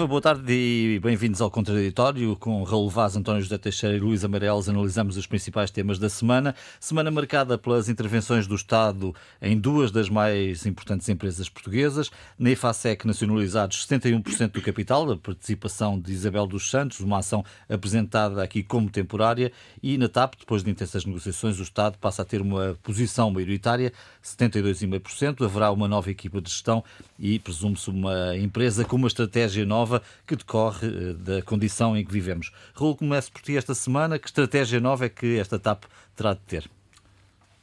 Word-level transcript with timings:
Viva, 0.00 0.08
boa 0.08 0.20
tarde 0.22 0.50
e 0.50 0.98
bem-vindos 0.98 1.42
ao 1.42 1.50
Contraditório. 1.50 2.34
Com 2.36 2.62
Raul 2.62 2.88
Vaz, 2.88 3.16
António 3.16 3.42
José 3.42 3.58
Teixeira 3.58 3.94
e 3.94 4.00
Luís 4.00 4.24
Amarelos 4.24 4.66
analisamos 4.66 5.18
os 5.18 5.26
principais 5.26 5.70
temas 5.70 5.98
da 5.98 6.08
semana. 6.08 6.54
Semana 6.78 7.10
marcada 7.10 7.58
pelas 7.58 7.86
intervenções 7.86 8.46
do 8.46 8.54
Estado 8.54 9.14
em 9.42 9.58
duas 9.58 9.90
das 9.90 10.08
mais 10.08 10.64
importantes 10.64 11.06
empresas 11.10 11.50
portuguesas. 11.50 12.10
Na 12.38 12.50
EFASEC, 12.50 13.06
nacionalizados 13.06 13.86
71% 13.86 14.52
do 14.52 14.62
capital, 14.62 15.10
a 15.10 15.18
participação 15.18 16.00
de 16.00 16.10
Isabel 16.12 16.46
dos 16.46 16.70
Santos, 16.70 17.00
uma 17.00 17.18
ação 17.18 17.44
apresentada 17.68 18.42
aqui 18.42 18.62
como 18.62 18.88
temporária. 18.88 19.52
E 19.82 19.98
na 19.98 20.08
TAP, 20.08 20.36
depois 20.40 20.64
de 20.64 20.70
intensas 20.70 21.04
negociações, 21.04 21.58
o 21.58 21.62
Estado 21.62 21.98
passa 21.98 22.22
a 22.22 22.24
ter 22.24 22.40
uma 22.40 22.74
posição 22.82 23.30
maioritária, 23.30 23.92
72,5%. 24.24 25.44
Haverá 25.44 25.70
uma 25.70 25.86
nova 25.86 26.10
equipa 26.10 26.40
de 26.40 26.48
gestão 26.48 26.82
e 27.18 27.38
presume-se 27.38 27.90
uma 27.90 28.34
empresa 28.38 28.82
com 28.82 28.96
uma 28.96 29.08
estratégia 29.08 29.50
estratégia 29.50 29.66
nova 29.90 30.02
que 30.26 30.36
decorre 30.36 30.86
eh, 30.86 31.12
da 31.14 31.42
condição 31.42 31.96
em 31.96 32.04
que 32.04 32.12
vivemos. 32.12 32.52
Raul, 32.74 32.96
começo 32.96 33.32
por 33.32 33.42
ti 33.42 33.56
esta 33.56 33.74
semana. 33.74 34.18
Que 34.18 34.28
estratégia 34.28 34.78
nova 34.78 35.06
é 35.06 35.08
que 35.08 35.38
esta 35.38 35.58
TAP 35.58 35.84
terá 36.14 36.34
de 36.34 36.40
ter? 36.40 36.70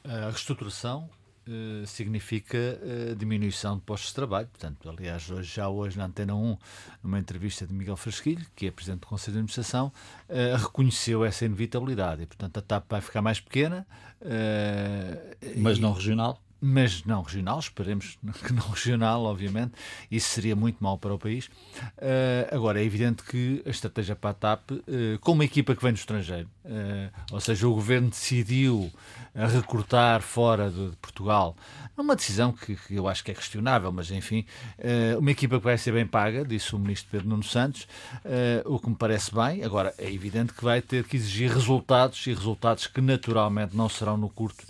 A 0.04 0.30
reestruturação 0.30 1.10
uh, 1.48 1.86
significa 1.86 2.58
uh, 2.58 3.16
diminuição 3.16 3.76
de 3.76 3.84
postos 3.84 4.10
de 4.10 4.16
trabalho. 4.16 4.48
Portanto, 4.48 4.90
aliás, 4.90 5.30
hoje, 5.30 5.56
já 5.56 5.70
hoje 5.70 5.98
na 5.98 6.06
Antena 6.06 6.36
1, 6.36 6.58
numa 7.04 7.20
entrevista 7.20 7.66
de 7.66 7.74
Miguel 7.74 7.98
Frasquilho, 7.98 8.46
que 8.56 8.68
é 8.68 8.72
Presidente 8.72 9.02
do 9.02 9.08
Conselho 9.08 9.34
de 9.34 9.40
Administração, 9.40 9.92
uh, 10.30 10.58
reconheceu 10.58 11.24
essa 11.24 11.46
inevitabilidade. 11.46 12.24
E, 12.24 12.26
portanto, 12.26 12.58
a 12.58 12.62
TAP 12.62 12.86
vai 12.90 13.02
ficar 13.02 13.22
mais 13.22 13.40
pequena. 13.40 13.88
Mas 15.58 15.78
e... 15.78 15.82
não 15.82 15.94
regional? 15.94 16.42
Mas 16.60 17.04
não 17.04 17.22
regional, 17.22 17.60
esperemos 17.60 18.18
que 18.46 18.54
não 18.54 18.68
regional, 18.70 19.24
obviamente, 19.24 19.74
isso 20.10 20.30
seria 20.30 20.56
muito 20.56 20.84
mal 20.84 20.98
para 20.98 21.14
o 21.14 21.20
país. 21.20 21.46
Uh, 21.98 22.56
agora, 22.56 22.82
é 22.82 22.84
evidente 22.84 23.24
que 23.24 23.62
a 23.66 23.70
estratégia 23.70 24.16
para 24.16 24.32
a 24.32 24.34
TAP, 24.34 24.72
uh, 24.72 24.84
com 25.22 25.34
uma 25.34 25.46
equipa 25.46 25.76
que 25.76 25.84
vem 25.84 25.94
do 25.94 25.98
estrangeiro, 25.98 26.50
uh, 26.66 27.12
ou 27.32 27.40
seja, 27.40 27.68
o 27.68 27.74
governo 27.74 28.10
decidiu 28.10 28.92
recortar 29.36 30.22
fora 30.22 30.72
de, 30.72 30.94
Portugal, 31.00 31.56
numa 31.96 32.16
decisão 32.16 32.52
que, 32.52 32.76
que, 32.76 32.96
eu 32.96 33.08
acho 33.08 33.24
que 33.24 33.30
é 33.30 33.36
questionável, 33.36 33.92
mas 33.92 34.10
enfim, 34.10 34.44
uma 35.20 35.30
equipa 35.30 35.60
que 35.60 35.64
vai 35.64 35.78
ser 35.78 35.92
bem 35.92 36.08
paga, 36.08 36.44
disse 36.44 36.76
o 36.76 36.80
ministro 36.80 37.10
Pedro 37.12 37.30
Nuno 37.30 37.44
Santos, 37.44 37.88
o 38.66 38.80
que 38.80 38.90
me 38.90 38.96
parece 38.96 39.32
bem. 39.34 39.64
Agora, 39.64 39.94
é 40.00 40.12
evidente 40.12 40.54
que 40.54 40.64
vai 40.64 40.82
ter 40.82 41.04
que 41.04 41.18
exigir 41.18 41.52
resultados 41.52 42.26
e 42.26 42.34
resultados 42.34 42.88
que 42.88 43.00
naturalmente 43.00 43.78
não 43.78 43.88
serão 43.88 44.18
no 44.18 44.28
curto 44.28 44.66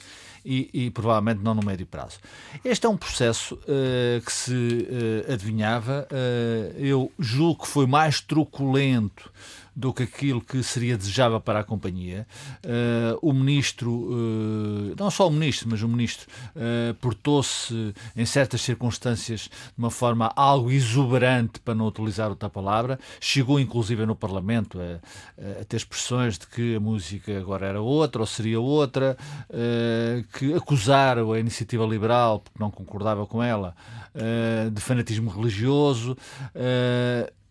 e, 0.47 0.85
e, 0.85 0.89
provavelmente 0.89 1.41
não 1.43 1.53
no 1.53 1.61
médio 1.61 1.85
prazo. 1.85 2.19
Este 2.63 2.85
é 2.85 2.89
um 2.89 2.95
processo 2.95 3.55
uh, 3.55 4.25
que 4.25 4.31
se 4.31 4.53
uh, 4.53 5.33
adivinhava. 5.33 6.07
Uh, 6.09 6.79
eu 6.79 7.11
julgo 7.19 7.63
que 7.63 7.67
foi 7.67 7.85
mais 7.85 8.21
truculento 8.21 9.29
do 9.77 9.93
que 9.93 10.01
aquilo 10.01 10.41
que 10.41 10.63
seria 10.63 10.97
desejável 10.97 11.39
para 11.39 11.59
a 11.59 11.63
companhia. 11.63 12.25
Uh, 12.65 13.19
o 13.21 13.31
ministro, 13.31 13.91
uh, 13.91 14.95
não 14.99 15.11
só 15.11 15.27
o 15.27 15.31
ministro, 15.31 15.69
mas 15.69 15.83
o 15.83 15.87
ministro 15.87 16.27
uh, 16.55 16.95
portou-se 16.95 17.93
em 18.15 18.25
certas 18.25 18.61
circunstâncias 18.61 19.41
de 19.41 19.77
uma 19.77 19.91
forma 19.91 20.33
algo 20.35 20.71
exuberante, 20.71 21.59
para 21.59 21.75
não 21.75 21.85
utilizar 21.85 22.29
outra 22.29 22.49
palavra. 22.49 22.99
Chegou 23.19 23.59
inclusive 23.59 24.03
no 24.07 24.15
Parlamento 24.15 24.79
a, 24.79 25.61
a 25.61 25.65
ter 25.65 25.77
expressões 25.77 26.39
de 26.39 26.47
que 26.47 26.75
a 26.75 26.79
música 26.79 27.37
agora 27.37 27.67
era 27.67 27.79
outra 27.79 28.21
ou 28.21 28.25
seria 28.25 28.59
outra, 28.59 29.15
que 30.39 30.53
acusaram 30.55 31.33
a 31.33 31.39
iniciativa 31.39 31.85
liberal, 31.85 32.39
porque 32.39 32.57
não 32.59 32.71
concordava 32.71 33.27
com 33.27 33.43
ela, 33.43 33.75
de 34.71 34.81
fanatismo 34.81 35.29
religioso 35.29 36.17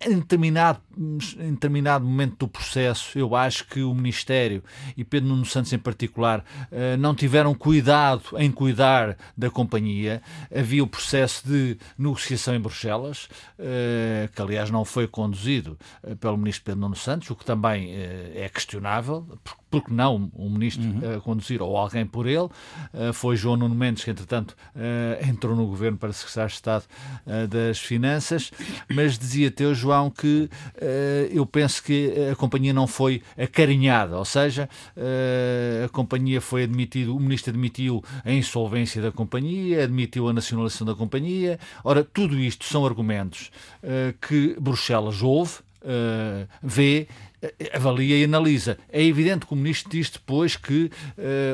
em 0.00 0.18
determinado, 0.18 0.80
em 0.96 1.52
determinado 1.52 2.04
momento 2.04 2.36
do 2.40 2.48
processo, 2.48 3.18
eu 3.18 3.34
acho 3.34 3.66
que 3.66 3.82
o 3.82 3.94
Ministério 3.94 4.62
e 4.96 5.04
Pedro 5.04 5.30
Nuno 5.30 5.46
Santos 5.46 5.72
em 5.72 5.78
particular 5.78 6.44
eh, 6.70 6.96
não 6.96 7.14
tiveram 7.14 7.54
cuidado 7.54 8.22
em 8.36 8.50
cuidar 8.52 9.16
da 9.36 9.50
companhia. 9.50 10.22
Havia 10.54 10.84
o 10.84 10.86
processo 10.86 11.46
de 11.46 11.78
negociação 11.98 12.54
em 12.54 12.60
Bruxelas, 12.60 13.28
eh, 13.58 14.28
que 14.34 14.42
aliás 14.42 14.70
não 14.70 14.84
foi 14.84 15.08
conduzido 15.08 15.78
eh, 16.02 16.14
pelo 16.14 16.36
Ministro 16.36 16.64
Pedro 16.64 16.80
Nuno 16.80 16.96
Santos, 16.96 17.30
o 17.30 17.36
que 17.36 17.44
também 17.44 17.94
é 18.34 18.48
questionável, 18.52 19.26
porque 19.42 19.62
não 19.90 20.30
um 20.34 20.48
ministro 20.48 20.84
uhum. 20.84 21.20
conduzir 21.20 21.60
ou 21.60 21.76
alguém 21.76 22.06
por 22.06 22.26
ele. 22.26 22.48
foi 23.12 23.36
João 23.36 23.56
Nuno 23.56 23.74
Mendes 23.74 24.04
que, 24.04 24.10
entretanto, 24.10 24.56
entrou 25.28 25.54
no 25.54 25.66
governo 25.66 25.98
para 25.98 26.12
secretário 26.12 26.48
de 26.48 26.54
Estado 26.54 26.84
das 27.48 27.78
Finanças, 27.78 28.50
mas 28.88 29.18
dizia-te 29.18 29.64
hoje 29.64 29.80
João, 29.80 30.10
que 30.10 30.48
eu 31.30 31.44
penso 31.44 31.82
que 31.82 32.12
a 32.32 32.36
companhia 32.36 32.72
não 32.72 32.86
foi 32.86 33.22
acarinhada, 33.36 34.16
ou 34.16 34.24
seja, 34.24 34.68
a 35.84 35.88
companhia 35.90 36.40
foi 36.40 36.62
admitido, 36.64 37.14
o 37.14 37.20
ministro 37.20 37.50
admitiu 37.50 38.02
a 38.24 38.32
insolvência 38.32 39.02
da 39.02 39.12
companhia, 39.12 39.84
admitiu 39.84 40.28
a 40.28 40.32
nacionalização 40.32 40.86
da 40.86 40.94
companhia. 40.94 41.58
Ora, 41.84 42.02
tudo 42.02 42.38
isto 42.38 42.64
são 42.64 42.86
argumentos 42.86 43.50
que 44.26 44.56
Bruxelas 44.58 45.22
ouve, 45.22 45.54
vê 46.62 47.08
avalia 47.72 48.18
e 48.18 48.24
analisa. 48.24 48.78
É 48.90 49.02
evidente 49.02 49.46
que 49.46 49.52
o 49.52 49.56
ministro 49.56 49.90
diz 49.90 50.10
depois 50.10 50.56
que 50.56 50.84
uh, 50.84 50.90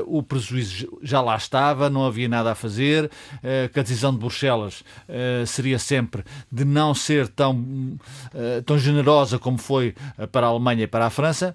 o 0.07 0.23
prejuízo 0.23 0.99
já 1.03 1.21
lá 1.21 1.37
estava, 1.37 1.91
não 1.91 2.05
havia 2.05 2.29
nada 2.29 2.53
a 2.53 2.55
fazer, 2.55 3.07
uh, 3.07 3.73
que 3.73 3.79
a 3.79 3.83
decisão 3.83 4.13
de 4.13 4.19
Bruxelas 4.19 4.81
uh, 4.81 5.47
seria 5.47 5.79
sempre 5.79 6.25
de 6.51 6.65
não 6.65 6.95
ser 6.95 7.29
tão, 7.29 7.99
tão 8.67 8.79
generosa 8.79 9.39
como 9.39 9.59
foi 9.59 9.95
para 10.31 10.47
a 10.47 10.51
Alemanha 10.51 10.85
e 10.85 10.87
para 10.87 11.07
a 11.07 11.11
França. 11.11 11.55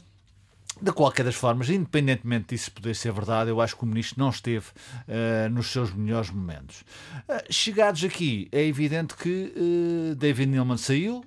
De 0.80 0.92
qualquer 0.92 1.24
das 1.24 1.36
formas, 1.36 1.70
independentemente 1.70 2.50
disso 2.50 2.72
poder 2.72 2.96
ser 2.96 3.12
verdade, 3.12 3.50
eu 3.50 3.60
acho 3.60 3.76
que 3.76 3.84
o 3.84 3.88
ministro 3.88 4.20
não 4.20 4.30
esteve 4.30 4.68
uh, 4.68 5.50
nos 5.50 5.72
seus 5.72 5.92
melhores 5.92 6.30
momentos. 6.30 6.82
Uh, 7.28 7.42
chegados 7.52 8.04
aqui, 8.04 8.48
é 8.52 8.64
evidente 8.64 9.16
que 9.16 9.54
uh, 9.56 10.16
David 10.16 10.52
Neilman 10.52 10.78
saiu, 10.78 11.24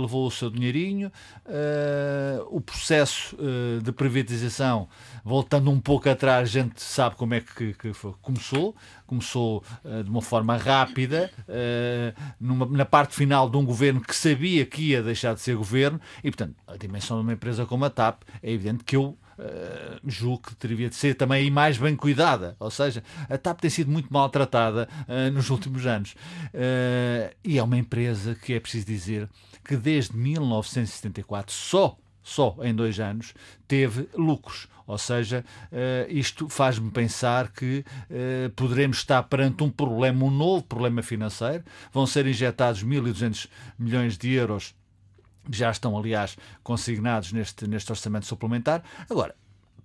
levou 0.00 0.26
o 0.26 0.30
seu 0.30 0.50
dinheirinho, 0.50 1.10
o 2.50 2.60
processo 2.60 3.36
de 3.82 3.92
privatização, 3.92 4.88
voltando 5.24 5.70
um 5.70 5.80
pouco 5.80 6.08
atrás, 6.08 6.48
a 6.48 6.52
gente 6.52 6.80
sabe 6.82 7.16
como 7.16 7.34
é 7.34 7.40
que, 7.40 7.74
que 7.74 7.92
começou. 8.20 8.74
Começou 9.06 9.64
de 10.04 10.08
uma 10.08 10.22
forma 10.22 10.56
rápida, 10.56 11.32
numa, 12.38 12.64
na 12.66 12.84
parte 12.84 13.14
final 13.14 13.50
de 13.50 13.56
um 13.56 13.64
governo 13.64 14.00
que 14.00 14.14
sabia 14.14 14.64
que 14.64 14.90
ia 14.90 15.02
deixar 15.02 15.34
de 15.34 15.40
ser 15.40 15.56
governo, 15.56 16.00
e 16.22 16.30
portanto, 16.30 16.54
a 16.66 16.76
dimensão 16.76 17.16
de 17.18 17.24
uma 17.24 17.32
empresa 17.32 17.66
como 17.66 17.84
a 17.84 17.90
TAP, 17.90 18.22
é 18.42 18.52
evidente 18.52 18.84
que 18.84 18.96
eu 18.96 19.18
Uh, 19.40 19.98
julgo 20.06 20.48
que 20.48 20.54
teria 20.54 20.90
de 20.90 20.94
ser 20.94 21.14
também 21.14 21.50
mais 21.50 21.78
bem 21.78 21.96
cuidada. 21.96 22.54
Ou 22.60 22.70
seja, 22.70 23.02
a 23.26 23.38
TAP 23.38 23.58
tem 23.60 23.70
sido 23.70 23.90
muito 23.90 24.12
maltratada 24.12 24.86
uh, 25.08 25.32
nos 25.32 25.48
últimos 25.48 25.86
anos. 25.86 26.12
Uh, 26.52 27.34
e 27.42 27.56
é 27.56 27.62
uma 27.62 27.78
empresa 27.78 28.34
que 28.34 28.52
é 28.52 28.60
preciso 28.60 28.84
dizer 28.84 29.30
que 29.64 29.78
desde 29.78 30.14
1974, 30.14 31.54
só, 31.54 31.96
só 32.22 32.54
em 32.60 32.74
dois 32.74 33.00
anos, 33.00 33.32
teve 33.66 34.10
lucros. 34.14 34.68
Ou 34.90 34.98
seja, 34.98 35.44
isto 36.08 36.48
faz-me 36.48 36.90
pensar 36.90 37.48
que 37.52 37.84
poderemos 38.56 38.98
estar 38.98 39.22
perante 39.22 39.62
um 39.62 39.70
problema, 39.70 40.24
um 40.24 40.30
novo 40.30 40.64
problema 40.64 41.02
financeiro. 41.02 41.62
Vão 41.92 42.06
ser 42.06 42.26
injetados 42.26 42.84
1.200 42.84 43.48
milhões 43.78 44.18
de 44.18 44.32
euros 44.32 44.74
já 45.50 45.70
estão, 45.70 45.96
aliás, 45.96 46.36
consignados 46.62 47.32
neste, 47.32 47.66
neste 47.66 47.90
orçamento 47.90 48.26
suplementar. 48.26 48.82
Agora, 49.08 49.34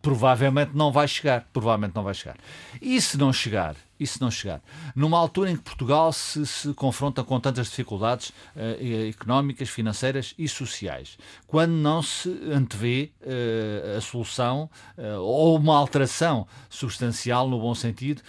provavelmente 0.02 0.72
não 0.76 0.92
vai 0.92 1.08
chegar. 1.08 1.48
Provavelmente 1.54 1.96
não 1.96 2.04
vai 2.04 2.14
chegar. 2.14 2.38
E 2.82 3.00
se 3.02 3.18
não 3.18 3.32
chegar, 3.32 3.76
e 4.00 4.06
se 4.06 4.20
não 4.22 4.30
chegar? 4.30 4.62
Numa 4.96 5.18
altura 5.18 5.52
em 5.52 5.56
que 5.56 5.64
Portugal 5.64 6.12
se, 6.12 6.46
se 6.46 6.74
confronta 6.74 7.24
com 7.24 7.40
tantas 7.40 7.68
dificuldades 7.68 8.30
uh, 8.30 9.10
económicas, 9.10 9.70
financeiras 9.70 10.34
e 10.38 10.48
sociais, 10.48 11.18
quando 11.48 11.72
não 11.72 12.02
se 12.02 12.30
antevê 12.52 13.12
uh, 13.22 13.98
a 13.98 14.02
solução 14.02 14.70
uh, 14.98 15.20
ou 15.20 15.58
uma 15.58 15.78
alteração 15.78 16.48
substancial, 16.70 17.50
no 17.50 17.60
bom 17.60 17.74
sentido, 17.74 18.22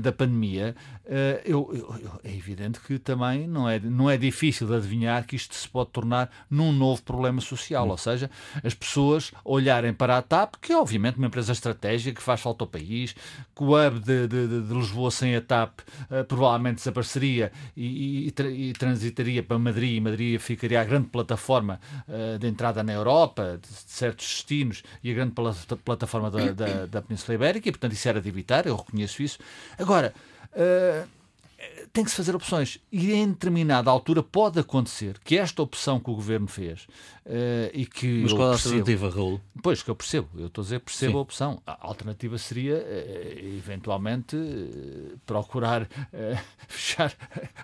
da 0.00 0.12
pandemia, 0.12 0.74
eu, 1.44 1.70
eu, 1.74 2.20
é 2.22 2.34
evidente 2.34 2.80
que 2.80 2.98
também 2.98 3.46
não 3.46 3.68
é, 3.68 3.78
não 3.80 4.08
é 4.08 4.16
difícil 4.16 4.66
de 4.66 4.74
adivinhar 4.74 5.26
que 5.26 5.36
isto 5.36 5.54
se 5.54 5.68
pode 5.68 5.90
tornar 5.90 6.30
num 6.48 6.72
novo 6.72 7.02
problema 7.02 7.40
social, 7.40 7.86
hum. 7.86 7.90
ou 7.90 7.98
seja, 7.98 8.30
as 8.62 8.74
pessoas 8.74 9.32
olharem 9.44 9.92
para 9.92 10.18
a 10.18 10.22
TAP, 10.22 10.54
que 10.60 10.72
é 10.72 10.78
obviamente 10.78 11.18
uma 11.18 11.26
empresa 11.26 11.52
estratégica 11.52 12.16
que 12.16 12.22
faz 12.22 12.40
falta 12.40 12.64
ao 12.64 12.68
país, 12.68 13.14
que 13.54 13.62
o 13.62 13.74
hub 13.74 14.00
de, 14.00 14.26
de, 14.26 14.62
de 14.62 14.74
Lisboa 14.74 15.10
sem 15.10 15.34
a 15.36 15.40
TAP 15.40 15.80
uh, 15.80 16.24
provavelmente 16.24 16.76
desapareceria 16.76 17.52
e, 17.76 18.28
e, 18.28 18.68
e, 18.68 18.72
transitaria 18.72 19.42
para 19.42 19.58
Madrid 19.58 19.96
e 19.96 20.00
Madrid 20.00 20.40
ficaria 20.40 20.80
a 20.80 20.84
grande 20.84 21.08
plataforma 21.08 21.80
uh, 22.08 22.38
de 22.38 22.46
entrada 22.46 22.82
na 22.82 22.92
Europa, 22.92 23.58
de, 23.60 23.68
de, 23.68 23.90
certos 23.90 24.26
destinos 24.26 24.82
e 25.02 25.10
a 25.10 25.14
grande 25.14 25.32
pl 25.32 25.52
plataforma 25.84 26.30
da, 26.30 26.52
da, 26.52 26.86
da, 26.86 27.02
Península 27.02 27.34
Ibérica 27.34 27.68
e, 27.68 27.72
portanto, 27.72 27.92
isso 27.92 28.08
era 28.08 28.20
de 28.20 28.28
evitar, 28.28 28.66
eu 28.66 28.76
reconheço 28.76 29.22
isso. 29.22 29.38
Agora, 29.78 30.14
uh, 30.56 31.04
tem 31.92 32.04
que 32.04 32.10
se 32.10 32.16
fazer 32.16 32.34
opções. 32.34 32.78
E 32.90 33.12
em 33.12 33.28
determinada 33.28 33.90
altura 33.90 34.22
pode 34.22 34.58
acontecer 34.58 35.18
que 35.22 35.36
esta 35.36 35.62
opção 35.62 36.00
que 36.00 36.10
o 36.10 36.14
governo 36.14 36.48
fez 36.48 36.86
uh, 37.26 37.70
e 37.72 37.86
que. 37.86 38.22
Mas 38.22 38.32
qual 38.32 38.48
é 38.48 38.50
a 38.50 38.52
alternativa, 38.54 39.10
Raul? 39.10 39.40
Pois, 39.62 39.82
que 39.82 39.90
eu 39.90 39.94
percebo. 39.94 40.28
Eu 40.36 40.46
estou 40.46 40.62
a 40.62 40.64
dizer, 40.64 40.80
percebo 40.80 41.12
Sim. 41.12 41.18
a 41.18 41.20
opção. 41.20 41.62
A 41.66 41.86
alternativa 41.86 42.38
seria, 42.38 42.76
uh, 42.76 43.56
eventualmente, 43.56 44.36
uh, 44.36 45.18
procurar 45.26 45.88
fechar, 46.66 47.14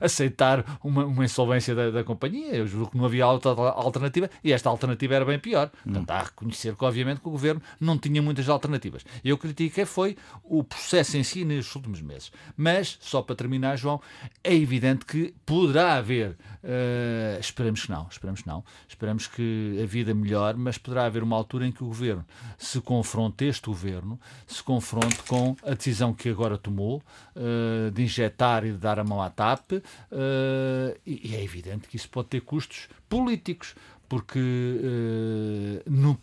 aceitar 0.00 0.78
uma, 0.82 1.06
uma 1.06 1.24
insolvência 1.24 1.74
da, 1.74 1.90
da, 1.90 2.04
companhia. 2.04 2.54
Eu 2.54 2.66
juro 2.66 2.90
que 2.90 2.96
não 2.96 3.04
havia 3.04 3.26
outra 3.26 3.50
alternativa 3.50 4.28
e 4.44 4.52
esta 4.52 4.68
alternativa 4.68 5.14
era 5.14 5.24
bem 5.24 5.38
pior. 5.38 5.70
Hum. 5.86 5.92
Portanto, 5.92 6.10
há 6.10 6.18
a 6.18 6.22
reconhecer 6.24 6.76
que, 6.76 6.84
obviamente, 6.84 7.20
que 7.20 7.28
o 7.28 7.32
governo 7.32 7.62
não 7.80 7.96
tinha 7.96 8.20
muitas 8.20 8.48
alternativas. 8.48 9.04
Eu 9.24 9.38
critiquei 9.38 9.84
foi 9.84 10.16
o 10.44 10.62
processo 10.62 11.16
em 11.16 11.22
si 11.22 11.44
nos 11.44 11.74
últimos 11.74 12.02
meses. 12.02 12.30
Mas, 12.56 12.98
só 13.00 13.22
para 13.22 13.34
terminar, 13.34 13.76
João, 13.76 13.87
é 14.42 14.54
evidente 14.54 15.04
que 15.04 15.34
poderá 15.44 15.94
haver, 15.94 16.30
uh, 16.30 17.40
esperamos 17.40 17.82
que 17.84 17.90
não, 17.90 18.06
esperamos 18.10 18.42
que 18.42 18.48
não, 18.48 18.64
esperamos 18.88 19.26
que 19.26 19.80
a 19.82 19.86
vida 19.86 20.14
melhore, 20.14 20.58
mas 20.58 20.78
poderá 20.78 21.06
haver 21.06 21.22
uma 21.22 21.36
altura 21.36 21.66
em 21.66 21.72
que 21.72 21.82
o 21.82 21.86
governo 21.86 22.24
se 22.56 22.80
confronte, 22.80 23.44
este 23.44 23.66
governo, 23.66 24.18
se 24.46 24.62
confronte 24.62 25.22
com 25.26 25.56
a 25.62 25.74
decisão 25.74 26.12
que 26.12 26.28
agora 26.28 26.58
tomou 26.58 27.02
uh, 27.36 27.90
de 27.90 28.02
injetar 28.02 28.64
e 28.64 28.72
de 28.72 28.78
dar 28.78 28.98
a 28.98 29.04
mão 29.04 29.22
à 29.22 29.30
TAP, 29.30 29.72
uh, 29.72 29.82
e, 31.06 31.30
e 31.30 31.36
é 31.36 31.42
evidente 31.42 31.88
que 31.88 31.96
isso 31.96 32.08
pode 32.08 32.28
ter 32.28 32.40
custos 32.40 32.88
políticos 33.08 33.74
porque 34.08 34.40
no, 35.86 36.18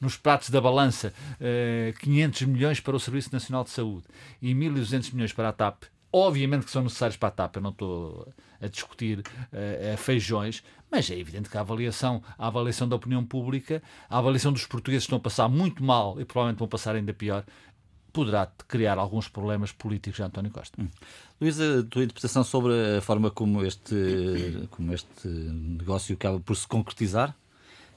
nos 0.00 0.16
pratos 0.16 0.50
da 0.50 0.60
balança 0.60 1.12
uh, 1.40 1.98
500 2.00 2.42
milhões 2.42 2.80
para 2.80 2.96
o 2.96 3.00
Serviço 3.00 3.32
Nacional 3.32 3.64
de 3.64 3.70
Saúde 3.70 4.04
e 4.42 4.52
1.200 4.52 5.12
milhões 5.14 5.32
para 5.32 5.48
a 5.48 5.52
TAP 5.52 5.84
Obviamente 6.18 6.64
que 6.64 6.70
são 6.70 6.82
necessários 6.82 7.18
para 7.18 7.28
a 7.28 7.30
TAP, 7.30 7.56
eu 7.56 7.62
não 7.62 7.68
estou 7.68 8.26
a 8.58 8.68
discutir 8.68 9.18
uh, 9.18 9.96
feijões, 9.98 10.62
mas 10.90 11.10
é 11.10 11.18
evidente 11.18 11.50
que 11.50 11.58
a 11.58 11.60
avaliação, 11.60 12.22
a 12.38 12.46
avaliação 12.46 12.88
da 12.88 12.96
opinião 12.96 13.22
pública, 13.22 13.82
a 14.08 14.16
avaliação 14.16 14.50
dos 14.50 14.64
portugueses 14.64 15.04
que 15.04 15.08
estão 15.08 15.18
a 15.18 15.20
passar 15.20 15.46
muito 15.46 15.84
mal 15.84 16.18
e 16.18 16.24
provavelmente 16.24 16.58
vão 16.58 16.68
passar 16.68 16.96
ainda 16.96 17.12
pior, 17.12 17.44
poderá 18.14 18.50
criar 18.66 18.96
alguns 18.96 19.28
problemas 19.28 19.72
políticos 19.72 20.18
a 20.22 20.24
António 20.24 20.50
Costa. 20.50 20.80
Hum. 20.80 20.88
Luísa, 21.38 21.80
a 21.80 21.82
tua 21.82 22.04
interpretação 22.04 22.42
sobre 22.42 22.72
a 22.96 23.02
forma 23.02 23.30
como 23.30 23.62
este, 23.62 24.66
como 24.70 24.94
este 24.94 25.28
negócio 25.28 26.14
acaba 26.14 26.40
por 26.40 26.56
se 26.56 26.66
concretizar? 26.66 27.36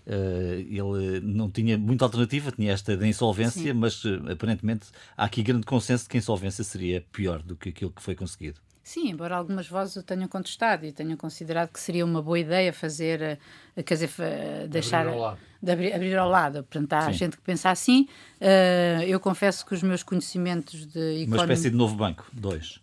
Uh, 0.05 0.59
ele 0.59 1.19
não 1.21 1.49
tinha 1.49 1.77
muita 1.77 2.05
alternativa, 2.05 2.51
tinha 2.51 2.71
esta 2.71 2.97
da 2.97 3.07
insolvência, 3.07 3.61
Sim. 3.61 3.73
mas 3.73 4.03
uh, 4.03 4.31
aparentemente 4.31 4.87
há 5.15 5.25
aqui 5.25 5.43
grande 5.43 5.65
consenso 5.65 6.03
de 6.03 6.09
que 6.09 6.17
a 6.17 6.19
insolvência 6.19 6.63
seria 6.63 7.03
pior 7.11 7.41
do 7.43 7.55
que 7.55 7.69
aquilo 7.69 7.91
que 7.91 8.01
foi 8.01 8.15
conseguido. 8.15 8.59
Sim, 8.81 9.09
embora 9.09 9.35
algumas 9.35 9.67
vozes 9.67 9.95
o 9.97 10.03
tenham 10.03 10.27
contestado 10.27 10.83
e 10.83 10.91
tenham 10.91 11.15
considerado 11.15 11.69
que 11.69 11.79
seria 11.79 12.03
uma 12.03 12.23
boa 12.23 12.39
ideia 12.39 12.73
fazer, 12.73 13.39
uh, 13.75 13.83
quer 13.83 13.93
dizer, 13.93 14.09
deixar. 14.67 15.01
Abrir 15.01 15.13
ao 15.13 15.19
lado. 15.19 15.39
De 15.61 15.71
abrir, 15.71 15.93
abrir 15.93 16.17
ao 16.17 16.29
lado. 16.29 16.63
Portanto, 16.63 16.93
há 16.93 17.05
Sim. 17.11 17.13
gente 17.13 17.37
que 17.37 17.43
pensa 17.43 17.69
assim. 17.69 18.07
eu 19.05 19.19
confesso 19.19 19.65
que 19.65 19.73
os 19.73 19.83
meus 19.83 20.03
conhecimentos 20.03 20.85
de 20.85 20.99
economia. 20.99 21.27
Uma 21.27 21.37
espécie 21.43 21.69
de 21.69 21.75
novo 21.75 21.95
banco, 21.95 22.25
dois. 22.31 22.79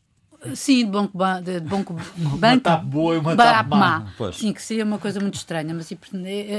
Sim, 0.55 0.85
de 0.85 0.91
banco, 0.91 1.19
de 1.43 1.61
banco 1.61 1.95
banco. 2.39 2.69
Uma 2.69 2.77
boa 2.77 3.15
e 3.15 3.19
uma 3.19 3.37
TAP 3.37 3.69
má. 3.69 4.07
Sim, 4.33 4.53
que 4.53 4.63
seria 4.63 4.85
uma 4.85 4.99
coisa 4.99 5.21
muito 5.21 5.35
estranha, 5.35 5.75
mas 5.75 5.91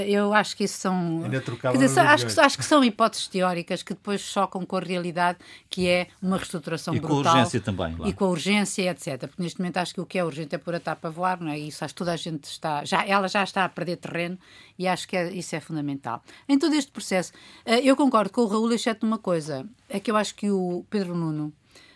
eu 0.07 0.33
acho 0.33 0.55
que 0.55 0.63
isso 0.63 0.77
são. 0.77 1.23
Ainda 1.23 1.41
dizer, 1.77 1.99
acho, 2.01 2.25
que, 2.25 2.39
acho 2.39 2.57
que 2.57 2.65
são 2.65 2.83
hipóteses 2.83 3.27
teóricas 3.27 3.83
que 3.83 3.93
depois 3.93 4.21
chocam 4.21 4.65
com 4.65 4.77
a 4.77 4.79
realidade, 4.79 5.37
que 5.69 5.87
é 5.87 6.07
uma 6.21 6.37
reestruturação 6.37 6.95
e 6.95 6.99
brutal. 6.99 7.19
E 7.19 7.23
com 7.23 7.29
a 7.29 7.31
urgência 7.33 7.59
também. 7.59 7.95
Lá. 7.97 8.07
E 8.07 8.13
com 8.13 8.25
a 8.25 8.29
urgência, 8.29 8.91
etc. 8.91 9.27
Porque 9.27 9.41
neste 9.41 9.59
momento 9.59 9.77
acho 9.77 9.93
que 9.93 10.01
o 10.01 10.05
que 10.05 10.17
é 10.17 10.23
urgente 10.23 10.55
é 10.55 10.57
pôr 10.57 10.75
a 10.75 10.79
TAP 10.79 11.05
a 11.05 11.09
voar, 11.09 11.39
não 11.39 11.51
é? 11.51 11.59
Isso 11.59 11.83
acho 11.83 11.93
que 11.93 11.97
toda 11.97 12.13
a 12.13 12.17
gente 12.17 12.45
está. 12.45 12.83
Já, 12.83 13.05
ela 13.05 13.27
já 13.27 13.43
está 13.43 13.65
a 13.65 13.69
perder 13.69 13.97
terreno 13.97 14.37
e 14.77 14.87
acho 14.87 15.07
que 15.07 15.15
é, 15.15 15.31
isso 15.33 15.55
é 15.55 15.59
fundamental. 15.59 16.23
Em 16.47 16.57
todo 16.57 16.73
este 16.73 16.91
processo, 16.91 17.31
eh, 17.65 17.81
eu 17.81 17.95
concordo 17.95 18.31
com 18.31 18.41
o 18.41 18.47
Raul, 18.47 18.71
exceto 18.71 19.05
uma 19.05 19.17
coisa: 19.17 19.65
é 19.89 19.99
que 19.99 20.11
eu 20.11 20.15
acho 20.15 20.35
que 20.35 20.49
o 20.51 20.85
Pedro 20.89 21.15
Nuno 21.15 21.53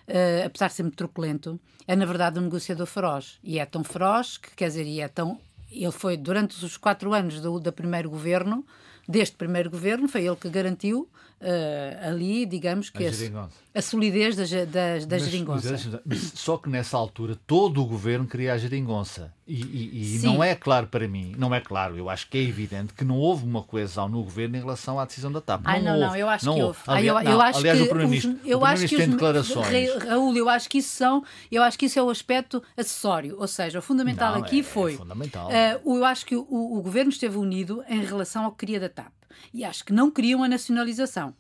uh, 0.08 0.46
apesar 0.46 0.68
de 0.68 0.74
ser 0.74 0.84
muito 0.84 0.96
truculento, 0.96 1.60
é 1.88 1.96
na 1.96 2.06
verdade 2.06 2.40
um 2.40 2.44
negociador 2.44 2.86
feroz. 2.86 3.40
E 3.44 3.60
é 3.60 3.66
tão 3.66 3.84
feroz 3.84 4.38
que, 4.38 4.56
quer 4.56 4.68
dizer, 4.68 4.86
e 4.86 5.02
é 5.02 5.08
tão. 5.08 5.40
Ele 5.72 5.92
foi, 5.92 6.18
durante 6.18 6.64
os 6.64 6.78
quatro 6.78 7.14
anos 7.14 7.40
do, 7.40 7.60
do 7.60 7.72
primeiro 7.72 8.10
governo, 8.10 8.66
deste 9.08 9.36
primeiro 9.36 9.70
governo, 9.70 10.08
foi 10.08 10.26
ele 10.26 10.36
que 10.36 10.50
garantiu 10.50 11.10
uh, 11.42 12.08
ali, 12.08 12.46
digamos 12.46 12.90
que 12.90 13.06
a, 13.06 13.50
a 13.74 13.82
solidez 13.82 14.36
da, 14.36 14.44
da, 14.44 15.06
da 15.06 15.18
mas, 15.18 15.24
geringonça. 15.24 16.02
Mas, 16.06 16.20
só 16.36 16.58
que 16.58 16.70
nessa 16.70 16.98
altura 16.98 17.38
todo 17.48 17.82
o 17.82 17.86
governo 17.86 18.28
queria 18.28 18.54
a 18.54 18.58
geringonça. 18.58 19.34
E, 19.54 19.64
e, 19.64 20.16
e 20.16 20.20
não 20.26 20.42
é 20.42 20.56
claro 20.56 20.88
para 20.88 21.06
mim, 21.10 21.36
não 21.38 21.54
é 21.54 21.60
claro, 21.60 21.98
eu 21.98 22.10
acho 22.10 22.30
que 22.30 22.38
é 22.38 22.42
evidente 22.42 22.94
que 22.94 23.04
não 23.04 23.18
houve 23.18 23.44
uma 23.44 23.62
coesão 23.62 24.08
no 24.08 24.24
governo 24.24 24.56
em 24.56 24.60
relação 24.62 24.98
à 24.98 25.04
decisão 25.04 25.30
da 25.30 25.42
TAP. 25.42 25.66
Não, 25.66 25.82
não, 25.82 25.92
houve, 25.92 26.06
não, 26.06 26.16
eu 26.16 26.30
acho 26.30 26.46
não 26.46 26.56
que 26.56 26.62
houve. 26.62 26.80
houve. 26.88 27.06
eu, 27.06 27.20
eu 27.20 27.42
acho 27.42 27.60
aliás, 27.60 27.78
que 27.78 27.84
o 27.84 27.88
Primeiro-Ministro 27.90 28.36
primeiro 28.36 28.88
tem 28.88 29.10
declarações. 29.10 30.04
Raul, 30.06 30.38
eu 30.38 30.48
acho 30.48 30.70
que 30.70 30.78
isso 30.78 30.96
são, 30.96 31.22
eu 31.52 31.62
acho 31.64 31.78
que 31.78 31.86
isso 31.86 32.00
é 32.00 32.02
o 32.02 32.10
aspecto 32.10 32.64
acessório, 32.78 33.36
ou 33.38 33.48
seja, 33.48 33.80
o 33.80 33.82
fundamental 33.82 34.36
não, 34.36 34.42
aqui 34.42 34.62
é, 34.62 34.64
foi. 34.64 34.94
É 34.94 34.98
fundamental. 34.98 35.50
Uh, 35.50 35.98
eu 35.98 36.06
acho 36.06 36.26
que 36.26 36.36
o, 36.36 36.48
o 36.50 36.82
governo 36.82 37.10
esteve 37.10 37.38
unido 37.38 37.84
em 37.90 38.06
relação 38.06 38.46
ao 38.46 38.52
que 38.52 38.60
queria 38.60 38.80
da 38.80 38.88
TAP. 38.88 39.12
E 39.54 39.66
acho 39.66 39.84
que 39.84 39.92
não 39.92 40.10
queriam 40.10 40.44
a 40.44 40.48
nacionalização. 40.48 41.34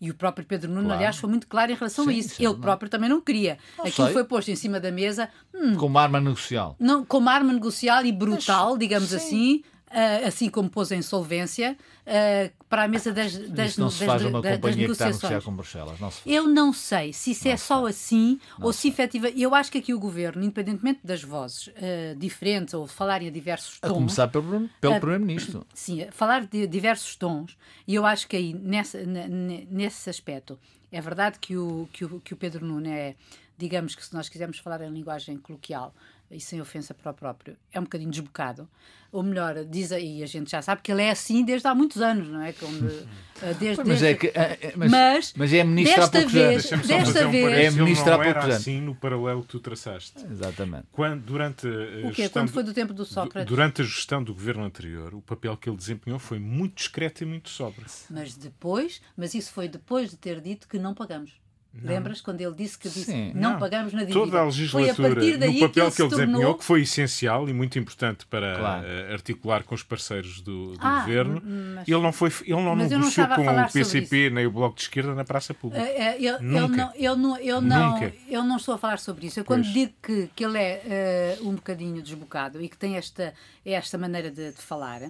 E 0.00 0.10
o 0.10 0.14
próprio 0.14 0.44
Pedro 0.46 0.68
Nuno, 0.68 0.84
claro. 0.84 0.98
aliás, 0.98 1.16
foi 1.16 1.30
muito 1.30 1.46
claro 1.46 1.72
em 1.72 1.74
relação 1.74 2.04
sim, 2.04 2.10
a 2.10 2.14
isso. 2.14 2.28
Sim, 2.34 2.44
Ele 2.44 2.52
não. 2.54 2.60
próprio 2.60 2.88
também 2.88 3.08
não 3.08 3.20
queria. 3.20 3.58
Não 3.78 3.86
Aquilo 3.86 4.06
sei. 4.06 4.12
foi 4.14 4.24
posto 4.24 4.50
em 4.50 4.56
cima 4.56 4.78
da 4.78 4.90
mesa. 4.92 5.28
Hum, 5.54 5.74
como 5.76 5.98
arma 5.98 6.20
negocial. 6.20 6.76
Não, 6.78 7.04
como 7.04 7.28
arma 7.28 7.52
negocial 7.52 8.04
e 8.04 8.12
brutal, 8.12 8.70
Mas, 8.70 8.78
digamos 8.78 9.08
sim. 9.08 9.16
assim, 9.16 9.62
uh, 9.96 10.26
assim 10.26 10.50
como 10.50 10.68
pôs 10.68 10.92
a 10.92 10.96
insolvência, 10.96 11.76
uh, 12.06 12.64
para 12.68 12.84
a 12.84 12.88
mesa 12.88 13.12
das, 13.12 13.36
das, 13.48 13.70
isso 13.70 13.80
não 13.80 13.90
se 13.90 14.04
faz 14.04 14.22
das, 14.22 14.30
uma 14.30 14.42
das, 14.42 14.56
companhia 14.56 14.76
das 14.76 14.98
negociações. 14.98 15.20
Que 15.20 15.26
está 15.26 15.38
a 15.38 15.42
com 15.42 15.56
Bruxelas. 15.56 15.98
Não 15.98 16.10
se 16.10 16.20
faz. 16.20 16.36
Eu 16.36 16.46
não 16.46 16.72
sei 16.72 17.12
se 17.12 17.30
isso 17.30 17.46
não 17.46 17.52
é 17.52 17.56
só 17.56 17.86
assim 17.86 18.38
não 18.58 18.66
ou 18.66 18.72
se 18.72 18.88
efetiva. 18.88 19.28
Eu 19.30 19.54
acho 19.54 19.72
que 19.72 19.78
aqui 19.78 19.94
o 19.94 19.98
governo, 19.98 20.42
independentemente 20.42 21.00
das 21.02 21.22
vozes 21.22 21.68
uh, 21.68 21.72
diferentes 22.16 22.74
ou 22.74 22.86
falarem 22.86 23.28
a 23.28 23.30
diversos 23.30 23.80
tons. 23.80 23.90
A 23.90 23.94
começar 23.94 24.28
pelo, 24.28 24.68
pelo 24.80 25.00
Primeiro-Ministro. 25.00 25.66
Sim, 25.72 26.06
falar 26.10 26.46
de 26.46 26.66
diversos 26.66 27.16
tons, 27.16 27.56
e 27.86 27.94
eu 27.94 28.04
acho 28.04 28.28
que 28.28 28.36
aí, 28.36 28.52
nessa, 28.52 28.98
nesse 29.04 30.10
aspecto, 30.10 30.58
é 30.92 31.00
verdade 31.00 31.38
que 31.38 31.56
o, 31.56 31.88
que 31.92 32.04
o, 32.04 32.20
que 32.20 32.34
o 32.34 32.36
Pedro 32.36 32.64
Nuno 32.64 32.88
é, 32.88 33.14
digamos 33.56 33.94
que 33.94 34.04
se 34.04 34.12
nós 34.14 34.28
quisermos 34.28 34.58
falar 34.58 34.80
em 34.82 34.90
linguagem 34.90 35.38
coloquial, 35.38 35.94
e 36.30 36.40
sem 36.40 36.60
ofensa 36.60 36.92
para 36.92 37.10
o 37.10 37.14
próprio, 37.14 37.56
é 37.72 37.78
um 37.78 37.84
bocadinho 37.84 38.10
desbocado. 38.10 38.68
Ou 39.12 39.22
melhor, 39.22 39.64
diz 39.64 39.92
aí, 39.92 40.22
a 40.22 40.26
gente 40.26 40.50
já 40.50 40.60
sabe 40.60 40.82
que 40.82 40.90
ele 40.90 41.02
é 41.02 41.10
assim 41.10 41.44
desde 41.44 41.66
há 41.68 41.74
muitos 41.74 42.02
anos, 42.02 42.28
não 42.28 42.42
é? 42.42 42.52
Como, 42.52 42.76
eh, 43.40 43.54
desde, 43.58 43.84
mas, 43.84 44.00
desde... 44.00 44.06
É 44.06 44.14
que, 44.14 44.26
eh, 44.34 44.72
mas, 44.76 44.90
mas, 44.90 45.34
mas, 45.36 45.52
é 45.52 45.64
ministro 45.64 46.02
há 46.02 46.08
poucos 46.08 46.32
vez, 46.32 46.72
anos. 46.72 46.86
Desta 46.86 47.28
vez, 47.28 47.52
é 47.52 47.70
ministro 47.70 48.12
há 48.12 48.18
poucos 48.18 48.44
anos. 48.44 48.56
assim 48.56 48.80
no 48.80 48.94
paralelo 48.94 49.42
que 49.42 49.48
tu 49.48 49.60
traçaste. 49.60 50.26
Exatamente. 50.28 50.86
Quando, 50.90 51.22
durante 51.22 51.66
a 51.66 52.08
o 52.08 52.12
quê? 52.12 52.28
Quando 52.28 52.50
foi 52.50 52.64
do 52.64 52.74
tempo 52.74 52.92
do 52.92 53.04
Sócrates? 53.04 53.48
Durante 53.48 53.82
a 53.82 53.84
gestão 53.84 54.22
do 54.22 54.34
governo 54.34 54.64
anterior, 54.64 55.14
o 55.14 55.22
papel 55.22 55.56
que 55.56 55.70
ele 55.70 55.76
desempenhou 55.76 56.18
foi 56.18 56.40
muito 56.40 56.74
discreto 56.74 57.22
e 57.22 57.26
muito 57.26 57.48
sóbrio. 57.48 57.86
Mas 58.10 58.36
depois, 58.36 59.00
mas 59.16 59.32
isso 59.32 59.52
foi 59.52 59.68
depois 59.68 60.10
de 60.10 60.16
ter 60.16 60.40
dito 60.40 60.68
que 60.68 60.78
não 60.78 60.92
pagamos. 60.92 61.45
Lembras 61.82 62.20
quando 62.20 62.40
ele 62.40 62.54
disse 62.54 62.78
que 62.78 62.88
disse 62.88 63.04
Sim, 63.04 63.32
não, 63.34 63.52
não, 63.52 63.58
pagamos 63.58 63.92
na 63.92 64.00
dívida? 64.00 64.18
Toda 64.18 64.40
a 64.40 64.44
legislatura, 64.44 64.94
foi 64.94 65.04
a 65.04 65.08
partir 65.08 65.36
daí 65.36 65.60
no 65.60 65.68
papel 65.68 65.72
que 65.72 65.80
ele, 65.80 65.90
que 65.90 66.02
ele 66.02 66.08
desempenhou, 66.08 66.54
que 66.54 66.64
foi 66.64 66.82
essencial 66.82 67.48
e 67.48 67.52
muito 67.52 67.78
importante 67.78 68.26
para 68.26 68.58
claro. 68.58 68.86
uh, 68.86 69.12
articular 69.12 69.62
com 69.64 69.74
os 69.74 69.82
parceiros 69.82 70.40
do, 70.40 70.72
do 70.72 70.78
ah, 70.80 71.00
governo, 71.00 71.42
mas, 71.44 71.88
ele 71.88 72.00
não, 72.00 72.12
foi, 72.12 72.32
ele 72.44 72.62
não 72.62 72.76
negociou 72.76 73.28
com 73.28 73.46
o 73.46 73.72
PCP 73.72 74.30
nem 74.30 74.46
o 74.46 74.50
Bloco 74.50 74.76
de 74.76 74.82
Esquerda 74.82 75.14
na 75.14 75.24
praça 75.24 75.52
pública. 75.52 75.84
Uh, 75.84 75.86
uh, 75.86 76.24
ele, 76.24 76.38
Nunca. 76.40 76.92
Ele 76.94 77.16
não, 77.16 77.36
ele, 77.38 77.60
não, 77.60 77.92
Nunca. 77.92 78.12
eu 78.28 78.42
não 78.42 78.56
estou 78.56 78.74
a 78.74 78.78
falar 78.78 78.98
sobre 78.98 79.26
isso. 79.26 79.40
Eu 79.40 79.44
quando 79.44 79.62
pois. 79.62 79.74
digo 79.74 79.92
que, 80.02 80.30
que 80.34 80.44
ele 80.44 80.58
é 80.58 81.38
um 81.42 81.54
bocadinho 81.54 82.02
desbocado 82.02 82.60
e 82.62 82.68
que 82.68 82.76
tem 82.76 82.96
esta, 82.96 83.34
esta 83.64 83.98
maneira 83.98 84.30
de, 84.30 84.52
de 84.52 84.62
falar, 84.62 85.02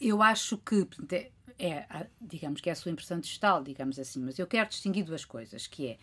eu 0.00 0.22
acho 0.22 0.58
que 0.58 0.86
é, 1.58 1.84
digamos 2.20 2.60
que 2.60 2.68
é 2.68 2.72
a 2.72 2.76
sua 2.76 2.92
impressão 2.92 3.18
digital, 3.18 3.62
digamos 3.62 3.98
assim, 3.98 4.20
mas 4.20 4.38
eu 4.38 4.46
quero 4.46 4.68
distinguir 4.68 5.04
duas 5.04 5.24
coisas, 5.24 5.66
que 5.66 5.88
é 5.88 5.98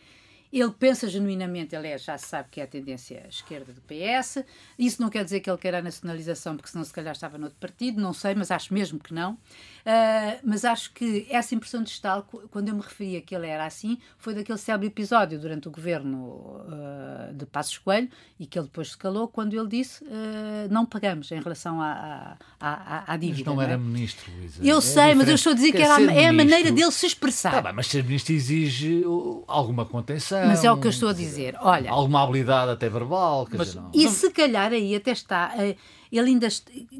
ele 0.59 0.71
pensa 0.71 1.09
genuinamente, 1.09 1.75
ele 1.75 1.87
é, 1.87 1.97
já 1.97 2.15
sabe 2.15 2.49
que 2.51 2.61
é 2.61 2.63
a 2.63 2.67
tendência 2.67 3.25
esquerda 3.27 3.73
do 3.73 3.81
PS. 3.81 4.43
Isso 4.77 5.01
não 5.01 5.09
quer 5.09 5.23
dizer 5.23 5.39
que 5.39 5.49
ele 5.49 5.57
queira 5.57 5.79
a 5.79 5.81
nacionalização, 5.81 6.55
porque 6.55 6.69
senão 6.69 6.85
se 6.85 6.93
calhar 6.93 7.11
estava 7.11 7.39
noutro 7.39 7.57
partido, 7.59 7.99
não 7.99 8.13
sei, 8.13 8.35
mas 8.35 8.51
acho 8.51 8.71
mesmo 8.71 8.99
que 8.99 9.13
não. 9.15 9.35
Uh, 9.83 10.39
mas 10.45 10.63
acho 10.63 10.93
que 10.93 11.27
essa 11.29 11.53
impressão 11.53 11.83
digital, 11.83 12.25
quando 12.49 12.69
eu 12.69 12.75
me 12.75 12.81
referia 12.81 13.19
que 13.19 13.35
ele 13.35 13.47
era 13.47 13.65
assim, 13.65 13.97
foi 14.17 14.33
daquele 14.33 14.57
célebre 14.57 14.87
episódio 14.87 15.37
durante 15.37 15.67
o 15.67 15.71
governo 15.71 16.17
uh, 16.19 17.33
de 17.33 17.45
Passos 17.45 17.77
Coelho 17.79 18.07
e 18.39 18.45
que 18.45 18.57
ele 18.57 18.67
depois 18.67 18.91
se 18.91 18.97
calou 18.97 19.27
quando 19.27 19.53
ele 19.53 19.67
disse 19.67 20.01
uh, 20.05 20.71
não 20.71 20.85
pagamos 20.85 21.29
em 21.33 21.41
relação 21.41 21.81
à, 21.81 22.37
à, 22.61 23.13
à, 23.13 23.17
dívida. 23.17 23.39
Mas 23.39 23.45
não, 23.45 23.55
não 23.55 23.61
era 23.61 23.73
é? 23.73 23.77
ministro, 23.77 24.31
Luísa. 24.37 24.63
Eu 24.63 24.77
é 24.77 24.81
sei, 24.81 24.93
diferente. 24.93 25.17
mas 25.17 25.27
eu 25.27 25.35
estou 25.35 25.51
a 25.51 25.55
dizer 25.55 25.71
que 25.73 25.81
era, 25.81 26.13
é 26.13 26.27
a 26.27 26.33
maneira 26.33 26.71
dele 26.71 26.91
se 26.91 27.05
expressar. 27.05 27.51
Tá 27.51 27.61
bem, 27.61 27.73
mas 27.73 27.87
ser 27.87 28.05
ministro 28.05 28.33
exige 28.33 29.03
alguma 29.47 29.85
contenção 29.85 30.47
Mas 30.47 30.63
é 30.63 30.71
o 30.71 30.77
que 30.77 30.87
eu 30.87 30.91
estou 30.91 31.09
a 31.09 31.13
dizer. 31.13 31.57
Olha, 31.59 31.91
alguma 31.91 32.23
habilidade 32.23 32.71
até 32.71 32.87
verbal. 32.87 33.47
Mas, 33.51 33.67
dizer, 33.67 33.81
e 33.93 34.07
se 34.07 34.31
calhar 34.31 34.71
aí 34.71 34.95
até 34.95 35.11
está. 35.11 35.53
Uh, 35.57 35.75
ele 36.17 36.29
ainda 36.29 36.47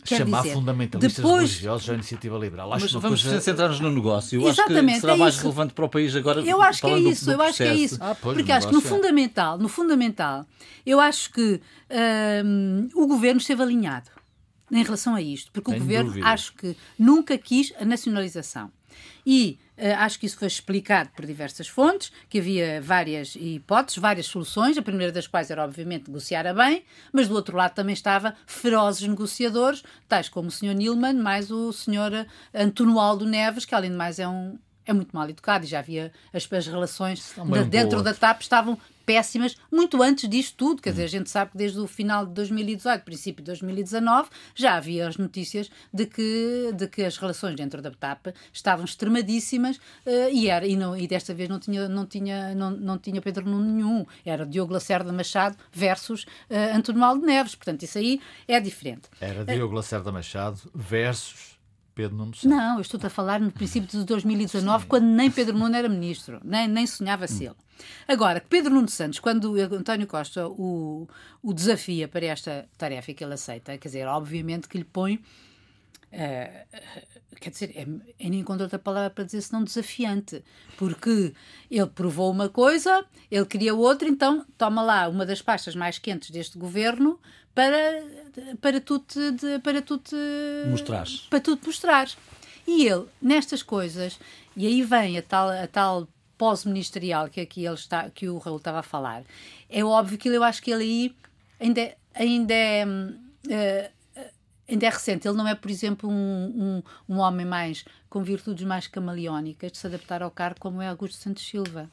quer 0.05 0.17
chamar 0.17 0.41
dizer, 0.41 0.53
fundamentalistas 0.53 1.24
depois... 1.24 1.50
religiosos 1.51 1.89
à 1.89 1.93
iniciativa 1.93 2.38
liberal. 2.38 2.74
Acho 2.74 2.86
Mas 2.86 2.91
vamos 2.93 3.24
coisa... 3.24 3.41
centrar-nos 3.41 3.79
no 3.79 3.91
negócio. 3.91 4.41
Eu 4.41 4.50
Exatamente, 4.50 4.86
acho 4.86 4.96
que 4.96 5.01
será 5.01 5.13
é 5.13 5.17
mais 5.17 5.34
isso. 5.36 5.43
relevante 5.43 5.74
para 5.74 5.86
o 5.86 5.89
país 5.89 6.15
agora. 6.15 6.41
Eu 6.41 6.62
acho 6.62 6.82
que 6.82 6.88
é 6.88 7.00
isso, 7.00 7.25
do, 7.25 7.32
do 7.32 7.41
eu 7.41 7.41
acho 7.41 7.58
que 7.58 7.63
é 7.63 7.75
isso. 7.75 7.98
Ah, 8.00 8.15
pois, 8.20 8.38
Porque 8.38 8.51
acho 8.51 8.67
que 8.67 8.74
no 8.74 8.79
é. 8.79 8.84
fundamental, 8.84 9.58
no 9.58 9.70
fundamental, 9.70 10.46
eu 10.86 11.00
acho 11.00 11.32
que 11.32 11.62
hum, 12.46 12.89
o 12.96 13.08
governo 13.08 13.39
esteve 13.39 13.62
alinhado 13.62 14.10
em 14.72 14.84
relação 14.84 15.13
a 15.15 15.22
isto, 15.22 15.51
porque 15.51 15.70
Tenho 15.70 15.84
o 15.84 15.86
governo 15.86 16.10
dúvida. 16.10 16.27
acho 16.27 16.53
que 16.55 16.75
nunca 16.98 17.38
quis 17.38 17.74
a 17.79 17.86
nacionalização. 17.86 18.72
E 19.25 19.60
uh, 19.60 19.62
acho 19.97 20.19
que 20.19 20.25
isso 20.25 20.37
foi 20.37 20.47
explicado 20.47 21.09
por 21.15 21.25
diversas 21.25 21.67
fontes, 21.67 22.11
que 22.29 22.39
havia 22.39 22.81
várias 22.81 23.35
hipóteses, 23.35 23.99
várias 23.99 24.25
soluções, 24.27 24.77
a 24.77 24.81
primeira 24.81 25.11
das 25.11 25.27
quais 25.27 25.49
era, 25.49 25.63
obviamente, 25.63 26.07
negociar 26.07 26.45
a 26.45 26.53
bem, 26.53 26.83
mas 27.11 27.27
do 27.27 27.35
outro 27.35 27.57
lado 27.57 27.73
também 27.73 27.93
estava 27.93 28.35
ferozes 28.45 29.07
negociadores, 29.07 29.83
tais 30.07 30.29
como 30.29 30.49
o 30.49 30.51
Sr. 30.51 30.73
Nilman, 30.73 31.13
mais 31.13 31.51
o 31.51 31.71
Sr. 31.71 32.27
Antonualdo 32.53 33.25
Neves, 33.25 33.65
que 33.65 33.73
além 33.73 33.91
de 33.91 33.97
mais 33.97 34.19
é 34.19 34.27
um 34.27 34.57
é 34.85 34.93
muito 34.93 35.15
mal 35.15 35.29
educado 35.29 35.65
e 35.65 35.67
já 35.67 35.79
havia 35.79 36.11
as, 36.33 36.51
as 36.51 36.67
relações 36.67 37.33
de, 37.33 37.63
dentro 37.65 38.01
da 38.01 38.13
TAP 38.13 38.41
estavam 38.41 38.77
péssimas 39.05 39.55
muito 39.72 40.01
antes 40.01 40.29
disto 40.29 40.55
tudo. 40.55 40.81
Quer 40.81 40.91
dizer, 40.91 41.03
a 41.03 41.07
gente 41.07 41.29
sabe 41.29 41.51
que 41.51 41.57
desde 41.57 41.79
o 41.79 41.88
final 41.88 42.25
de 42.25 42.33
2018, 42.33 43.03
princípio 43.03 43.43
de 43.43 43.48
2019, 43.48 44.29
já 44.55 44.75
havia 44.75 45.07
as 45.07 45.17
notícias 45.17 45.69
de 45.93 46.05
que, 46.05 46.72
de 46.75 46.88
que 46.88 47.03
as 47.03 47.17
relações 47.17 47.55
dentro 47.55 47.81
da 47.81 47.91
TAP 47.91 48.27
estavam 48.51 48.86
extremadíssimas 48.86 49.77
uh, 49.77 50.29
e, 50.31 50.50
era, 50.50 50.65
e, 50.65 50.75
não, 50.75 50.95
e 50.95 51.07
desta 51.07 51.33
vez 51.33 51.50
não 51.50 51.60
tinha, 51.60 51.88
não, 51.88 52.05
tinha, 52.05 52.55
não, 52.55 52.72
não 52.72 52.98
tinha 52.98 53.22
Pedro 53.22 53.45
Nuno 53.45 53.72
nenhum. 53.72 54.05
Era 54.25 54.45
Diogo 54.45 54.74
Lacerda 54.74 55.12
Machado 55.12 55.57
versus 55.72 56.24
uh, 56.50 56.75
António 56.75 57.03
Aldo 57.03 57.25
Neves. 57.25 57.55
Portanto, 57.55 57.83
isso 57.83 57.98
aí 57.98 58.22
é 58.48 58.60
diferente. 58.60 59.03
Era 59.19 59.45
Diogo 59.45 59.75
Lacerda 59.75 60.12
Machado 60.12 60.60
versus 60.74 61.52
Pedro 61.93 62.17
Nuno 62.17 62.33
Santos. 62.33 62.50
Não, 62.50 62.75
eu 62.75 62.81
estou 62.81 63.00
a 63.03 63.09
falar 63.09 63.39
no 63.39 63.51
princípio 63.51 63.88
de 63.88 64.03
2019, 64.05 64.83
Sim. 64.83 64.88
quando 64.89 65.05
nem 65.05 65.29
Pedro 65.29 65.57
Nuno 65.57 65.75
era 65.75 65.88
ministro, 65.89 66.39
nem, 66.43 66.67
nem 66.67 66.85
sonhava 66.85 67.27
ser 67.27 67.45
ele. 67.45 67.55
Agora, 68.07 68.43
Pedro 68.47 68.73
Nuno 68.73 68.89
Santos, 68.89 69.19
quando 69.19 69.55
António 69.57 70.07
Costa 70.07 70.47
o, 70.47 71.07
o 71.41 71.53
desafia 71.53 72.07
para 72.07 72.25
esta 72.25 72.67
tarefa 72.77 73.13
que 73.13 73.23
ele 73.23 73.33
aceita, 73.33 73.77
quer 73.77 73.88
dizer, 73.88 74.07
obviamente 74.07 74.67
que 74.67 74.77
lhe 74.77 74.83
põe. 74.83 75.15
Uh, 76.13 77.33
quer 77.39 77.50
dizer, 77.50 77.71
é, 77.75 77.81
é 78.19 78.29
nem 78.29 78.39
encontro 78.39 78.63
outra 78.63 78.77
palavra 78.77 79.09
para 79.09 79.23
dizer 79.23 79.41
senão 79.41 79.63
desafiante, 79.63 80.43
porque 80.77 81.33
ele 81.69 81.88
provou 81.88 82.31
uma 82.31 82.47
coisa, 82.47 83.03
ele 83.29 83.45
queria 83.45 83.73
outra, 83.73 84.07
então 84.07 84.45
toma 84.57 84.81
lá 84.83 85.09
uma 85.09 85.25
das 85.25 85.41
pastas 85.41 85.75
mais 85.75 85.97
quentes 85.97 86.29
deste 86.29 86.57
governo 86.57 87.19
para, 87.53 88.03
para 88.60 88.81
tu 88.81 89.00
te, 89.00 89.19
para 89.63 89.81
tu 89.81 89.98
te 89.98 90.15
mostrares. 90.69 91.22
Para 91.29 91.39
tu 91.39 91.55
te 91.55 91.67
mostrares. 91.67 92.17
E 92.65 92.88
ele, 92.88 93.05
nestas 93.22 93.62
coisas, 93.62 94.19
e 94.55 94.65
aí 94.65 94.81
vem 94.83 95.17
a 95.17 95.22
tal, 95.22 95.50
a 95.50 95.67
tal 95.67 96.07
pós-ministerial 96.38 97.29
que 97.29 97.41
aqui 97.41 97.65
ele 97.65 97.75
está, 97.75 98.10
que 98.10 98.27
o 98.29 98.38
Raul 98.38 98.57
estava 98.57 98.79
a 98.79 98.83
falar, 98.83 99.24
é 99.69 99.83
óbvio 99.83 100.17
que 100.17 100.29
eu 100.29 100.43
acho 100.43 100.62
que 100.62 100.72
ele 100.72 100.83
aí 100.83 101.15
ainda, 101.60 101.95
ainda 102.13 102.53
é. 102.53 102.86
Uh, 102.86 104.03
ainda 104.67 104.86
é 104.86 104.89
recente. 104.89 105.27
Ele 105.27 105.38
não 105.38 105.48
é, 105.48 105.55
por 105.55 105.69
exemplo, 105.69 106.10
um, 106.10 106.83
um, 107.07 107.15
um 107.15 107.19
homem 107.19 107.45
mais 107.45 107.86
com 108.10 108.24
virtudes 108.24 108.65
mais 108.65 108.88
camaleónicas 108.88 109.72
de 109.72 109.77
se 109.77 109.88
adaptar 109.88 110.22
ao 110.22 110.31
cargo, 110.31 110.60
como 110.60 110.81
é 110.81 110.88
Augusto 110.88 111.17
Santos 111.17 111.45
Silva. 111.45 111.89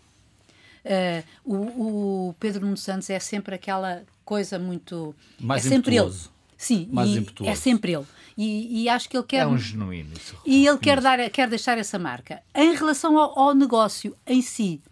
Uh, 0.84 1.24
o, 1.44 2.28
o, 2.28 2.34
Pedro 2.40 2.64
Nuno 2.64 2.76
Santos 2.76 3.10
é 3.10 3.18
sempre 3.18 3.54
aquela 3.54 4.02
coisa 4.24 4.58
muito. 4.58 5.14
Mais 5.38 5.64
é 5.64 5.68
sempre 5.68 5.96
impetuoso. 5.96 6.24
ele. 6.24 6.40
Sim, 6.56 6.88
mais 6.92 7.10
é 7.42 7.54
sempre 7.54 7.92
ele. 7.92 8.04
E, 8.36 8.82
e, 8.82 8.88
acho 8.88 9.08
que 9.08 9.16
ele 9.16 9.24
quer. 9.26 9.42
É 9.42 9.46
um 9.46 9.58
genuíno. 9.58 10.12
Isso. 10.14 10.36
E 10.46 10.66
ele 10.66 10.78
quer, 10.78 11.00
dar, 11.00 11.30
quer 11.30 11.48
deixar 11.48 11.78
essa 11.78 11.98
marca. 11.98 12.42
Em 12.54 12.74
relação 12.74 13.18
ao, 13.18 13.38
ao 13.38 13.54
negócio 13.54 14.16
em 14.26 14.40
si, 14.40 14.82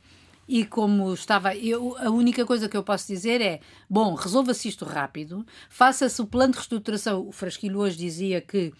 e 0.49 0.65
como 0.65 1.13
estava, 1.13 1.55
eu, 1.55 1.95
a 1.99 2.11
única 2.11 2.47
coisa 2.47 2.69
que 2.69 2.77
eu 2.77 2.83
posso 2.83 3.07
dizer 3.07 3.43
é: 3.43 3.61
bom, 3.89 4.15
resolva-se 4.15 4.69
isto 4.69 4.85
rápido, 4.85 5.47
faça-se 5.69 6.21
o 6.23 6.27
plano 6.27 6.53
de 6.53 6.59
reestruturação. 6.59 7.29
O 7.29 7.33
Frasquilho 7.33 7.79
hoje 7.79 7.99
dizia 7.99 8.41
que 8.41 8.73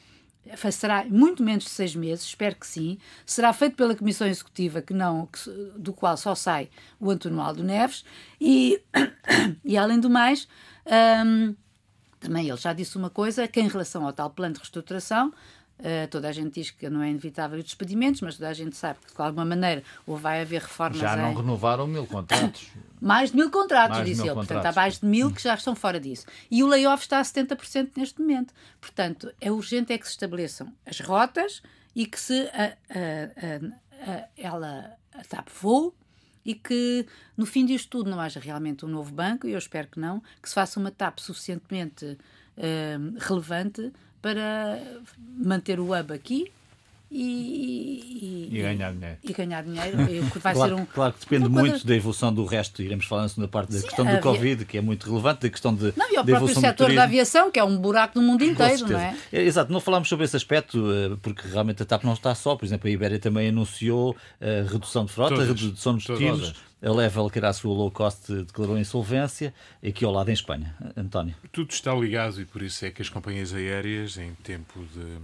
será 0.71 1.05
muito 1.05 1.43
menos 1.43 1.65
de 1.65 1.71
seis 1.71 1.95
meses, 1.95 2.25
espero 2.25 2.57
que 2.57 2.67
sim. 2.67 2.99
Será 3.27 3.53
feito 3.53 3.77
pela 3.77 3.95
Comissão 3.95 4.27
Executiva, 4.27 4.81
que 4.81 4.95
não, 4.95 5.27
que, 5.27 5.51
do 5.77 5.93
qual 5.93 6.17
só 6.17 6.35
sai 6.35 6.71
o 6.99 7.11
António 7.11 7.41
Aldo 7.41 7.63
Neves, 7.63 8.05
e, 8.41 8.83
e 9.65 9.77
além 9.77 10.01
do 10.01 10.09
mais. 10.09 10.49
Hum, 11.25 11.55
também 12.21 12.49
ele 12.49 12.57
já 12.57 12.73
disse 12.73 12.97
uma 12.97 13.11
coisa, 13.11 13.47
que 13.47 13.61
em 13.61 13.69
relação 13.69 14.05
ao 14.05 14.13
tal 14.13 14.31
plano 14.31 14.55
de 14.55 14.61
reestruturação, 14.61 15.33
Uh, 15.79 16.09
toda 16.11 16.29
a 16.29 16.33
gente 16.33 16.55
diz 16.55 16.71
que 16.73 16.91
não 16.91 17.03
é 17.03 17.09
inevitável 17.09 17.57
os 17.57 17.65
despedimentos, 17.65 18.21
mas 18.21 18.37
toda 18.37 18.49
a 18.49 18.53
gente 18.53 18.77
sabe 18.77 18.99
que 19.07 19.15
de 19.15 19.23
alguma 19.23 19.45
maneira 19.45 19.83
ou 20.07 20.17
vai 20.17 20.41
haver 20.41 20.63
reformas. 20.63 20.99
Já 20.99 21.17
não 21.17 21.33
em... 21.33 21.37
renovaram 21.37 21.87
mil 21.87 22.07
contratos. 22.07 22.67
mais 23.01 23.31
de 23.31 23.37
mil 23.37 23.49
contratos, 23.49 23.99
mais 23.99 24.09
disse 24.09 24.23
mil 24.23 24.33
ele. 24.33 24.41
Contratos. 24.41 24.57
Portanto, 24.57 24.77
há 24.77 24.81
mais 24.81 24.99
de 24.99 25.07
mil 25.07 25.33
que 25.33 25.43
já 25.43 25.55
estão 25.55 25.77
fora 25.77 26.01
disso. 26.01 26.27
E 26.51 26.65
o 26.65 26.67
layoff 26.67 27.03
está 27.05 27.21
a 27.21 27.23
70% 27.23 27.91
neste 27.97 28.21
momento. 28.21 28.53
Portanto, 28.81 29.33
é 29.41 29.53
urgente 29.53 29.93
é 29.93 29.99
que 29.99 30.05
se 30.05 30.13
estabeleçam 30.13 30.73
as 30.85 30.99
rotas 30.99 31.63
e 31.95 32.07
que 32.07 32.19
se 32.19 32.49
a, 32.49 32.77
a, 32.91 34.13
a, 34.13 34.29
ela 34.37 34.97
a 35.15 35.25
TAP 35.25 35.49
voe 35.61 35.93
e 36.45 36.55
que 36.55 37.07
no 37.37 37.45
fim 37.45 37.67
disto 37.67 37.91
tudo 37.91 38.11
não 38.11 38.19
haja 38.19 38.41
realmente 38.41 38.85
um 38.85 38.89
novo 38.89 39.13
banco, 39.13 39.47
e 39.47 39.53
eu 39.53 39.59
espero 39.59 39.87
que 39.89 40.01
não, 40.01 40.23
que 40.43 40.49
se 40.49 40.55
faça 40.55 40.81
uma 40.81 40.91
TAP 40.91 41.19
suficientemente 41.19 42.05
uh, 42.07 43.19
relevante 43.19 43.93
para 44.21 44.81
manter 45.39 45.79
o 45.81 45.93
hub 45.93 46.13
aqui 46.13 46.51
e, 47.11 48.49
e, 48.53 48.59
e, 48.59 48.63
ganhar 48.63 48.93
dinheiro. 48.93 49.17
E 49.23 49.33
ganhar 49.33 49.63
dinheiro. 49.63 49.97
Vai 50.41 50.53
claro, 50.53 50.77
ser 50.77 50.83
um, 50.83 50.85
claro 50.85 51.15
que 51.15 51.21
depende 51.21 51.49
muito 51.49 51.87
da 51.87 51.97
evolução 51.97 52.33
do 52.33 52.45
resto. 52.45 52.83
Iremos 52.83 53.07
falar 53.07 53.23
na 53.23 53.29
segunda 53.29 53.49
parte 53.49 53.73
da 53.73 53.79
Sim, 53.79 53.87
questão 53.87 54.05
do 54.05 54.21
Covid, 54.21 54.65
que 54.67 54.77
é 54.77 54.81
muito 54.83 55.09
relevante, 55.09 55.41
da 55.43 55.49
questão 55.49 55.75
de. 55.75 55.95
Não, 55.97 56.13
e 56.13 56.19
o 56.19 56.25
próprio 56.25 56.55
setor 56.55 56.95
da 56.95 57.05
aviação, 57.05 57.51
que 57.51 57.59
é 57.59 57.65
um 57.65 57.79
buraco 57.79 58.21
no 58.21 58.27
mundo 58.27 58.45
inteiro, 58.45 58.89
não 58.89 58.99
é? 58.99 59.17
é? 59.33 59.43
Exato, 59.43 59.73
não 59.73 59.81
falámos 59.81 60.09
sobre 60.09 60.27
esse 60.27 60.37
aspecto, 60.37 60.79
eh, 60.93 61.17
porque 61.23 61.49
realmente 61.49 61.83
a 61.83 61.87
TAP 61.87 62.05
não 62.05 62.13
está 62.13 62.35
só. 62.35 62.55
Por 62.57 62.67
exemplo, 62.67 62.89
a 62.89 62.91
Ibéria 62.91 63.19
também 63.19 63.49
anunciou 63.49 64.15
a 64.39 64.45
eh, 64.45 64.67
redução 64.69 65.07
de 65.07 65.13
frota, 65.13 65.37
todas, 65.37 65.49
redução 65.49 65.95
dos 65.95 66.05
destinos. 66.05 66.55
A 66.81 66.91
Level, 66.91 67.29
que 67.29 67.39
era 67.39 67.49
a 67.49 67.53
sua 67.53 67.75
low 67.75 67.91
cost, 67.91 68.33
declarou 68.33 68.79
insolvência, 68.79 69.53
aqui 69.85 70.05
ao 70.05 70.13
lado 70.13 70.31
em 70.31 70.35
Espanha. 70.35 70.77
António. 70.97 71.35
Tudo 71.51 71.71
está 71.71 71.93
ligado 71.95 72.41
e 72.41 72.45
por 72.45 72.63
isso 72.63 72.85
é 72.85 72.91
que 72.91 73.03
as 73.03 73.09
companhias 73.09 73.53
aéreas, 73.53 74.17
em 74.17 74.35
tempo 74.45 74.85
de 74.95 75.19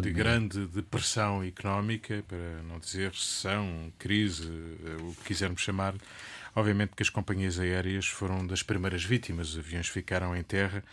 de 0.00 0.10
grande 0.10 0.66
depressão 0.66 1.42
económica, 1.42 2.24
para 2.26 2.62
não 2.68 2.78
dizer 2.78 3.10
recessão, 3.10 3.92
crise, 3.98 4.48
eh, 4.84 5.02
o 5.02 5.14
que 5.14 5.24
quisermos 5.26 5.60
chamar, 5.60 5.94
Obviamente 6.56 6.92
que 6.96 7.02
as 7.02 7.10
companhias 7.10 7.58
aéreas 7.58 8.06
foram 8.06 8.46
das 8.46 8.62
primeiras 8.62 9.02
vítimas, 9.04 9.50
os 9.50 9.58
aviões 9.58 9.88
ficaram 9.88 10.36
em 10.36 10.42
terra. 10.42 10.84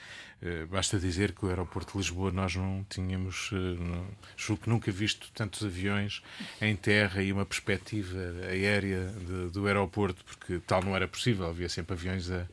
Eh, 0.44 0.65
basta 0.65 0.98
dizer 0.98 1.34
que 1.34 1.46
o 1.46 1.50
aeroporto 1.50 1.91
de 1.91 2.00
Lisboa 2.00 2.32
nós 2.32 2.56
não 2.56 2.84
tínhamos, 2.89 3.51
eh, 3.53 4.01
julgo 4.36 4.63
que 4.63 4.70
nunca 4.70 4.91
visto 4.91 5.32
tantos 5.36 5.63
aviões 5.63 6.24
em 6.60 6.75
terra 6.75 7.22
e 7.22 7.32
uma 7.32 7.46
perspectiva 7.46 8.18
aérea 8.50 9.06
de, 9.10 9.51
do 9.51 9.68
aeroporto, 9.68 10.25
porque 10.25 10.60
tal 10.65 10.82
não 10.82 10.96
era 10.96 11.08
possível, 11.08 11.48
havia 11.48 11.70
sempre 11.70 11.94
aviões 11.94 12.32
a, 12.32 12.48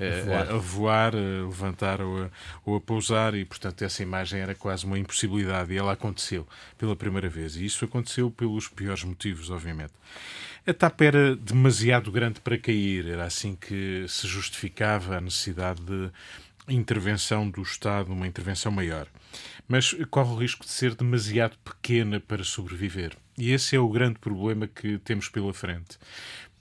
a, 0.00 0.52
a, 0.52 0.54
a 0.54 0.56
voar, 0.56 1.14
a 1.14 1.18
levantar 1.46 2.00
ou 2.00 2.24
a, 2.24 2.30
ou 2.64 2.76
a 2.76 2.80
pousar 2.80 3.34
e, 3.34 3.44
portanto, 3.44 3.82
essa 3.82 4.02
imagem 4.02 4.40
era 4.40 4.54
quase 4.54 4.86
uma 4.86 4.98
impossibilidade 4.98 5.70
e 5.70 5.76
ela 5.76 5.92
aconteceu 5.92 6.48
pela 6.78 6.96
primeira 6.96 7.28
vez. 7.28 7.56
E 7.56 7.66
isso 7.66 7.84
aconteceu 7.84 8.30
pelos 8.30 8.68
piores 8.68 9.04
motivos, 9.04 9.50
obviamente. 9.50 9.92
A 10.66 10.72
TAP 10.72 11.02
era 11.02 11.36
demasiado 11.36 12.10
grande 12.10 12.40
para 12.40 12.56
cair, 12.56 13.06
era 13.06 13.24
assim 13.24 13.54
que 13.54 14.06
se 14.08 14.26
justificava 14.26 15.18
a 15.18 15.20
necessidade 15.20 15.82
de 15.82 16.10
intervenção 16.66 17.50
do 17.50 17.60
Estado, 17.60 18.10
uma 18.10 18.26
intervenção 18.26 18.72
maior. 18.72 19.06
Mas 19.68 19.94
corre 20.10 20.32
o 20.32 20.36
risco 20.36 20.64
de 20.64 20.70
ser 20.70 20.94
demasiado 20.94 21.58
pequena 21.58 22.18
para 22.18 22.42
sobreviver. 22.42 23.14
E 23.36 23.52
esse 23.52 23.76
é 23.76 23.78
o 23.78 23.90
grande 23.90 24.18
problema 24.18 24.66
que 24.66 24.96
temos 24.96 25.28
pela 25.28 25.52
frente 25.52 25.98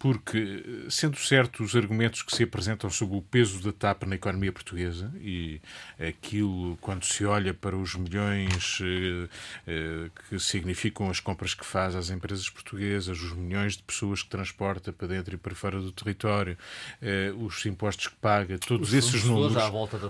porque, 0.04 0.86
sendo 0.90 1.16
certo 1.16 1.64
os 1.64 1.78
argumentos 1.78 2.24
que 2.24 2.36
se 2.36 2.44
apresentam 2.44 2.90
sobre 2.90 3.16
o 3.16 3.22
peso 3.22 3.64
da 3.64 3.72
TAP 3.72 4.04
na 4.04 4.16
economia 4.16 4.52
portuguesa 4.52 5.10
e 5.16 5.62
aquilo, 5.98 6.78
quando 6.82 7.06
se 7.06 7.24
olha 7.24 7.54
para 7.54 7.78
os 7.78 7.96
milhões 7.96 8.80
eh, 8.82 9.30
eh, 9.66 10.10
que 10.28 10.38
significam 10.40 11.10
as 11.10 11.22
compras 11.22 11.54
que 11.54 11.66
faz 11.66 11.96
às 11.96 12.10
empresas 12.10 12.50
portuguesas, 12.50 13.18
os 13.22 13.32
milhões 13.32 13.78
de 13.78 13.84
pessoas 13.84 14.22
que 14.22 14.28
transporta 14.28 14.92
para 14.92 15.08
dentro 15.08 15.36
e 15.36 15.38
para 15.38 15.56
fora 15.56 15.80
do 15.80 15.94
território, 15.94 16.58
eh, 17.02 17.32
os 17.38 17.66
impostos 17.66 18.08
que 18.08 18.16
paga, 18.16 18.60
todos 18.60 18.90
os 18.90 18.94
esses 18.94 19.24
números, 19.24 19.56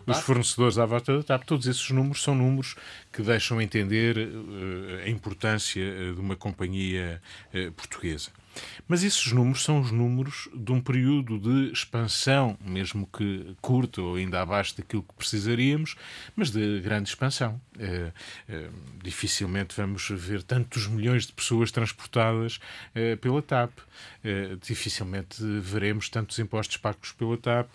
os 0.07 0.17
fornecedores 0.21 0.79
à 0.79 0.87
volta 0.87 1.15
da 1.17 1.21
TAP, 1.21 1.43
todos 1.43 1.67
esses 1.67 1.91
números 1.91 2.23
são 2.23 2.33
números 2.33 2.75
que 3.11 3.21
deixam 3.21 3.61
entender 3.61 4.17
a 5.05 5.07
importância 5.07 5.83
de 6.15 6.19
uma 6.19 6.35
companhia 6.35 7.21
portuguesa. 7.75 8.31
Mas 8.87 9.03
esses 9.03 9.31
números 9.31 9.63
são 9.63 9.79
os 9.79 9.91
números 9.91 10.49
de 10.53 10.71
um 10.71 10.81
período 10.81 11.39
de 11.39 11.71
expansão, 11.71 12.57
mesmo 12.61 13.07
que 13.07 13.55
curto 13.61 14.03
ou 14.03 14.15
ainda 14.15 14.41
abaixo 14.41 14.77
daquilo 14.77 15.03
que 15.03 15.13
precisaríamos, 15.13 15.95
mas 16.35 16.51
de 16.51 16.79
grande 16.81 17.09
expansão. 17.09 17.59
É, 17.79 18.11
é, 18.47 18.69
dificilmente 19.03 19.75
vamos 19.75 20.07
ver 20.09 20.43
tantos 20.43 20.87
milhões 20.87 21.25
de 21.25 21.33
pessoas 21.33 21.71
transportadas 21.71 22.59
é, 22.93 23.15
pela 23.15 23.41
TAP. 23.41 23.71
dificilmente 24.61 25.43
veremos 25.59 26.07
tantos 26.09 26.37
impostos 26.39 26.77
pagos 26.77 27.11
pela 27.11 27.37
TAP, 27.37 27.69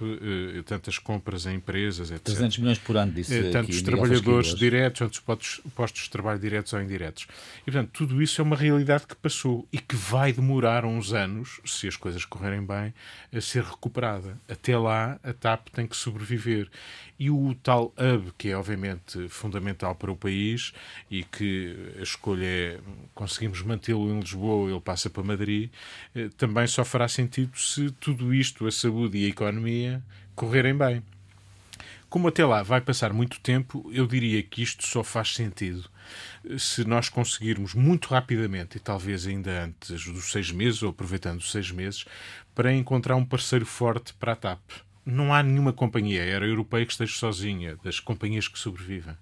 tantas 0.66 0.98
compras 0.98 1.46
em 1.46 1.56
empresas, 1.56 2.10
etc. 2.10 2.22
300 2.22 2.58
milhões 2.58 2.78
por 2.78 2.96
ano, 2.96 3.12
disse 3.12 3.50
Tantos 3.50 3.76
aqui, 3.76 3.84
trabalhadores 3.84 4.54
diretos, 4.54 5.10
tantos 5.20 5.60
postos 5.74 6.04
de 6.04 6.10
trabalho 6.10 6.38
diretos 6.38 6.72
ou 6.72 6.80
indiretos. 6.80 7.26
E, 7.62 7.70
portanto, 7.70 7.90
tudo 7.92 8.22
isso 8.22 8.40
é 8.40 8.44
uma 8.44 8.56
realidade 8.56 9.06
que 9.06 9.16
passou 9.16 9.66
e 9.72 9.78
que 9.78 9.96
vai 9.96 10.32
demorar 10.32 10.67
uns 10.84 11.12
anos, 11.12 11.60
se 11.64 11.88
as 11.88 11.96
coisas 11.96 12.24
correrem 12.24 12.64
bem, 12.64 12.92
a 13.32 13.40
ser 13.40 13.62
recuperada. 13.62 14.38
Até 14.48 14.76
lá, 14.76 15.18
a 15.22 15.32
TAP 15.32 15.68
tem 15.68 15.86
que 15.86 15.96
sobreviver. 15.96 16.68
E 17.18 17.30
o 17.30 17.54
tal 17.62 17.92
hub, 17.96 18.32
que 18.36 18.50
é 18.50 18.56
obviamente 18.56 19.28
fundamental 19.28 19.94
para 19.94 20.10
o 20.10 20.16
país 20.16 20.72
e 21.10 21.24
que 21.24 21.94
a 21.98 22.02
escolha 22.02 22.46
é 22.46 22.80
conseguimos 23.14 23.62
mantê-lo 23.62 24.10
em 24.10 24.20
Lisboa, 24.20 24.70
ele 24.70 24.80
passa 24.80 25.10
para 25.10 25.22
Madrid, 25.22 25.70
eh, 26.14 26.28
também 26.36 26.66
só 26.66 26.84
fará 26.84 27.08
sentido 27.08 27.58
se 27.58 27.90
tudo 27.92 28.32
isto, 28.32 28.66
a 28.66 28.72
saúde 28.72 29.18
e 29.18 29.26
a 29.26 29.28
economia, 29.28 30.02
correrem 30.34 30.76
bem. 30.76 31.02
Como 32.08 32.28
até 32.28 32.44
lá 32.44 32.62
vai 32.62 32.80
passar 32.80 33.12
muito 33.12 33.40
tempo, 33.40 33.90
eu 33.92 34.06
diria 34.06 34.42
que 34.42 34.62
isto 34.62 34.86
só 34.86 35.02
faz 35.02 35.34
sentido 35.34 35.90
se 36.56 36.84
nós 36.84 37.08
conseguirmos 37.08 37.74
muito 37.74 38.08
rapidamente, 38.08 38.76
e 38.76 38.80
talvez 38.80 39.26
ainda 39.26 39.64
antes 39.64 40.04
dos 40.06 40.30
seis 40.30 40.50
meses, 40.50 40.82
ou 40.82 40.90
aproveitando 40.90 41.40
os 41.40 41.50
seis 41.50 41.70
meses, 41.70 42.04
para 42.54 42.72
encontrar 42.72 43.16
um 43.16 43.24
parceiro 43.24 43.66
forte 43.66 44.14
para 44.14 44.32
a 44.32 44.36
TAP. 44.36 44.60
Não 45.04 45.34
há 45.34 45.42
nenhuma 45.42 45.72
companhia 45.72 46.22
aérea 46.22 46.46
europeia 46.46 46.86
que 46.86 46.92
esteja 46.92 47.14
sozinha, 47.14 47.76
das 47.82 47.98
companhias 48.00 48.48
que 48.48 48.58
sobrevivem 48.58 49.16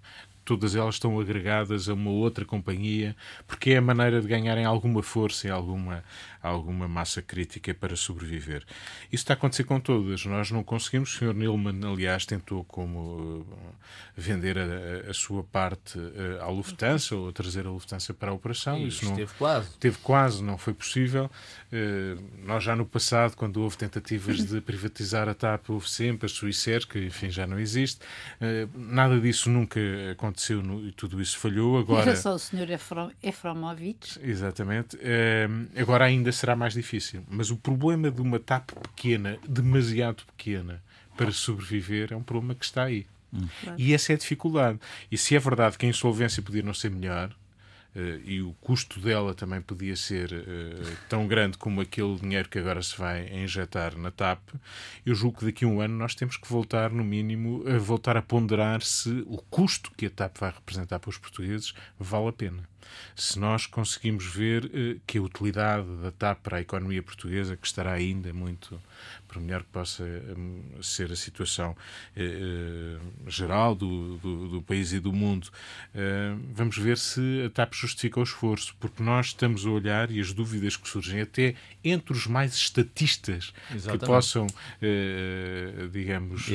todas 0.46 0.76
elas 0.76 0.94
estão 0.94 1.18
agregadas 1.20 1.88
a 1.88 1.94
uma 1.94 2.10
outra 2.10 2.44
companhia, 2.44 3.16
porque 3.48 3.72
é 3.72 3.78
a 3.78 3.82
maneira 3.82 4.20
de 4.20 4.28
ganharem 4.28 4.64
alguma 4.64 5.02
força 5.02 5.48
e 5.48 5.50
alguma, 5.50 6.04
alguma 6.40 6.86
massa 6.86 7.20
crítica 7.20 7.74
para 7.74 7.96
sobreviver. 7.96 8.62
Isso 9.06 9.24
está 9.24 9.34
a 9.34 9.36
acontecer 9.36 9.64
com 9.64 9.80
todas. 9.80 10.24
Nós 10.24 10.52
não 10.52 10.62
conseguimos. 10.62 11.16
O 11.16 11.18
Sr. 11.18 11.34
Nilman, 11.34 11.80
aliás, 11.92 12.24
tentou 12.24 12.62
como 12.64 13.00
uh, 13.40 13.46
vender 14.16 14.56
a, 14.56 15.10
a, 15.10 15.12
sua 15.12 15.42
parte 15.42 15.98
uh, 15.98 16.40
à 16.40 16.46
Lufthansa 16.46 17.16
ou 17.16 17.32
trazer 17.32 17.66
a 17.66 17.70
Lufthansa 17.70 18.14
para 18.14 18.30
a 18.30 18.34
operação. 18.34 18.78
Isso, 18.78 19.02
Isso 19.02 19.06
não, 19.06 19.16
teve 19.16 19.32
quase. 19.34 19.70
Teve 19.80 19.98
quase, 19.98 20.44
não 20.44 20.56
foi 20.56 20.74
possível. 20.74 21.28
Uh, 21.72 22.22
nós 22.44 22.62
já 22.62 22.76
no 22.76 22.86
passado, 22.86 23.34
quando 23.34 23.60
houve 23.60 23.76
tentativas 23.76 24.46
de 24.46 24.60
privatizar 24.60 25.28
a 25.28 25.34
TAP, 25.34 25.70
houve 25.70 25.90
sempre 25.90 26.26
a 26.26 26.28
Suícer, 26.28 26.86
que 26.86 27.04
enfim 27.04 27.30
já 27.30 27.48
não 27.48 27.58
existe. 27.58 27.98
Nada 28.76 29.18
disso 29.18 29.50
nunca 29.50 29.80
aconteceu 30.12 30.35
no, 30.62 30.86
e 30.86 30.92
tudo 30.92 31.20
isso 31.20 31.38
falhou. 31.38 31.78
Agora, 31.78 32.14
só 32.16 32.34
o 32.34 32.38
Sr. 32.38 32.68
Efromovich. 33.22 34.18
Exatamente. 34.22 34.98
Agora 35.76 36.04
ainda 36.04 36.30
será 36.32 36.54
mais 36.54 36.74
difícil. 36.74 37.22
Mas 37.28 37.50
o 37.50 37.56
problema 37.56 38.10
de 38.10 38.20
uma 38.20 38.38
TAP 38.38 38.70
pequena, 38.72 39.38
demasiado 39.48 40.24
pequena, 40.36 40.82
para 41.16 41.30
sobreviver, 41.32 42.12
é 42.12 42.16
um 42.16 42.22
problema 42.22 42.54
que 42.54 42.64
está 42.64 42.84
aí. 42.84 43.06
Hum. 43.32 43.48
E 43.76 43.92
essa 43.92 44.12
é 44.12 44.14
a 44.14 44.18
dificuldade. 44.18 44.78
E 45.10 45.18
se 45.18 45.34
é 45.34 45.38
verdade 45.38 45.76
que 45.76 45.86
a 45.86 45.88
insolvência 45.88 46.42
podia 46.42 46.62
não 46.62 46.74
ser 46.74 46.90
melhor, 46.90 47.34
e 48.24 48.42
o 48.42 48.52
custo 48.60 49.00
dela 49.00 49.34
também 49.34 49.60
podia 49.60 49.96
ser 49.96 50.32
uh, 50.32 50.96
tão 51.08 51.26
grande 51.26 51.56
como 51.56 51.80
aquele 51.80 52.16
dinheiro 52.16 52.48
que 52.48 52.58
agora 52.58 52.82
se 52.82 52.96
vai 52.98 53.26
injetar 53.28 53.96
na 53.96 54.10
TAP, 54.10 54.40
eu 55.04 55.14
julgo 55.14 55.38
que 55.38 55.46
daqui 55.46 55.64
a 55.64 55.68
um 55.68 55.80
ano 55.80 55.96
nós 55.96 56.14
temos 56.14 56.36
que 56.36 56.46
voltar, 56.48 56.90
no 56.90 57.02
mínimo, 57.02 57.64
a 57.66 57.78
voltar 57.78 58.16
a 58.16 58.22
ponderar 58.22 58.82
se 58.82 59.24
o 59.26 59.38
custo 59.48 59.90
que 59.96 60.06
a 60.06 60.10
TAP 60.10 60.38
vai 60.38 60.50
representar 60.50 60.98
para 60.98 61.10
os 61.10 61.18
portugueses 61.18 61.72
vale 61.98 62.28
a 62.28 62.32
pena. 62.32 62.68
Se 63.14 63.38
nós 63.38 63.66
conseguimos 63.66 64.26
ver 64.26 64.70
eh, 64.72 64.96
que 65.06 65.18
a 65.18 65.22
utilidade 65.22 65.88
da 66.02 66.10
TAP 66.12 66.40
para 66.42 66.58
a 66.58 66.60
economia 66.60 67.02
portuguesa, 67.02 67.56
que 67.56 67.66
estará 67.66 67.92
ainda 67.92 68.32
muito, 68.32 68.80
melhor 69.40 69.62
que 69.62 69.70
possa 69.70 70.04
hum, 70.04 70.62
ser 70.82 71.10
a 71.12 71.16
situação 71.16 71.76
eh, 72.16 72.22
eh, 72.22 73.30
geral 73.30 73.74
do, 73.74 74.16
do, 74.18 74.48
do, 74.48 74.62
país 74.62 74.92
e 74.92 75.00
do 75.00 75.12
mundo, 75.12 75.48
vamos 76.54 76.76
ver 76.76 76.98
se 76.98 77.44
a 77.46 77.50
TAP 77.50 77.74
justifica 77.74 78.20
o 78.20 78.22
esforço, 78.22 78.74
porque 78.80 79.02
nós 79.02 79.26
estamos 79.26 79.64
a 79.64 79.70
olhar 79.70 80.10
e 80.10 80.20
as 80.20 80.32
dúvidas 80.32 80.76
que 80.76 80.88
surgem 80.88 81.20
até 81.20 81.54
entre 81.84 82.12
os 82.12 82.26
mais 82.26 82.54
estatistas 82.54 83.52
Exatamente. 83.72 84.00
que 84.00 84.06
possam, 84.06 84.46
digamos, 85.92 86.46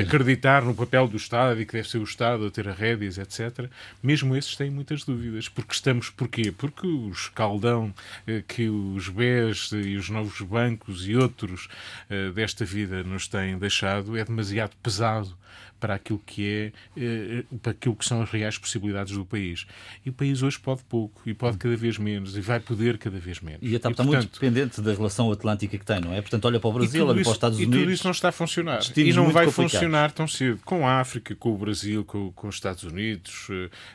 acreditar 0.00 0.62
no 0.62 0.74
papel 0.74 1.08
do 1.08 1.16
Estado 1.16 1.60
e 1.60 1.66
que 1.66 1.72
deve 1.72 1.88
ser 1.88 1.98
o 1.98 2.04
Estado 2.04 2.46
a 2.46 2.50
ter 2.50 2.68
a 2.68 2.72
rédeas, 2.72 3.18
etc. 3.18 3.68
Mesmo 4.02 4.36
esses 4.36 4.56
têm 4.56 4.70
muitas 4.70 5.04
dúvidas 5.04 5.48
porque 5.48 5.72
estamos, 5.72 6.10
porquê? 6.10 6.52
Porque 6.52 6.86
o 6.86 7.10
escaldão 7.10 7.94
eh, 8.26 8.42
que 8.46 8.68
os 8.68 9.08
BES 9.08 9.72
e 9.72 9.96
os 9.96 10.08
novos 10.08 10.40
bancos 10.40 11.06
e 11.06 11.16
outros 11.16 11.68
eh, 12.10 12.30
desta 12.32 12.64
vida 12.64 13.04
nos 13.04 13.28
têm 13.28 13.56
deixado 13.56 14.16
é 14.16 14.24
demasiado 14.24 14.72
pesado 14.82 15.38
para 15.80 15.94
aquilo 15.94 16.20
que 16.24 16.46
é 16.46 16.72
eh, 17.00 17.44
para 17.62 17.72
aquilo 17.72 17.96
que 17.96 18.04
são 18.04 18.20
as 18.20 18.30
reais 18.30 18.58
possibilidades 18.58 19.14
do 19.14 19.24
país. 19.24 19.66
E 20.04 20.10
o 20.10 20.12
país 20.12 20.42
hoje 20.42 20.58
pode 20.58 20.82
pouco 20.84 21.22
e 21.24 21.32
pode 21.32 21.56
cada 21.56 21.74
vez 21.74 21.96
menos 21.96 22.36
e 22.36 22.40
vai 22.40 22.60
poder 22.60 22.98
cada 22.98 23.18
vez 23.18 23.40
menos. 23.40 23.60
E 23.62 23.74
a 23.74 23.80
TAP 23.80 23.92
está 23.92 24.04
portanto, 24.04 24.22
muito 24.22 24.40
dependente 24.40 24.80
da 24.82 24.92
relação 24.92 25.32
atlântica 25.32 25.78
que 25.78 25.84
tem, 25.84 26.00
não 26.00 26.12
é? 26.12 26.20
Portanto, 26.20 26.44
olha 26.44 26.60
para 26.60 26.68
o 26.68 26.72
Brasil, 26.72 27.06
olha 27.06 27.14
para 27.14 27.30
os 27.30 27.36
Estados 27.36 27.58
Unidos. 27.58 27.74
E 27.74 27.78
tudo 27.78 27.92
isso 27.92 28.04
não 28.04 28.10
está 28.10 28.28
a 28.28 28.32
funcionar. 28.32 28.80
E 28.96 29.12
não 29.12 29.30
vai 29.30 29.50
funcionar 29.50 30.12
tão 30.12 30.28
cedo. 30.28 30.60
Com 30.64 30.86
a 30.86 31.00
África, 31.00 31.34
com 31.34 31.54
o 31.54 31.56
Brasil, 31.56 32.04
com, 32.04 32.30
com 32.32 32.48
os 32.48 32.56
Estados 32.56 32.84
Unidos, 32.84 33.48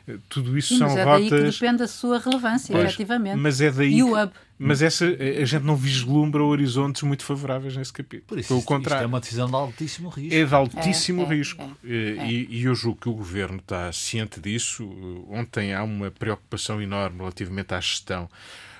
eh, 0.08 0.16
tudo 0.28 0.58
isso 0.58 0.70
Sim, 0.74 0.78
são 0.78 0.88
mas 0.88 0.96
é 0.96 1.04
rotas. 1.04 1.30
Daí 1.30 1.40
que 1.40 1.50
depende 1.50 1.78
da 1.78 1.88
sua 1.88 2.18
relevância, 2.18 2.72
pois, 2.72 2.86
efetivamente. 2.86 3.36
Mas 3.36 3.60
é 3.60 3.70
daí. 3.70 3.94
E 3.94 4.02
o 4.02 4.20
hub. 4.20 4.32
Mas 4.58 4.80
essa, 4.80 5.04
a 5.04 5.44
gente 5.44 5.64
não 5.64 5.76
vislumbra 5.76 6.42
horizontes 6.42 7.02
muito 7.02 7.24
favoráveis 7.24 7.76
nesse 7.76 7.92
capítulo. 7.92 8.24
Por 8.26 8.38
isso, 8.38 8.48
Pelo 8.48 8.60
isto, 8.60 8.68
contrário. 8.68 9.02
Isto 9.02 9.04
é 9.04 9.06
uma 9.06 9.20
decisão 9.20 9.48
de 9.48 9.54
altíssimo 9.54 10.08
risco. 10.08 10.34
É 10.34 10.44
de 10.44 10.54
altíssimo 10.54 11.22
é, 11.22 11.24
é, 11.24 11.28
risco. 11.28 11.78
É, 11.84 11.88
é, 11.88 12.26
e, 12.30 12.46
e 12.50 12.64
eu 12.64 12.74
julgo 12.74 13.00
que 13.00 13.08
o 13.08 13.14
governo 13.14 13.58
está 13.58 13.92
ciente 13.92 14.40
disso. 14.40 14.88
Ontem 15.28 15.74
há 15.74 15.82
uma 15.82 16.10
preocupação 16.10 16.80
enorme 16.80 17.18
relativamente 17.18 17.74
à 17.74 17.80
gestão 17.80 18.28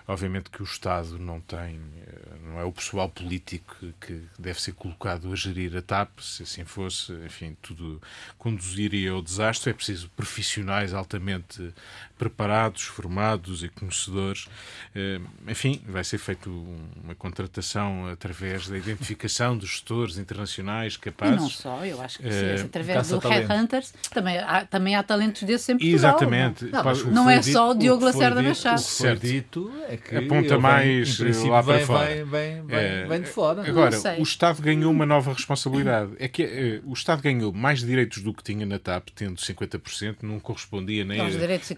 Obviamente 0.09 0.51
que 0.51 0.63
o 0.63 0.65
Estado 0.65 1.19
não 1.19 1.41
tem, 1.41 1.81
eh, 2.07 2.37
não 2.45 2.61
é 2.61 2.65
o 2.65 2.71
pessoal 2.71 3.09
político 3.09 3.75
que 4.01 4.23
deve 4.39 4.63
ser 4.63 4.73
colocado 4.73 5.33
a 5.33 5.35
gerir 5.35 5.77
a 5.77 5.83
TAP, 5.83 6.21
se 6.21 6.45
assim 6.45 6.65
fosse, 6.65 7.13
enfim, 7.25 7.57
tudo 7.61 8.01
conduziria 8.39 9.11
ao 9.11 9.21
desastre. 9.21 9.71
É 9.71 9.73
preciso 9.75 10.09
profissionais 10.11 10.95
altamente 10.95 11.75
preparados, 12.19 12.83
formados 12.83 13.63
e 13.63 13.69
conhecedores. 13.69 14.49
Eh, 14.95 15.21
enfim, 15.49 15.81
vai 15.87 16.03
ser 16.03 16.19
feita 16.19 16.49
uma 16.49 17.15
contratação 17.15 18.07
através 18.07 18.69
da 18.69 18.77
identificação 18.77 19.57
dos 19.57 19.71
gestores 19.71 20.17
internacionais 20.19 20.97
capazes. 20.97 21.37
E 21.37 21.41
não 21.41 21.51
só, 21.51 21.85
eu 21.85 22.01
acho 22.01 22.19
que 22.19 22.31
sim, 22.31 22.65
através 22.65 23.09
do 23.09 23.19
Headhunters 23.19 23.93
também 24.13 24.39
há, 24.39 24.65
também 24.65 24.95
há 24.95 25.03
talentos 25.03 25.43
desses 25.43 25.69
em 25.69 25.73
Portugal. 25.75 25.95
Exatamente. 25.95 26.65
Não, 26.67 26.83
não, 26.83 27.11
não 27.13 27.31
é 27.31 27.43
só 27.43 27.71
o 27.71 27.75
Diogo 27.75 28.05
Lacerda 28.05 28.43
Machado. 28.43 28.81
O 28.81 28.85
que 28.85 28.91
foi 28.91 29.17
dito 29.17 29.73
é 29.89 29.97
que 29.97 30.17
aponta 30.17 30.59
mais 30.59 31.19
vem, 31.19 31.51
lá 31.51 31.63
para 31.63 31.77
vem, 31.77 31.87
fora. 31.87 32.07
Vem, 32.07 32.25
vem, 32.25 32.79
é, 32.79 33.07
vem 33.07 33.21
de 33.21 33.29
fora. 33.29 33.69
Agora, 33.69 33.97
o 34.19 34.23
Estado 34.23 34.63
ganhou 34.63 34.91
uma 34.91 35.05
nova 35.05 35.33
responsabilidade. 35.33 36.13
É 36.19 36.29
que 36.29 36.43
é, 36.43 36.81
o 36.85 36.93
Estado 36.93 37.21
ganhou 37.21 37.53
mais 37.53 37.81
direitos 37.81 38.23
do 38.23 38.33
que 38.33 38.43
tinha 38.43 38.65
na 38.65 38.79
TAP, 38.79 39.09
tendo 39.15 39.37
50%, 39.37 40.17
não 40.23 40.41
correspondia 40.41 41.05
nem, 41.05 41.21
a, 41.21 41.29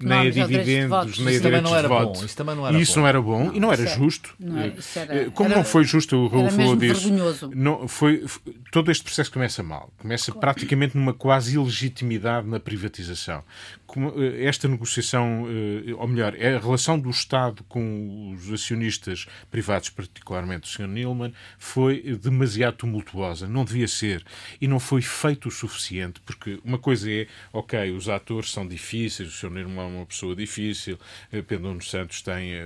nem 0.01 0.28
a 0.29 0.47
dividendos, 0.47 1.19
nem 1.19 1.37
a 1.37 1.41
direitos 1.41 1.71
de 1.71 1.89
voto. 1.89 2.25
Isso 2.25 2.37
também 2.37 2.57
não 2.57 2.67
era 2.67 2.79
isso 2.79 2.95
bom. 2.95 3.01
não 3.01 3.09
era 3.09 3.23
bom 3.23 3.51
e 3.53 3.61
não 3.61 3.73
era 3.73 3.87
justo. 3.87 4.35
Não 4.39 4.59
era, 4.59 4.75
era, 4.97 5.31
Como 5.31 5.49
era, 5.49 5.59
não 5.59 5.65
foi 5.65 5.85
justo, 5.85 6.17
o 6.17 6.29
Raul 6.29 6.51
falou 6.51 6.77
disso. 6.77 7.11
Não, 7.55 7.89
foi, 7.89 8.25
todo 8.71 8.91
este 8.91 9.05
processo 9.05 9.31
começa 9.31 9.63
mal. 9.63 9.93
Começa 9.99 10.27
claro. 10.27 10.41
praticamente 10.41 10.97
numa 10.97 11.15
quase 11.15 11.55
ilegitimidade 11.55 12.47
na 12.47 12.61
privatização. 12.61 13.43
Eh, 13.97 14.45
esta 14.45 14.69
negociação, 14.69 15.47
eh, 15.49 15.95
ou 15.95 16.07
melhor, 16.07 16.35
é 16.37 16.57
a 16.57 16.59
relação 16.59 16.99
do 16.99 17.09
Estado 17.09 17.65
com 17.65 18.35
os 18.35 18.53
acionistas 18.53 19.27
privados, 19.51 19.89
particularmente 19.89 20.69
o 20.69 20.73
Sr. 20.73 20.89
Nilman, 20.89 21.33
foi 21.59 22.03
demasiado 22.17 22.77
tumultuosa. 22.77 23.49
Não 23.49 23.65
devia 23.65 23.89
ser. 23.89 24.25
E 24.61 24.69
não 24.69 24.79
foi 24.79 25.01
feito 25.01 25.49
o 25.49 25.51
suficiente, 25.51 26.21
porque 26.21 26.61
uma 26.65 26.79
coisa 26.79 27.11
é, 27.11 27.27
ok, 27.53 27.91
os 27.93 28.09
atores 28.09 28.53
são 28.53 28.67
difíceis, 28.67 29.29
o 29.29 29.33
Sr. 29.33 29.51
Nilman 29.51 29.85
é 29.85 29.97
uma 29.99 30.07
pessoa 30.07 30.37
difícil, 30.37 30.99
Pedro 31.31 31.61
Nuno 31.61 31.83
Santos 31.83 32.21
tem 32.23 32.55
a, 32.61 32.65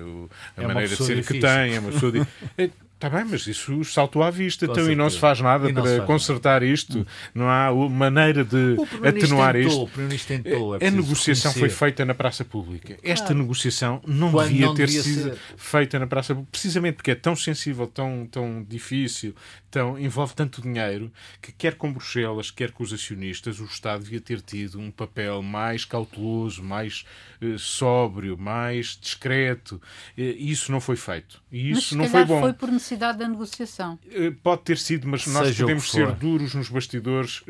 a 0.57 0.65
é 0.65 0.67
maneira 0.67 0.89
de 0.89 0.97
ser 0.97 1.17
difícil. 1.17 1.41
que 1.41 1.47
tem, 1.47 1.75
é 1.77 1.81
uma 1.81 1.93
pessoa 1.93 2.13
Está 3.03 3.17
bem, 3.17 3.27
mas 3.29 3.49
isso 3.49 3.83
saltou 3.83 4.23
à 4.23 4.31
vista, 4.31 4.65
então, 4.65 4.89
e 4.89 4.95
não 4.95 5.11
se 5.11 5.19
faz 5.19 5.41
nada 5.41 5.73
para 5.73 5.83
faz 5.83 6.05
consertar 6.05 6.61
nada. 6.61 6.67
isto. 6.67 7.05
Não 7.35 7.51
há 7.51 7.75
maneira 7.91 8.45
de 8.45 8.77
atenuar 9.05 9.55
tentou, 9.55 9.91
isto. 9.91 10.27
Tentou, 10.29 10.77
é 10.77 10.87
a 10.87 10.91
negociação 10.93 11.53
foi 11.53 11.69
feita 11.69 12.05
na 12.05 12.15
praça 12.15 12.45
pública. 12.45 12.97
Esta 13.03 13.27
claro. 13.27 13.41
negociação 13.41 14.01
não 14.07 14.31
Quando 14.31 14.51
devia 14.51 14.67
não 14.67 14.75
ter 14.77 14.87
devia 14.87 15.03
sido 15.03 15.23
ser. 15.31 15.39
feita 15.57 15.99
na 15.99 16.07
praça 16.07 16.33
pública, 16.33 16.53
precisamente 16.53 16.95
porque 16.95 17.11
é 17.11 17.17
tão 17.17 17.35
sensível, 17.35 17.89
tão, 17.89 18.29
tão 18.31 18.65
difícil, 18.69 19.35
tão, 19.69 19.99
envolve 19.99 20.35
tanto 20.35 20.63
dinheiro, 20.63 21.11
que 21.41 21.51
quer 21.51 21.75
com 21.75 21.93
Bruxelas, 21.93 22.53
quer 22.53 22.71
com 22.71 22.85
os 22.85 22.93
acionistas, 22.93 23.59
o 23.59 23.65
Estado 23.65 24.05
devia 24.05 24.21
ter 24.21 24.41
tido 24.41 24.79
um 24.79 24.93
papel 24.93 25.43
mais 25.43 25.85
cauteloso, 25.85 26.63
mais 26.63 27.05
eh, 27.41 27.57
sóbrio, 27.59 28.39
mais 28.39 28.97
discreto. 29.01 29.83
Eh, 30.17 30.37
isso 30.39 30.71
não 30.71 30.81
foi 30.81 30.95
feito. 30.95 31.43
E 31.51 31.71
isso 31.71 31.97
mas, 31.97 32.05
não 32.05 32.09
foi 32.09 32.25
bom. 32.25 32.41
foi 32.41 32.53
da 32.97 33.29
negociação. 33.29 33.99
Eh, 34.11 34.33
pode 34.43 34.63
ter 34.63 34.79
sido, 34.79 35.09
mas 35.09 35.27
nós 35.27 35.49
Seja 35.49 35.65
podemos 35.65 35.91
ser 35.91 36.13
duros 36.13 36.55
nos 36.55 36.69
bastidores, 36.69 37.43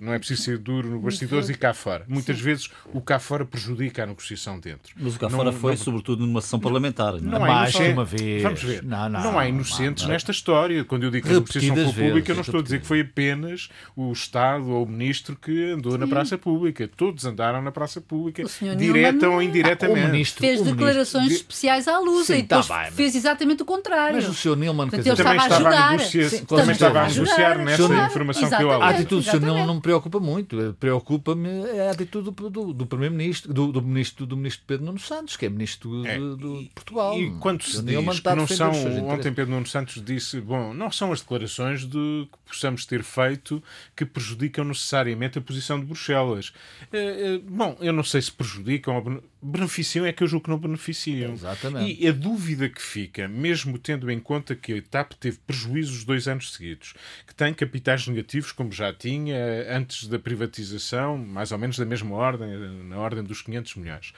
não 0.00 0.12
é 0.12 0.18
preciso 0.18 0.42
ser 0.42 0.58
duro 0.58 0.88
nos 0.90 1.02
bastidores 1.02 1.48
e 1.48 1.54
cá 1.54 1.74
fora. 1.74 2.04
Muitas 2.08 2.36
Sim. 2.36 2.42
vezes 2.42 2.70
o 2.92 3.00
cá 3.00 3.18
fora 3.18 3.44
prejudica 3.44 4.02
a 4.02 4.06
negociação 4.06 4.58
dentro. 4.58 4.94
Mas 4.96 5.16
o 5.16 5.18
cá 5.18 5.28
fora 5.28 5.52
foi, 5.52 5.72
não... 5.72 5.78
sobretudo, 5.78 6.26
numa 6.26 6.40
sessão 6.40 6.60
parlamentar. 6.60 7.14
Não, 7.14 7.32
não 7.32 7.44
há 7.44 7.46
mais 7.46 7.74
uma 7.74 8.04
vez. 8.04 8.42
Vamos 8.42 8.62
ver. 8.62 8.82
Não, 8.82 9.08
não, 9.08 9.22
não 9.22 9.38
há 9.38 9.48
inocentes 9.48 10.06
nesta 10.06 10.30
história. 10.30 10.84
Quando 10.84 11.04
eu 11.04 11.10
digo 11.10 11.26
que 11.26 11.32
a 11.32 11.36
negociação 11.36 11.76
foi 11.76 11.84
pública, 11.84 12.12
vezes, 12.12 12.28
eu 12.28 12.34
não 12.34 12.42
estou 12.42 12.60
a 12.60 12.62
dizer 12.62 12.80
que 12.80 12.86
foi 12.86 13.00
apenas 13.00 13.68
o 13.96 14.12
Estado 14.12 14.68
ou 14.70 14.84
o 14.84 14.88
Ministro 14.88 15.36
que 15.36 15.72
andou 15.72 15.92
Sim. 15.92 15.98
na 15.98 16.06
praça 16.06 16.38
pública. 16.38 16.88
Todos 16.88 17.24
andaram 17.24 17.62
na 17.62 17.72
praça 17.72 18.00
pública, 18.00 18.42
direta 18.76 19.28
ou 19.28 19.42
indiretamente. 19.42 20.06
O 20.06 20.10
ministro, 20.10 20.40
fez 20.40 20.60
o 20.60 20.64
declarações 20.64 21.24
ministro... 21.24 21.48
especiais 21.48 21.88
à 21.88 21.98
luz 21.98 22.28
e 22.28 22.42
tá 22.42 22.60
depois 22.60 22.80
bem, 22.80 22.92
fez 22.92 23.14
exatamente 23.14 23.62
o 23.62 23.66
contrário. 23.66 24.16
Mas 24.16 24.28
o 24.28 24.34
Sr. 24.34 24.56
Nilman 24.56 24.87
quer 24.88 24.98
dizer, 24.98 25.16
também 25.16 25.36
estava 25.36 25.68
a, 25.68 25.90
negociar, 25.90 26.28
Sim, 26.28 26.44
também 26.44 26.70
estava 26.70 27.00
a 27.00 27.08
negociar 27.08 27.58
nessa 27.58 28.06
informação 28.06 28.50
que 28.50 28.62
eu 28.62 28.70
A 28.70 28.88
atitude 28.88 29.24
do 29.24 29.30
Sr. 29.30 29.40
Nilman 29.40 29.66
não 29.66 29.74
me 29.76 29.80
preocupa 29.80 30.20
muito. 30.20 30.76
Preocupa-me 30.78 31.48
a 31.80 31.90
atitude 31.90 32.30
do, 32.30 32.50
do, 32.50 32.72
do 32.72 32.86
Primeiro-Ministro, 32.86 33.52
do, 33.52 33.72
do, 33.72 33.82
ministro, 33.82 34.26
do 34.26 34.36
ministro 34.36 34.64
Pedro 34.66 34.86
Nuno 34.86 34.98
Santos, 34.98 35.36
que 35.36 35.46
é 35.46 35.48
ministro 35.48 36.06
é, 36.06 36.18
de, 36.18 36.70
Portugal. 36.74 37.18
E 37.18 37.30
quando 37.38 37.62
se 37.62 37.82
diz 37.82 38.20
que 38.20 38.34
não 38.34 38.46
são, 38.46 38.72
ontem 39.08 39.32
Pedro 39.32 39.52
Nuno 39.54 39.66
Santos 39.66 40.02
disse, 40.04 40.40
bom, 40.40 40.72
não 40.72 40.90
são 40.90 41.12
as 41.12 41.20
declarações 41.20 41.84
de 41.84 42.28
que 42.30 42.38
possamos 42.46 42.84
ter 42.86 43.02
feito 43.02 43.62
que 43.94 44.04
prejudicam 44.04 44.64
necessariamente 44.64 45.38
a 45.38 45.40
posição 45.40 45.78
de 45.78 45.86
Bruxelas. 45.86 46.52
Eh, 46.92 46.98
eh, 46.98 47.40
bom, 47.48 47.76
eu 47.80 47.92
não 47.92 48.02
sei 48.04 48.22
se 48.22 48.32
prejudicam 48.32 48.96
ou 48.96 49.22
beneficiam, 49.40 50.04
é 50.04 50.12
que 50.12 50.22
eu 50.22 50.26
julgo 50.26 50.44
que 50.44 50.50
não 50.50 50.58
beneficiam. 50.58 51.32
Exatamente. 51.32 52.00
E 52.00 52.06
a 52.08 52.12
dúvida 52.12 52.68
que 52.68 52.82
fica, 52.82 53.28
mesmo 53.28 53.78
tendo 53.78 54.10
em 54.10 54.18
conta 54.18 54.54
que 54.54 54.77
TAP 54.82 55.12
teve 55.14 55.38
prejuízos 55.38 56.04
dois 56.04 56.28
anos 56.28 56.52
seguidos, 56.52 56.94
que 57.26 57.34
tem 57.34 57.52
capitais 57.54 58.06
negativos, 58.06 58.52
como 58.52 58.72
já 58.72 58.92
tinha 58.92 59.36
antes 59.74 60.06
da 60.06 60.18
privatização, 60.18 61.18
mais 61.18 61.52
ou 61.52 61.58
menos 61.58 61.78
da 61.78 61.84
mesma 61.84 62.14
ordem, 62.14 62.48
na 62.84 62.98
ordem 62.98 63.24
dos 63.24 63.42
500 63.42 63.74
milhões. 63.76 64.12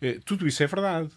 Eh, 0.00 0.18
tudo 0.24 0.46
isso 0.46 0.62
é 0.62 0.66
verdade. 0.66 1.10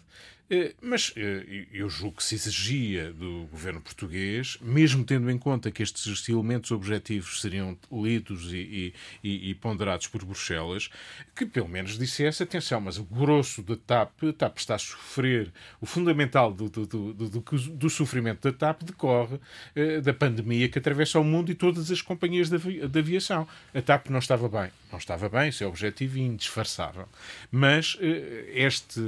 Eh, 0.50 0.74
mas 0.82 1.12
eh, 1.16 1.66
eu 1.72 1.88
julgo 1.88 2.16
que 2.16 2.24
se 2.24 2.34
exigia 2.34 3.12
do 3.12 3.46
governo 3.52 3.80
português, 3.80 4.58
mesmo 4.60 5.04
tendo 5.04 5.30
em 5.30 5.38
conta 5.38 5.70
que 5.70 5.80
estes 5.80 6.28
elementos 6.28 6.72
objetivos 6.72 7.40
seriam 7.40 7.78
lidos 7.92 8.52
e, 8.52 8.92
e, 9.22 9.50
e, 9.50 9.54
ponderados 9.54 10.08
por 10.08 10.24
Bruxelas, 10.24 10.90
que 11.36 11.46
pelo 11.46 11.68
menos 11.68 11.96
dissesse: 11.96 12.42
atenção, 12.42 12.80
mas 12.80 12.98
o 12.98 13.04
grosso 13.04 13.62
da 13.62 13.76
TAP, 13.76 14.24
a 14.24 14.32
TAP 14.32 14.58
está 14.58 14.74
a 14.74 14.78
sofrer, 14.78 15.52
o 15.80 15.86
fundamental 15.86 16.52
do, 16.52 16.68
do, 16.68 16.84
do, 16.84 17.12
do, 17.12 17.40
do 17.40 17.90
sofrimento 17.90 18.50
da 18.50 18.56
TAP 18.56 18.82
decorre 18.82 19.36
uh, 19.36 20.02
da 20.02 20.12
pandemia 20.12 20.68
que 20.68 20.80
atravessa 20.80 21.20
o 21.20 21.24
mundo 21.24 21.52
e 21.52 21.54
todas 21.54 21.92
as 21.92 22.02
companhias 22.02 22.50
de 22.50 22.98
aviação. 22.98 23.46
A 23.72 23.80
TAP 23.80 24.08
não 24.08 24.18
estava 24.18 24.48
bem. 24.48 24.72
Não 24.90 24.98
estava 24.98 25.28
bem, 25.28 25.50
isso 25.50 25.62
é 25.62 25.66
objetivo 25.68 26.18
e 26.18 26.22
indisfarçável. 26.22 27.08
Mas 27.52 27.96
este, 28.52 29.00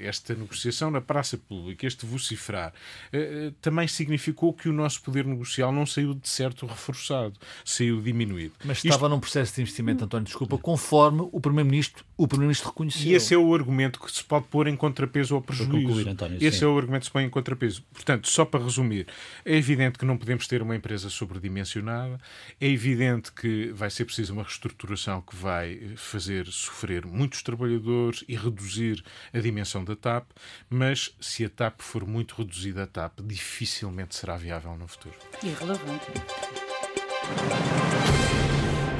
esta 0.00 0.34
negociação 0.34 0.77
na 0.90 1.00
praça 1.00 1.36
pública, 1.36 1.86
este 1.86 2.06
vociferar, 2.06 2.72
eh, 3.12 3.18
eh, 3.18 3.52
também 3.60 3.88
significou 3.88 4.52
que 4.52 4.68
o 4.68 4.72
nosso 4.72 5.02
poder 5.02 5.24
negocial 5.24 5.72
não 5.72 5.84
saiu 5.84 6.14
de 6.14 6.28
certo 6.28 6.66
reforçado, 6.66 7.34
saiu 7.64 8.00
diminuído. 8.00 8.54
Mas 8.64 8.78
estava 8.78 8.94
Isto... 8.94 9.08
num 9.08 9.20
processo 9.20 9.54
de 9.54 9.62
investimento, 9.62 10.04
António, 10.04 10.26
desculpa, 10.26 10.56
conforme 10.58 11.28
o 11.32 11.40
Primeiro-Ministro 11.40 12.04
o 12.18 12.26
Primeiro-Ministro 12.26 12.70
reconheceu. 12.70 13.06
E 13.06 13.14
esse 13.14 13.32
é 13.32 13.38
o 13.38 13.54
argumento 13.54 14.00
que 14.00 14.10
se 14.10 14.24
pode 14.24 14.46
pôr 14.48 14.66
em 14.66 14.74
contrapeso 14.74 15.36
ao 15.36 15.40
prejuízo. 15.40 15.70
Concluir, 15.70 16.08
António, 16.08 16.36
esse 16.40 16.58
sim. 16.58 16.64
é 16.64 16.68
o 16.68 16.76
argumento 16.76 17.02
que 17.02 17.06
se 17.06 17.12
põe 17.12 17.22
em 17.22 17.30
contrapeso. 17.30 17.80
Portanto, 17.92 18.28
só 18.28 18.44
para 18.44 18.64
resumir, 18.64 19.06
é 19.44 19.56
evidente 19.56 20.00
que 20.00 20.04
não 20.04 20.18
podemos 20.18 20.48
ter 20.48 20.60
uma 20.60 20.74
empresa 20.74 21.08
sobredimensionada, 21.08 22.20
é 22.60 22.66
evidente 22.66 23.30
que 23.32 23.70
vai 23.72 23.88
ser 23.88 24.04
preciso 24.04 24.32
uma 24.32 24.42
reestruturação 24.42 25.20
que 25.20 25.36
vai 25.36 25.92
fazer 25.94 26.46
sofrer 26.46 27.06
muitos 27.06 27.40
trabalhadores 27.40 28.24
e 28.26 28.34
reduzir 28.34 29.04
a 29.32 29.38
dimensão 29.38 29.84
da 29.84 29.94
TAP, 29.94 30.28
mas 30.68 31.14
se 31.20 31.44
a 31.44 31.48
TAP 31.48 31.80
for 31.80 32.04
muito 32.04 32.34
reduzida, 32.34 32.82
a 32.82 32.86
TAP 32.88 33.20
dificilmente 33.22 34.16
será 34.16 34.36
viável 34.36 34.76
no 34.76 34.88
futuro. 34.88 35.14
Irrelevante. 35.44 36.06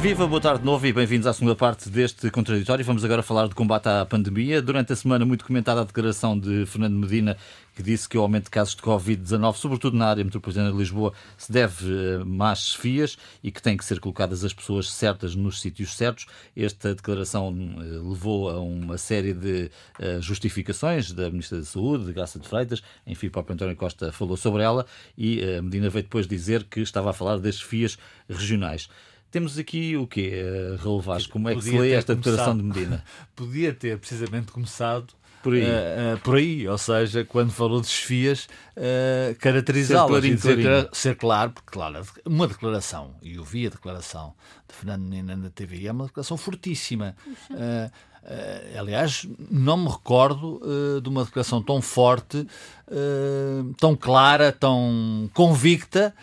Viva, 0.01 0.29
boa 0.29 0.41
tarde 0.41 0.61
de 0.61 0.65
novo 0.65 0.87
e 0.87 0.93
bem-vindos 0.93 1.27
à 1.27 1.33
segunda 1.33 1.57
parte 1.57 1.89
deste 1.89 2.31
contraditório. 2.31 2.85
Vamos 2.85 3.05
agora 3.05 3.21
falar 3.21 3.49
de 3.49 3.55
combate 3.57 3.89
à 3.89 4.07
pandemia. 4.07 4.63
Durante 4.63 4.93
a 4.93 4.97
semana, 4.97 5.27
muito 5.27 5.45
comentada 5.45 5.81
a 5.81 5.85
declaração 5.85 6.39
de 6.39 6.65
Fernando 6.67 6.95
Medina, 6.95 7.37
que 7.75 7.83
disse 7.83 8.09
que 8.09 8.17
o 8.17 8.21
aumento 8.21 8.45
de 8.45 8.51
casos 8.51 8.77
de 8.77 8.83
Covid-19, 8.83 9.57
sobretudo 9.57 9.97
na 9.97 10.07
área 10.07 10.23
metropolitana 10.23 10.71
de 10.71 10.79
Lisboa, 10.79 11.13
se 11.37 11.51
deve 11.51 12.21
a 12.23 12.25
más 12.25 12.75
fias 12.75 13.19
e 13.43 13.51
que 13.51 13.61
têm 13.61 13.77
que 13.77 13.85
ser 13.85 13.99
colocadas 13.99 14.45
as 14.45 14.53
pessoas 14.53 14.89
certas 14.89 15.35
nos 15.35 15.61
sítios 15.61 15.97
certos. 15.97 16.27
Esta 16.57 16.95
declaração 16.95 17.53
eh, 17.81 17.83
levou 17.83 18.51
a 18.51 18.61
uma 18.61 18.99
série 18.99 19.33
de 19.33 19.69
eh, 19.99 20.19
justificações 20.21 21.13
da 21.13 21.29
Ministra 21.29 21.59
da 21.59 21.65
Saúde, 21.65 22.07
de 22.07 22.13
Graça 22.13 22.39
de 22.39 22.47
Freitas, 22.47 22.85
enfim, 23.05 23.27
o 23.27 23.31
próprio 23.33 23.55
António 23.55 23.75
Costa 23.75 24.13
falou 24.13 24.37
sobre 24.37 24.63
ela 24.63 24.87
e 25.17 25.41
eh, 25.41 25.61
Medina 25.61 25.91
veio 25.91 26.05
depois 26.05 26.29
dizer 26.29 26.63
que 26.71 26.79
estava 26.79 27.11
a 27.11 27.13
falar 27.13 27.39
das 27.39 27.61
fias 27.61 27.99
regionais. 28.29 28.89
Temos 29.31 29.59
aqui 29.59 29.97
o 29.97 30.07
quê, 30.07 30.43
Raul 30.83 31.01
Vaz? 31.01 31.27
Como 31.27 31.49
é 31.49 31.55
que 31.55 31.63
se 31.63 31.79
lê 31.79 31.93
esta 31.93 32.15
declaração 32.15 32.57
de 32.57 32.63
Medina? 32.63 33.05
Podia 33.37 33.75
ter 33.75 33.99
precisamente 33.99 34.51
começado 34.51 35.13
por 35.43 35.55
aí. 35.55 35.63
Uh, 35.63 35.67
uh, 35.67 36.19
por 36.21 36.37
aí, 36.37 36.69
ou 36.69 36.79
seja, 36.79 37.25
quando 37.25 37.51
falou 37.51 37.81
de 37.81 37.87
desfias, 37.87 38.49
uh, 38.77 39.35
caracterizá-las 39.39 40.25
e 40.25 40.35
dizer, 40.35 40.89
ser 40.93 41.17
claro, 41.17 41.53
porque 41.53 41.71
claro, 41.71 42.03
uma 42.25 42.47
declaração, 42.47 43.15
e 43.23 43.37
eu 43.37 43.45
vi 43.45 43.67
a 43.67 43.71
declaração 43.71 44.35
de 44.69 44.75
Fernando 44.75 45.03
Menina 45.03 45.37
na 45.37 45.51
TV, 45.51 45.87
é 45.87 45.93
uma 45.93 46.07
declaração 46.07 46.37
fortíssima. 46.37 47.17
Uh, 47.51 47.91
Uh, 48.23 48.79
aliás, 48.79 49.27
não 49.51 49.77
me 49.77 49.89
recordo 49.89 50.61
uh, 50.63 51.01
de 51.01 51.09
uma 51.09 51.25
declaração 51.25 51.63
tão 51.63 51.81
forte, 51.81 52.37
uh, 52.39 53.75
tão 53.79 53.97
clara, 53.97 54.53
tão 54.53 55.31
convicta 55.33 56.15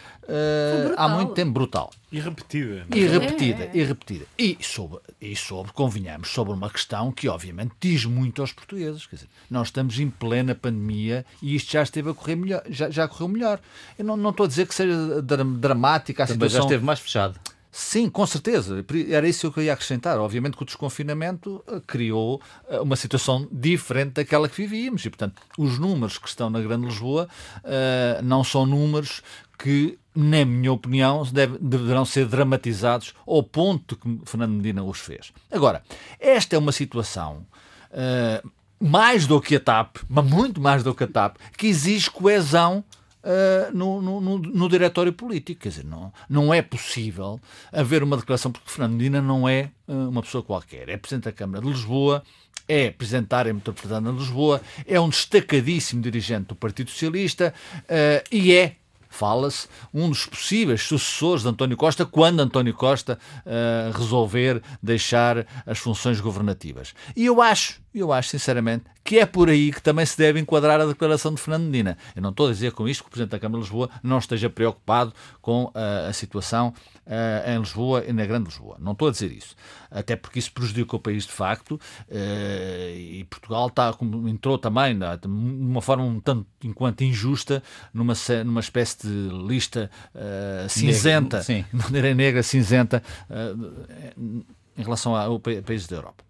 há 0.98 1.08
muito 1.08 1.34
tempo. 1.34 1.52
Brutal. 1.52 1.92
E 2.12 2.20
repetida. 2.20 2.86
E 2.94 3.06
repetida, 3.06 3.64
é, 3.64 3.68
é. 3.68 3.72
e 3.74 3.84
repetida. 3.84 4.26
E 4.38 4.58
sobre, 4.62 5.00
e 5.20 5.36
sobre, 5.36 5.74
convenhamos, 5.74 6.30
sobre 6.30 6.54
uma 6.54 6.70
questão 6.70 7.12
que 7.12 7.28
obviamente 7.28 7.74
diz 7.80 8.06
muito 8.06 8.42
aos 8.42 8.54
portugueses. 8.54 9.06
Quer 9.06 9.16
dizer, 9.18 9.30
nós 9.50 9.68
estamos 9.68 10.00
em 10.00 10.10
plena 10.10 10.56
pandemia 10.56 11.26
e 11.42 11.56
isto 11.56 11.72
já 11.72 11.84
esteve 11.84 12.12
a 12.12 12.14
correr 12.14 12.36
melhor, 12.36 12.64
já, 12.70 12.90
já 12.90 13.08
correu 13.08 13.28
melhor. 13.28 13.60
Eu 13.98 14.06
não, 14.06 14.16
não 14.16 14.30
estou 14.30 14.46
a 14.46 14.48
dizer 14.48 14.68
que 14.68 14.76
seja 14.76 15.22
dramática 15.22 16.24
a 16.24 16.28
Também 16.28 16.48
situação. 16.48 16.62
já 16.62 16.66
esteve 16.66 16.86
mais 16.86 17.00
fechado. 17.00 17.40
Sim, 17.78 18.10
com 18.10 18.26
certeza. 18.26 18.86
Era 19.10 19.28
isso 19.28 19.42
que 19.42 19.46
eu 19.48 19.52
queria 19.52 19.74
acrescentar. 19.74 20.18
Obviamente 20.18 20.56
que 20.56 20.64
o 20.64 20.66
desconfinamento 20.66 21.62
eh, 21.68 21.82
criou 21.86 22.42
eh, 22.70 22.80
uma 22.80 22.96
situação 22.96 23.46
diferente 23.52 24.14
daquela 24.14 24.48
que 24.48 24.56
vivíamos 24.56 25.04
e, 25.04 25.10
portanto, 25.10 25.42
os 25.58 25.78
números 25.78 26.18
que 26.18 26.26
estão 26.26 26.50
na 26.50 26.62
Grande 26.62 26.86
Lisboa 26.86 27.28
uh, 27.58 28.24
não 28.24 28.46
são 28.46 28.66
números 28.66 29.22
que, 29.60 30.00
na 30.16 30.46
minha 30.46 30.72
opinião, 30.72 31.22
deve, 31.26 31.58
deverão 31.60 32.06
ser 32.06 32.28
dramatizados 32.28 33.14
ao 33.28 33.44
ponto 33.44 33.98
que 33.98 34.22
Fernando 34.24 34.54
Medina 34.54 34.82
os 34.82 35.00
fez. 35.00 35.34
Agora, 35.52 35.84
esta 36.18 36.56
é 36.56 36.60
uma 36.60 36.72
situação 36.72 37.46
uh, 37.92 38.50
mais 38.80 39.28
do 39.28 39.42
que 39.42 39.58
a 39.58 39.60
TAP, 39.60 39.98
mas 40.08 40.26
muito 40.26 40.62
mais 40.62 40.82
do 40.82 40.96
que 40.96 41.04
a 41.04 41.08
TAP, 41.08 41.36
que 41.58 41.68
exige 41.68 42.10
coesão 42.10 42.86
uh, 43.26 43.76
no, 43.76 44.02
no, 44.02 44.22
no, 44.22 44.38
no, 44.38 44.70
diretório 44.70 45.12
político. 45.12 45.62
Quer 45.62 45.70
dizer, 45.70 45.86
não, 45.86 46.14
não 46.30 46.54
é 46.54 46.62
possível 46.62 47.40
haver 47.74 48.04
uma 48.04 48.16
declaração, 48.16 48.52
porque 48.52 48.70
Fernando 48.70 48.94
Medina 48.94 49.22
não 49.22 49.50
é 49.50 49.72
uh, 49.88 50.10
uma 50.10 50.22
pessoa 50.22 50.44
qualquer. 50.44 50.88
É 50.88 50.98
Presidente 50.98 51.26
da 51.26 51.32
Câmara 51.32 51.62
de 51.62 51.70
Lisboa, 51.70 52.24
é 52.68 52.92
Presidente 52.92 53.30
da 53.30 53.38
área 53.38 53.54
metropolitana 53.54 54.12
de 54.12 54.20
Lisboa, 54.20 54.62
é 54.86 55.00
um 55.00 55.10
destacadíssimo 55.10 56.02
dirigente 56.02 56.50
do 56.50 56.56
Partido 56.56 56.92
Socialista 56.92 57.54
uh, 57.84 58.28
e 58.32 58.54
é 58.54 58.76
fala-se, 59.16 59.70
um 59.94 60.10
dos 60.10 60.26
possíveis 60.26 60.82
sucessores 60.82 61.44
de 61.44 61.48
António 61.48 61.78
Costa 61.78 62.06
quando 62.06 62.42
António 62.42 62.74
Costa 62.74 63.18
uh, 63.46 63.98
resolver 63.98 64.62
deixar 64.84 65.48
as 65.66 65.80
funções 65.80 66.20
governativas. 66.20 66.94
E 67.16 67.26
eu 67.26 67.42
acho, 67.42 67.80
eu 68.00 68.12
acho, 68.12 68.30
sinceramente, 68.30 68.86
que 69.04 69.20
é 69.20 69.26
por 69.26 69.50
aí 69.50 69.72
que 69.72 69.82
também 69.82 70.06
se 70.06 70.18
deve 70.18 70.40
enquadrar 70.40 70.82
a 70.82 70.86
declaração 70.86 71.34
de 71.34 71.40
Fernando 71.40 71.66
Medina. 71.66 71.98
Eu 72.16 72.22
não 72.22 72.32
estou 72.32 72.48
a 72.48 72.52
dizer 72.52 72.72
com 72.72 72.88
isto 72.88 73.04
que 73.04 73.08
o 73.08 73.12
Presidente 73.12 73.32
da 73.32 73.40
Câmara 73.40 73.62
de 73.62 73.70
Lisboa 73.70 73.90
não 74.02 74.18
esteja 74.18 74.50
preocupado 74.50 75.14
com 75.42 75.66
uh, 75.66 76.10
a 76.10 76.14
situação 76.14 76.74
uh, 77.06 77.50
em 77.50 77.60
Lisboa 77.60 78.04
e 78.08 78.12
na 78.12 78.26
Grande 78.26 78.46
Lisboa. 78.46 78.78
Não 78.80 78.94
estou 78.94 79.08
a 79.08 79.12
dizer 79.12 79.32
isso. 79.32 79.56
Até 79.92 80.16
porque 80.16 80.40
isso 80.40 80.52
prejudica 80.52 80.96
o 80.96 81.00
país 81.00 81.26
de 81.26 81.32
facto 81.32 81.74
uh, 81.76 82.96
e 82.98 83.26
Portugal 83.30 83.68
está, 83.68 83.96
entrou 84.28 84.58
também 84.58 84.98
de 84.98 85.28
uma 85.28 85.82
forma 85.82 86.04
um 86.04 86.20
tanto 86.20 86.48
enquanto 86.64 87.04
injusta 87.04 87.62
numa, 87.94 88.14
numa 88.44 88.60
espécie 88.60 89.08
de 89.08 89.30
lista 89.48 89.90
cinzenta, 90.68 91.46
Negra, 91.48 91.70
não 91.72 91.92
direi 91.92 92.14
negra, 92.14 92.44
cinzenta, 92.44 93.04
em 94.78 94.82
relação 94.82 95.16
ao 95.16 95.40
país 95.40 95.86
da 95.88 95.98
Europa. 95.98 96.24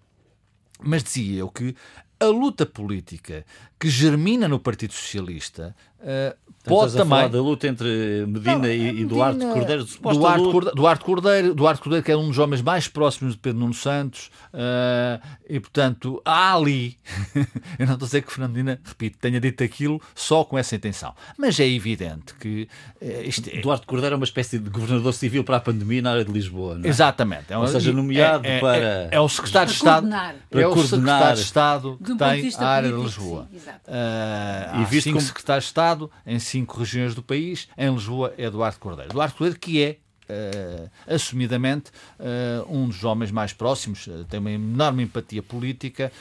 Mas 0.79 1.03
dizia 1.03 1.39
eu 1.39 1.49
que 1.49 1.75
a 2.19 2.25
luta 2.25 2.65
política 2.65 3.45
que 3.79 3.89
germina 3.89 4.47
no 4.47 4.59
Partido 4.59 4.93
Socialista 4.93 5.75
uh, 5.99 6.35
pode 6.65 6.93
também. 6.93 7.09
falar 7.09 7.27
da 7.27 7.41
luta 7.41 7.67
entre 7.67 8.25
Medina 8.27 8.57
não, 8.57 8.67
e, 8.67 9.01
e 9.01 9.05
Duarte 9.05 9.39
Cordeiro, 9.39 9.85
Duarte, 10.01 10.41
luta... 10.41 10.71
Duarte, 10.73 11.03
Cordeiro, 11.05 11.55
Duarte 11.55 11.81
Cordeiro, 11.81 12.05
que 12.05 12.11
é 12.11 12.17
um 12.17 12.27
dos 12.27 12.37
homens 12.37 12.61
mais 12.61 12.87
próximos 12.87 13.33
de 13.33 13.39
Pedro 13.39 13.59
Nuno 13.59 13.73
Santos, 13.73 14.31
uh, 14.53 15.21
e 15.47 15.59
portanto 15.59 16.21
há 16.25 16.55
ali. 16.55 16.97
eu 17.79 17.85
não 17.85 17.93
estou 17.93 18.05
a 18.05 18.07
dizer 18.07 18.21
que 18.23 18.31
Fernandina, 18.31 18.79
repito, 18.83 19.17
tenha 19.19 19.39
dito 19.39 19.63
aquilo 19.63 20.01
só 20.13 20.43
com 20.43 20.57
essa 20.57 20.75
intenção, 20.75 21.13
mas 21.37 21.59
é 21.59 21.67
evidente 21.67 22.33
que. 22.35 22.67
Uh, 23.01 23.21
isto 23.23 23.49
é... 23.49 23.61
Duarte 23.61 23.85
Cordeiro 23.85 24.15
é 24.15 24.17
uma 24.17 24.25
espécie 24.25 24.59
de 24.59 24.69
governador 24.69 25.13
civil 25.13 25.43
para 25.43 25.57
a 25.57 25.61
pandemia 25.61 26.01
na 26.01 26.11
área 26.11 26.25
de 26.25 26.31
Lisboa, 26.31 26.75
não 26.75 26.85
é? 26.85 26.87
Exatamente. 26.87 27.53
É 27.53 27.57
Ou 27.57 27.67
seja, 27.67 27.91
nomeado 27.91 28.45
é, 28.45 28.57
é, 28.57 28.59
para. 28.59 28.77
É, 28.77 29.09
é, 29.11 29.19
o 29.19 29.29
secretário 29.29 29.69
de 29.69 29.75
Estado. 29.75 30.09
Para 30.09 30.61
é 30.61 30.67
o 30.67 30.77
secretário 30.77 31.35
de 31.35 31.41
Estado 31.41 31.99
que 32.03 32.15
tem 32.15 32.51
a 32.57 32.67
área 32.67 32.91
de 32.91 33.01
Lisboa. 33.01 33.47
Sim, 33.51 33.57
uh, 33.57 34.81
e 34.81 34.85
visto 34.85 35.09
como... 35.09 35.21
secretários 35.21 35.65
de 35.65 35.69
Estado 35.69 35.84
em 36.25 36.39
cinco 36.39 36.79
regiões 36.79 37.15
do 37.15 37.23
país. 37.23 37.67
Em 37.77 37.93
Lisboa 37.93 38.33
é 38.37 38.45
Eduardo 38.45 38.79
Cordeiro. 38.79 39.11
Eduardo 39.11 39.35
Cordeiro 39.35 39.59
que 39.59 39.81
é 39.83 39.97
Uh, 40.27 40.89
assumidamente 41.05 41.91
uh, 42.19 42.75
um 42.75 42.87
dos 42.87 43.03
homens 43.03 43.29
mais 43.29 43.53
próximos, 43.53 44.07
uh, 44.07 44.25
tem 44.25 44.39
uma 44.39 44.49
enorme 44.49 45.03
empatia 45.03 45.43
política 45.43 46.11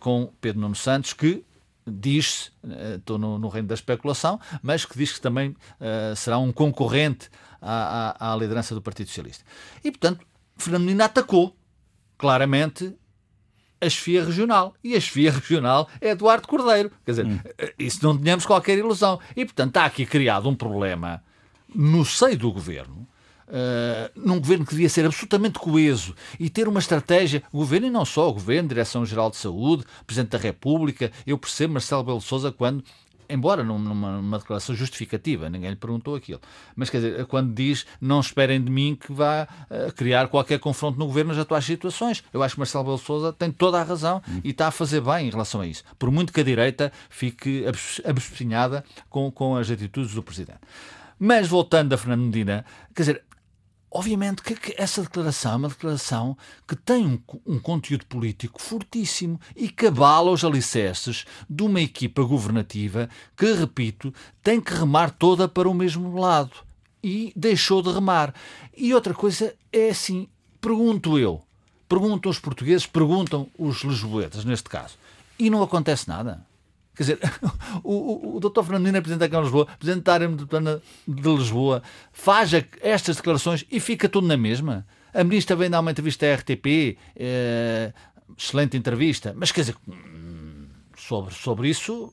com 0.00 0.32
Pedro 0.40 0.62
Nuno 0.62 0.74
Santos, 0.74 1.12
que 1.12 1.44
diz-se, 1.86 2.50
estou 2.96 3.18
no, 3.18 3.38
no, 3.38 3.46
reino 3.46 3.68
da 3.68 3.74
especulação, 3.76 4.40
mas 4.60 4.84
que 4.84 4.98
diz 4.98 5.12
que 5.12 5.20
também 5.20 5.54
será 6.16 6.38
um 6.38 6.50
concorrente 6.50 7.30
à, 7.62 8.16
à, 8.18 8.32
à, 8.32 8.36
liderança 8.36 8.74
do 8.74 8.82
Partido 8.82 9.06
Socialista. 9.06 9.44
E, 9.84 9.92
portanto, 9.92 10.26
Fernando 10.56 10.82
Medina 10.82 11.04
atacou 11.04 11.56
claramente 12.18 12.96
a 13.80 13.88
chefia 13.88 14.24
regional. 14.24 14.74
E 14.82 14.94
a 14.94 15.00
chefia 15.00 15.30
regional 15.32 15.88
é 16.00 16.10
Eduardo 16.10 16.48
Cordeiro. 16.48 16.90
Quer 17.04 17.12
dizer, 17.12 17.26
hum. 17.26 17.38
isso 17.78 18.00
não 18.02 18.16
tínhamos 18.16 18.46
qualquer 18.46 18.78
ilusão. 18.78 19.20
E, 19.36 19.44
portanto, 19.44 19.68
está 19.68 19.84
aqui 19.84 20.06
criado 20.06 20.48
um 20.48 20.54
problema 20.54 21.22
no 21.74 22.04
seio 22.04 22.38
do 22.38 22.52
governo. 22.52 23.06
Uh, 23.48 24.10
num 24.16 24.40
governo 24.40 24.64
que 24.64 24.72
devia 24.72 24.88
ser 24.88 25.04
absolutamente 25.06 25.56
coeso 25.56 26.16
e 26.40 26.50
ter 26.50 26.66
uma 26.66 26.80
estratégia, 26.80 27.44
o 27.52 27.58
governo 27.58 27.86
e 27.86 27.90
não 27.90 28.04
só, 28.04 28.28
o 28.28 28.32
governo, 28.32 28.68
Direção-Geral 28.68 29.30
de 29.30 29.36
Saúde, 29.36 29.84
Presidente 30.04 30.32
da 30.32 30.38
República, 30.38 31.12
eu 31.24 31.38
percebo 31.38 31.74
Marcelo 31.74 32.02
Belo 32.02 32.20
Souza 32.20 32.50
quando 32.50 32.82
embora 33.28 33.62
numa, 33.62 34.16
numa, 34.16 34.38
declaração 34.38 34.74
justificativa, 34.74 35.48
ninguém 35.48 35.70
lhe 35.70 35.76
perguntou 35.76 36.14
aquilo. 36.14 36.40
Mas 36.74 36.90
quer 36.90 36.98
dizer, 36.98 37.26
quando 37.26 37.52
diz 37.52 37.86
não 38.00 38.20
esperem 38.20 38.62
de 38.62 38.70
mim 38.70 38.96
que 38.98 39.12
vá 39.12 39.46
uh, 39.70 39.92
criar 39.92 40.28
qualquer 40.28 40.58
confronto 40.58 40.98
no 40.98 41.06
governo 41.06 41.32
nas 41.32 41.38
atuais 41.38 41.64
situações. 41.64 42.22
Eu 42.32 42.42
acho 42.42 42.54
que 42.54 42.60
Marcelo 42.60 42.84
Belo 42.84 42.98
Souza 42.98 43.32
tem 43.32 43.50
toda 43.50 43.80
a 43.80 43.82
razão 43.82 44.22
hum. 44.28 44.40
e 44.44 44.50
está 44.50 44.68
a 44.68 44.70
fazer 44.70 45.00
bem 45.00 45.28
em 45.28 45.30
relação 45.30 45.60
a 45.60 45.66
isso. 45.66 45.84
Por 45.98 46.10
muito 46.10 46.32
que 46.32 46.40
a 46.40 46.44
direita 46.44 46.92
fique 47.08 47.64
abespinhada 48.04 48.84
com, 49.08 49.30
com 49.30 49.56
as 49.56 49.70
atitudes 49.70 50.14
do 50.14 50.22
Presidente. 50.22 50.60
Mas 51.18 51.48
voltando 51.48 51.92
a 51.92 51.98
Fernando 51.98 52.24
Medina, 52.24 52.64
quer 52.94 53.02
dizer, 53.02 53.22
Obviamente 53.96 54.42
que 54.42 54.74
essa 54.76 55.00
declaração 55.00 55.52
é 55.52 55.56
uma 55.56 55.68
declaração 55.68 56.36
que 56.68 56.76
tem 56.76 57.06
um, 57.06 57.18
um, 57.46 57.58
conteúdo 57.58 58.04
político 58.04 58.60
fortíssimo 58.60 59.40
e 59.56 59.70
cabala 59.70 60.30
os 60.30 60.44
alicerces 60.44 61.24
de 61.48 61.62
uma 61.62 61.80
equipa 61.80 62.22
governativa 62.22 63.08
que, 63.34 63.50
repito, 63.54 64.12
tem 64.42 64.60
que 64.60 64.74
remar 64.74 65.12
toda 65.12 65.48
para 65.48 65.66
o 65.66 65.72
mesmo 65.72 66.14
lado. 66.14 66.52
E 67.02 67.32
deixou 67.34 67.80
de 67.80 67.90
remar. 67.90 68.34
E 68.76 68.92
outra 68.92 69.14
coisa 69.14 69.54
é 69.72 69.88
assim: 69.88 70.28
pergunto 70.60 71.18
eu, 71.18 71.42
perguntam 71.88 72.30
os 72.30 72.38
portugueses, 72.38 72.86
perguntam 72.86 73.48
os 73.58 73.82
lisboetas, 73.82 74.44
neste 74.44 74.68
caso, 74.68 74.98
e 75.38 75.48
não 75.48 75.62
acontece 75.62 76.06
nada. 76.06 76.44
Quer 76.96 77.02
dizer, 77.02 77.18
o, 77.84 77.92
o, 77.92 78.36
o 78.36 78.40
doutor 78.40 78.64
Fernandino 78.64 78.96
é 78.96 79.00
Presidente 79.00 79.20
da 79.20 79.28
Câmara 79.28 79.46
de 79.46 79.52
Lisboa, 79.52 79.76
Presidente 79.78 80.04
da 80.04 80.12
área 80.14 80.28
metropolitana 80.28 80.82
de 81.06 81.36
Lisboa, 81.36 81.82
faz 82.10 82.50
estas 82.80 83.16
declarações 83.16 83.66
e 83.70 83.78
fica 83.78 84.08
tudo 84.08 84.26
na 84.26 84.36
mesma. 84.36 84.86
A 85.12 85.22
Ministra 85.22 85.54
vem 85.54 85.68
dar 85.68 85.80
uma 85.80 85.90
entrevista 85.90 86.26
à 86.26 86.34
RTP, 86.34 86.96
é, 87.14 87.92
excelente 88.36 88.76
entrevista, 88.76 89.34
mas 89.36 89.52
quer 89.52 89.60
dizer, 89.60 89.76
hum, 89.86 90.66
sobre, 90.96 91.34
sobre 91.34 91.68
isso, 91.68 92.12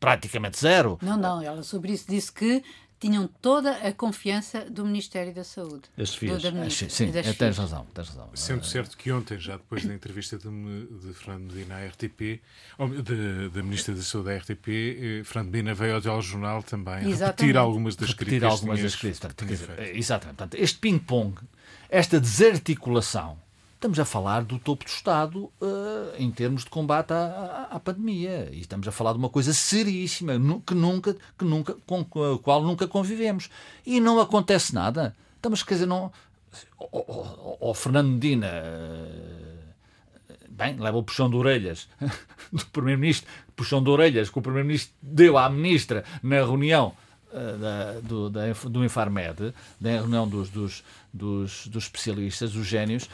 praticamente 0.00 0.58
zero. 0.58 0.98
Não, 1.00 1.16
não, 1.16 1.40
ela 1.40 1.62
sobre 1.62 1.92
isso 1.92 2.06
disse 2.08 2.32
que 2.32 2.62
tinham 3.00 3.28
toda 3.40 3.72
a 3.76 3.92
confiança 3.92 4.68
do 4.68 4.84
Ministério 4.84 5.32
da 5.32 5.44
Saúde. 5.44 5.82
Das 5.96 6.14
FIAs. 6.14 6.44
Ah, 6.44 6.70
sim, 6.70 6.88
sim 6.88 7.12
é, 7.14 7.32
tens 7.32 7.56
razão, 7.58 7.86
tens 7.94 8.08
razão. 8.08 8.28
Sendo 8.34 8.64
certo 8.64 8.96
que 8.96 9.12
ontem, 9.12 9.38
já 9.38 9.56
depois 9.56 9.84
da 9.84 9.94
entrevista 9.94 10.36
de, 10.36 10.48
de 10.48 11.12
Fernando 11.14 11.52
Medina 11.52 11.76
à 11.76 11.86
RTP, 11.86 12.40
da 13.52 13.62
Ministra 13.62 13.94
da 13.94 14.02
Saúde 14.02 14.30
à 14.30 14.36
RTP, 14.36 14.68
eh, 14.68 15.22
Fernando 15.24 15.52
Medina 15.52 15.74
veio 15.74 15.94
ao 15.94 16.00
telejornal 16.00 16.62
também 16.62 17.08
Exatamente. 17.08 17.40
repetir 17.40 17.56
algumas 17.56 17.96
das 17.96 18.08
repetir 18.10 18.26
críticas. 18.26 18.52
algumas 18.52 18.82
das 18.82 18.96
críticas. 18.96 19.68
Exatamente. 19.94 20.36
Portanto, 20.36 20.54
este 20.54 20.78
ping-pong, 20.78 21.38
esta 21.88 22.20
desarticulação 22.20 23.38
estamos 23.78 23.98
a 24.00 24.04
falar 24.04 24.42
do 24.42 24.58
topo 24.58 24.84
do 24.84 24.88
Estado 24.88 25.44
uh, 25.44 26.12
em 26.18 26.32
termos 26.32 26.64
de 26.64 26.70
combate 26.70 27.12
à, 27.12 27.68
à, 27.70 27.76
à, 27.76 27.80
pandemia. 27.80 28.48
E 28.52 28.60
estamos 28.60 28.86
a 28.88 28.92
falar 28.92 29.12
de 29.12 29.18
uma 29.18 29.28
coisa 29.28 29.52
seríssima 29.54 30.32
que 30.66 30.74
nunca, 30.74 31.16
que 31.38 31.44
nunca, 31.44 31.76
com 31.86 32.00
a 32.00 32.38
qual 32.40 32.62
nunca 32.62 32.88
convivemos. 32.88 33.48
E 33.86 34.00
não 34.00 34.18
acontece 34.18 34.74
nada. 34.74 35.14
Estamos, 35.36 35.62
quer 35.62 35.74
dizer, 35.74 35.86
não. 35.86 36.12
O, 36.90 37.72
Fernando 37.72 38.08
Medina. 38.08 38.48
Uh, 38.48 40.38
bem, 40.48 40.76
leva 40.76 40.98
o 40.98 41.02
puxão 41.04 41.30
de 41.30 41.36
orelhas 41.36 41.88
do 42.52 42.66
Primeiro-Ministro, 42.66 43.30
puxão 43.54 43.80
de 43.80 43.90
orelhas 43.90 44.28
que 44.28 44.38
o 44.38 44.42
Primeiro-Ministro 44.42 44.92
deu 45.00 45.38
à 45.38 45.48
Ministra 45.48 46.04
na 46.20 46.36
reunião 46.36 46.94
uh, 47.32 47.58
da, 47.58 48.00
do, 48.00 48.28
da, 48.28 48.52
do 48.64 48.84
Infarmed, 48.84 49.54
da 49.80 49.90
reunião 49.90 50.26
dos, 50.26 50.50
dos, 50.50 50.82
dos, 51.18 51.66
dos 51.66 51.84
especialistas, 51.84 52.52
dos 52.52 52.66
génios, 52.66 53.08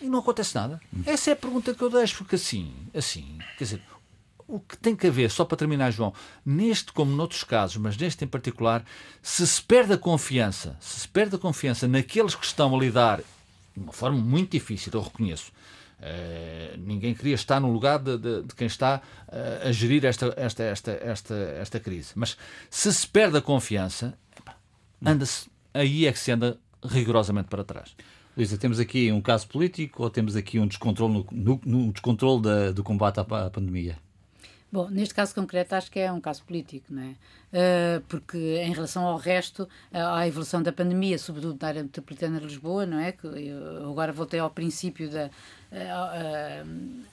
e 0.00 0.08
não 0.08 0.20
acontece 0.20 0.54
nada. 0.54 0.80
Essa 1.04 1.30
é 1.30 1.32
a 1.32 1.36
pergunta 1.36 1.74
que 1.74 1.82
eu 1.82 1.90
deixo, 1.90 2.18
porque 2.18 2.36
assim, 2.36 2.72
assim, 2.94 3.38
quer 3.56 3.64
dizer, 3.64 3.82
o 4.46 4.58
que 4.60 4.76
tem 4.78 4.96
que 4.96 5.06
haver, 5.06 5.30
só 5.30 5.44
para 5.44 5.58
terminar, 5.58 5.90
João, 5.90 6.12
neste 6.44 6.92
como 6.92 7.14
noutros 7.14 7.44
casos, 7.44 7.76
mas 7.76 7.96
neste 7.96 8.24
em 8.24 8.28
particular, 8.28 8.84
se 9.20 9.46
se 9.46 9.60
perde 9.60 9.92
a 9.92 9.98
confiança, 9.98 10.76
se 10.80 11.00
se 11.00 11.08
perde 11.08 11.36
a 11.36 11.38
confiança 11.38 11.86
naqueles 11.88 12.34
que 12.34 12.46
estão 12.46 12.74
a 12.74 12.78
lidar 12.78 13.18
de 13.18 13.82
uma 13.82 13.92
forma 13.92 14.18
muito 14.18 14.52
difícil, 14.52 14.90
eu 14.94 15.02
reconheço. 15.02 15.52
Uh, 15.98 16.78
ninguém 16.78 17.12
queria 17.12 17.34
estar 17.34 17.58
no 17.58 17.72
lugar 17.72 17.98
de, 17.98 18.16
de, 18.16 18.42
de 18.44 18.54
quem 18.54 18.68
está 18.68 19.02
uh, 19.26 19.68
a 19.68 19.72
gerir 19.72 20.04
esta, 20.04 20.32
esta, 20.36 20.62
esta, 20.62 20.92
esta, 20.92 21.34
esta 21.34 21.80
crise. 21.80 22.12
Mas 22.14 22.36
se 22.70 22.92
se 22.94 23.06
perde 23.06 23.36
a 23.36 23.40
confiança, 23.40 24.16
anda-se, 25.04 25.48
aí 25.74 26.06
é 26.06 26.12
que 26.12 26.18
se 26.18 26.30
anda 26.30 26.58
rigorosamente 26.84 27.48
para 27.48 27.64
trás. 27.64 27.94
Luísa, 28.36 28.56
temos 28.56 28.78
aqui 28.78 29.10
um 29.10 29.20
caso 29.20 29.48
político 29.48 30.02
ou 30.02 30.10
temos 30.10 30.36
aqui 30.36 30.60
um 30.60 30.66
descontrole, 30.66 31.12
no, 31.12 31.26
no, 31.32 31.60
no 31.64 31.92
descontrole 31.92 32.42
da, 32.42 32.70
do 32.70 32.84
combate 32.84 33.18
à, 33.18 33.22
à 33.22 33.50
pandemia? 33.50 33.98
Bom, 34.70 34.88
neste 34.90 35.14
caso 35.14 35.34
concreto 35.34 35.74
acho 35.74 35.90
que 35.90 35.98
é 35.98 36.12
um 36.12 36.20
caso 36.20 36.44
político, 36.44 36.92
não 36.92 37.02
é? 37.02 37.06
Uh, 37.08 38.00
porque 38.06 38.36
em 38.36 38.70
relação 38.72 39.06
ao 39.06 39.16
resto, 39.16 39.66
à 39.90 40.28
evolução 40.28 40.62
da 40.62 40.70
pandemia, 40.70 41.18
sobretudo 41.18 41.58
na 41.58 41.68
área 41.68 41.82
metropolitana 41.82 42.38
de 42.38 42.44
Lisboa, 42.44 42.84
não 42.84 42.98
é? 42.98 43.12
Que 43.12 43.26
eu 43.26 43.90
agora 43.90 44.12
voltei 44.12 44.38
ao 44.38 44.50
princípio 44.50 45.10
da, 45.10 45.30
uh, 45.72 46.66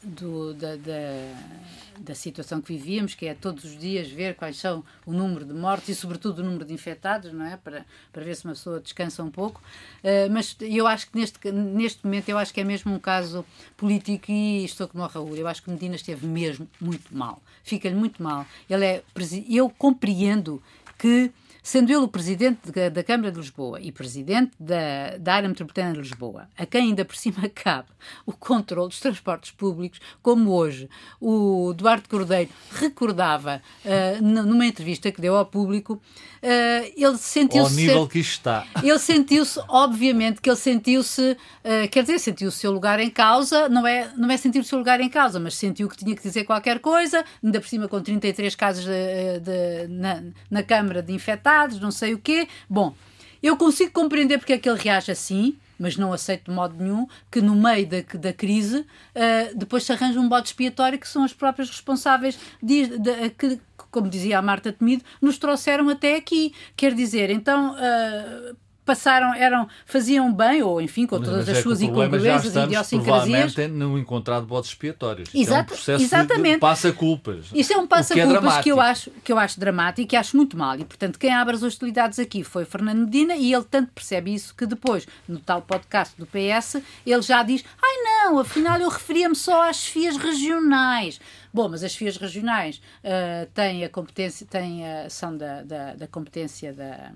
do, 0.04 0.54
da, 0.54 0.76
da, 0.76 2.00
da, 2.00 2.16
situação 2.16 2.62
que 2.62 2.74
vivíamos, 2.74 3.14
que 3.14 3.26
é 3.26 3.34
todos 3.34 3.64
os 3.66 3.78
dias 3.78 4.10
ver 4.10 4.36
quais 4.36 4.58
são 4.58 4.84
o 5.06 5.14
número 5.14 5.46
de 5.46 5.54
mortes 5.54 5.90
e, 5.90 5.96
sobretudo, 5.96 6.40
o 6.40 6.44
número 6.44 6.66
de 6.66 6.74
infectados, 6.74 7.34
não 7.34 7.46
é? 7.46 7.58
Para, 7.58 7.86
para 8.12 8.24
ver 8.24 8.36
se 8.36 8.46
uma 8.46 8.54
pessoa 8.54 8.80
descansa 8.80 9.24
um 9.24 9.32
pouco. 9.32 9.62
Uh, 10.04 10.32
mas 10.32 10.56
eu 10.62 10.88
acho 10.88 11.10
que 11.10 11.18
neste, 11.18 11.52
neste 11.52 12.06
momento, 12.06 12.30
eu 12.30 12.38
acho 12.38 12.54
que 12.54 12.62
é 12.62 12.64
mesmo 12.64 12.94
um 12.94 13.00
caso 13.00 13.46
político 13.76 14.32
e 14.32 14.66
estou 14.66 14.88
como 14.88 15.04
o 15.04 15.08
Raul. 15.08 15.36
Eu 15.36 15.48
acho 15.48 15.62
que 15.62 15.70
Medina 15.70 15.96
esteve 15.96 16.26
mesmo 16.26 16.68
muito 16.80 17.16
mal. 17.16 17.42
Fica-lhe 17.64 17.96
muito 17.96 18.22
mal. 18.22 18.46
Ele 18.70 18.86
é, 18.86 19.04
eu 19.50 19.70
compreendo 19.70 20.62
que 20.98 21.32
sendo 21.66 21.90
ele 21.90 21.98
o 21.98 22.08
presidente 22.08 22.72
de, 22.72 22.92
da 22.92 23.04
Câmara 23.04 23.32
de 23.32 23.40
Lisboa 23.40 23.82
e 23.82 23.92
presidente 23.92 24.52
da, 24.60 25.18
da 25.18 25.34
área 25.34 25.50
metropolitana 25.50 25.94
de 25.94 26.00
Lisboa, 26.00 26.48
a 26.56 26.64
quem 26.64 26.90
ainda 26.90 27.04
por 27.04 27.16
cima 27.16 27.50
cabe 27.50 27.88
o 28.24 28.32
controle 28.32 28.90
dos 28.90 29.00
transportes 29.00 29.50
públicos, 29.50 30.00
como 30.22 30.52
hoje 30.52 30.88
o 31.20 31.74
Duarte 31.76 32.08
Cordeiro 32.08 32.52
recordava 32.72 33.64
uh, 33.84 34.24
numa 34.24 34.64
entrevista 34.64 35.12
que 35.12 35.20
deu 35.20 35.36
ao 35.36 35.44
público, 35.44 35.94
uh, 35.94 36.94
ele 36.96 37.18
sentiu-se. 37.18 37.72
Ao 37.72 37.76
nível 37.76 38.08
que 38.08 38.20
está. 38.20 38.68
Ele 38.84 39.00
sentiu-se, 39.00 39.60
obviamente, 39.68 40.40
que 40.40 40.50
ele 40.50 40.58
sentiu-se, 40.58 41.32
uh, 41.32 41.90
quer 41.90 42.04
dizer, 42.04 42.20
sentiu 42.20 42.50
o 42.50 42.52
seu 42.52 42.72
lugar 42.72 43.00
em 43.00 43.10
causa, 43.10 43.68
não 43.68 43.88
é, 43.88 44.12
não 44.16 44.30
é 44.30 44.38
sentir 44.38 44.60
o 44.60 44.64
seu 44.64 44.78
lugar 44.78 45.02
em 45.02 45.10
causa, 45.10 45.40
mas 45.40 45.56
sentiu 45.56 45.90
que 45.90 45.98
tinha 45.98 46.16
que 46.16 46.22
dizer 46.22 46.44
qualquer 46.44 46.80
coisa, 46.80 47.26
ainda 47.44 47.60
por 47.60 47.68
cima 47.68 47.88
com 47.88 48.00
33 48.00 48.54
casos 48.56 48.86
de, 48.86 49.40
de, 49.40 49.88
na, 49.88 50.24
na 50.52 50.62
Câmara 50.62 51.02
de 51.02 51.12
infectados, 51.12 51.55
não 51.82 51.92
sei 51.92 52.14
o 52.14 52.20
quê. 52.20 52.48
Bom, 52.70 52.94
eu 53.42 53.56
consigo 53.58 53.92
compreender 53.92 54.38
porque 54.38 54.54
é 54.54 54.58
que 54.58 54.70
ele 54.70 54.80
reage 54.80 55.12
assim, 55.12 55.58
mas 55.78 55.98
não 55.98 56.14
aceito 56.14 56.50
de 56.50 56.56
modo 56.56 56.76
nenhum 56.82 57.08
que 57.32 57.42
no 57.42 57.56
meio 57.56 57.88
da, 57.88 58.02
da 58.18 58.34
crise 58.34 58.80
uh, 58.80 59.56
depois 59.56 59.84
se 59.84 59.92
arranje 59.92 60.18
um 60.18 60.28
bode 60.28 60.48
expiatório 60.48 60.98
que 60.98 61.08
são 61.08 61.24
as 61.24 61.34
próprias 61.34 61.70
responsáveis 61.70 62.40
de, 62.62 62.98
de, 62.98 63.30
que, 63.32 63.60
como 63.92 64.10
dizia 64.10 64.40
a 64.40 64.42
Marta 64.42 64.72
Temido, 64.72 65.04
nos 65.22 65.38
trouxeram 65.38 65.90
até 65.90 66.16
aqui. 66.16 66.54
Quer 66.76 66.94
dizer, 66.94 67.30
então, 67.30 67.76
uh, 67.76 68.56
passaram, 68.86 69.34
eram, 69.34 69.68
faziam 69.86 70.32
bem, 70.32 70.62
ou 70.62 70.80
enfim, 70.80 71.08
com 71.08 71.20
todas 71.20 71.50
as 71.50 71.58
é 71.58 71.62
suas 71.62 71.82
incongruências 71.82 72.56
e 72.56 72.60
idiosincrasias. 72.60 73.56
No 73.72 73.98
encontrado 73.98 74.46
bodes 74.46 74.70
expiatórios. 74.70 75.30
Exato, 75.34 75.74
é 75.88 75.98
um 75.98 76.00
exatamente. 76.00 76.60
passa-culpas. 76.60 77.48
Isso 77.54 77.74
é 77.74 77.78
um 77.78 77.88
passa-culpas 77.88 78.54
que, 78.54 78.60
é 78.60 78.64
que, 78.64 78.72
eu 78.72 78.80
acho, 78.80 79.12
que 79.24 79.32
eu 79.32 79.40
acho 79.40 79.60
dramático 79.60 80.14
e 80.14 80.18
acho 80.18 80.38
muito 80.38 80.56
mal. 80.56 80.76
E, 80.76 80.86
portanto, 80.86 81.18
quem 81.18 81.34
abre 81.34 81.56
as 81.56 81.64
hostilidades 81.64 82.20
aqui 82.20 82.44
foi 82.44 82.64
Fernando 82.64 83.00
Medina 83.00 83.36
e 83.36 83.52
ele 83.52 83.64
tanto 83.64 83.92
percebe 83.92 84.34
isso 84.34 84.54
que 84.56 84.66
depois, 84.66 85.08
no 85.28 85.40
tal 85.40 85.62
podcast 85.62 86.16
do 86.18 86.28
PS, 86.28 86.78
ele 87.06 87.22
já 87.22 87.42
diz: 87.42 87.64
ai 87.82 88.04
não, 88.04 88.40
afinal 88.40 88.80
eu 88.80 88.90
referia-me 88.90 89.36
só 89.36 89.68
às 89.68 89.86
FIAs 89.86 90.18
regionais. 90.18 91.20
Bom, 91.52 91.70
mas 91.70 91.84
as 91.84 91.96
FIAs 91.96 92.18
regionais 92.18 92.82
uh, 93.04 93.50
têm 93.54 93.84
a 93.84 93.90
competência, 93.90 94.46
têm 94.46 94.86
a, 94.86 95.10
são 95.10 95.36
da, 95.36 95.64
da, 95.64 95.96
da 95.96 96.08
competência 96.08 96.74
da, 96.74 97.12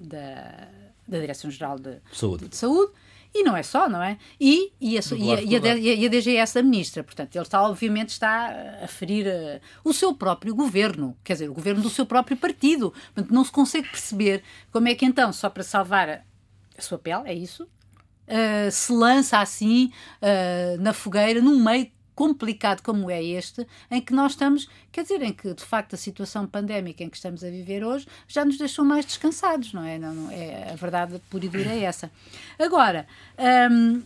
da 0.00 0.68
da 1.10 1.18
Direção-Geral 1.18 1.78
de 1.78 1.98
Saúde. 2.12 2.48
de 2.48 2.56
Saúde. 2.56 2.92
E 3.32 3.44
não 3.44 3.56
é 3.56 3.62
só, 3.62 3.88
não 3.88 4.02
é? 4.02 4.18
E, 4.40 4.72
e, 4.80 4.98
a, 4.98 5.00
e, 5.16 5.32
a, 5.32 5.74
e, 5.76 6.04
a, 6.04 6.06
a 6.06 6.10
DGS 6.10 6.58
administra. 6.58 7.04
Portanto, 7.04 7.34
ele 7.36 7.44
está, 7.44 7.62
obviamente, 7.62 8.08
está 8.08 8.52
a 8.82 8.88
ferir 8.88 9.26
uh, 9.26 9.60
o 9.84 9.92
seu 9.92 10.12
próprio 10.12 10.52
governo, 10.52 11.16
quer 11.22 11.34
dizer, 11.34 11.48
o 11.48 11.54
governo 11.54 11.80
do 11.80 11.88
seu 11.88 12.04
próprio 12.04 12.36
partido. 12.36 12.92
Portanto, 13.14 13.32
não 13.32 13.44
se 13.44 13.52
consegue 13.52 13.88
perceber 13.88 14.42
como 14.72 14.88
é 14.88 14.94
que 14.96 15.06
então, 15.06 15.32
só 15.32 15.48
para 15.48 15.62
salvar 15.62 16.08
a, 16.08 16.22
a 16.76 16.82
sua 16.82 16.98
pele, 16.98 17.22
é 17.26 17.34
isso? 17.34 17.64
Uh, 18.26 18.70
se 18.70 18.92
lança 18.92 19.38
assim 19.38 19.92
uh, 20.20 20.80
na 20.80 20.92
fogueira, 20.92 21.40
num 21.40 21.62
meio 21.62 21.88
complicado 22.14 22.82
como 22.82 23.10
é 23.10 23.22
este, 23.22 23.66
em 23.90 24.00
que 24.00 24.12
nós 24.12 24.32
estamos, 24.32 24.68
quer 24.92 25.02
dizer, 25.02 25.22
em 25.22 25.32
que 25.32 25.54
de 25.54 25.64
facto 25.64 25.94
a 25.94 25.96
situação 25.96 26.46
pandémica 26.46 27.02
em 27.02 27.08
que 27.08 27.16
estamos 27.16 27.42
a 27.42 27.50
viver 27.50 27.84
hoje 27.84 28.06
já 28.28 28.44
nos 28.44 28.58
deixou 28.58 28.84
mais 28.84 29.04
descansados, 29.04 29.72
não 29.72 29.84
é? 29.84 29.98
Não, 29.98 30.14
não 30.14 30.30
é 30.30 30.70
a 30.72 30.76
verdade 30.76 31.20
pura 31.30 31.44
e 31.44 31.48
dura 31.48 31.70
é 31.70 31.80
essa. 31.80 32.10
Agora, 32.58 33.06
hum, 33.70 34.02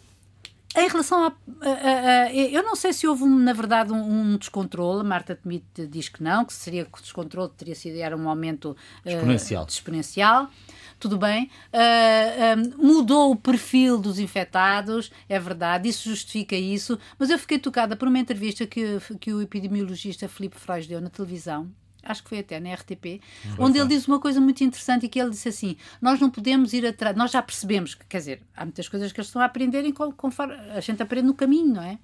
em 0.77 0.89
relação 0.89 1.25
a, 1.25 1.33
a, 1.63 2.23
a, 2.25 2.35
Eu 2.35 2.63
não 2.63 2.75
sei 2.75 2.93
se 2.93 3.07
houve, 3.07 3.25
na 3.25 3.53
verdade, 3.53 3.93
um, 3.93 4.33
um 4.33 4.37
descontrole. 4.37 5.01
A 5.01 5.05
Marta 5.05 5.35
Temido 5.35 5.65
diz 5.89 6.09
que 6.09 6.23
não, 6.23 6.45
que 6.45 6.53
seria 6.53 6.85
que 6.85 6.99
o 6.99 7.03
descontrole 7.03 7.51
teria 7.57 7.75
sido 7.75 7.97
era 7.99 8.17
um 8.17 8.29
aumento 8.29 8.77
exponencial. 9.05 9.65
Uh, 9.65 9.69
exponencial 9.69 10.51
tudo 10.99 11.19
bem, 11.19 11.45
uh, 11.45 11.51
ah, 11.75 12.57
um, 12.57 12.63
ah, 12.63 12.77
mudou 12.79 13.33
o 13.33 13.37
perfil 13.37 13.99
dos 13.99 14.19
infectados, 14.19 15.11
é 15.29 15.39
verdade, 15.39 15.89
isso 15.89 16.09
justifica 16.09 16.57
isso, 16.57 16.99
mas 17.19 17.29
eu 17.29 17.39
fiquei 17.39 17.59
tocada 17.59 17.95
por 17.95 18.09
uma 18.09 18.19
entrevista 18.19 18.67
que, 18.67 18.99
que 19.21 19.33
o 19.33 19.43
epidemiologista 19.43 20.29
Filipe 20.29 20.59
Freud 20.59 20.89
deu 20.89 21.01
na 21.03 21.11
televisão, 21.11 21.71
acho 22.05 22.23
que 22.23 22.29
foi 22.29 22.39
até 22.41 22.61
na 22.61 22.73
RTP, 22.75 23.21
onde 23.59 23.79
ele 23.79 23.89
diz 23.89 24.07
uma 24.07 24.19
coisa 24.19 24.41
muito 24.41 24.63
interessante 24.63 25.07
e 25.07 25.09
que 25.09 25.21
ele 25.21 25.31
disse 25.31 25.49
assim: 25.49 25.77
nós 26.01 26.21
não 26.21 26.31
podemos 26.31 26.73
ir 26.73 26.87
atrás, 26.87 27.17
nós 27.17 27.31
já 27.31 27.43
percebemos 27.43 27.95
que, 27.95 28.05
quer 28.07 28.19
dizer, 28.19 28.43
há 28.57 28.65
muitas 28.65 28.89
coisas 28.89 29.13
que 29.13 29.21
eles 29.21 29.29
estão 29.29 29.43
a 29.43 29.47
aprenderem 29.47 29.93
conforme 29.93 30.55
a 30.55 30.81
gente 30.81 31.03
aprende 31.03 31.27
no 31.27 31.35
caminho, 31.35 31.75
não 31.75 31.83
é? 31.83 31.99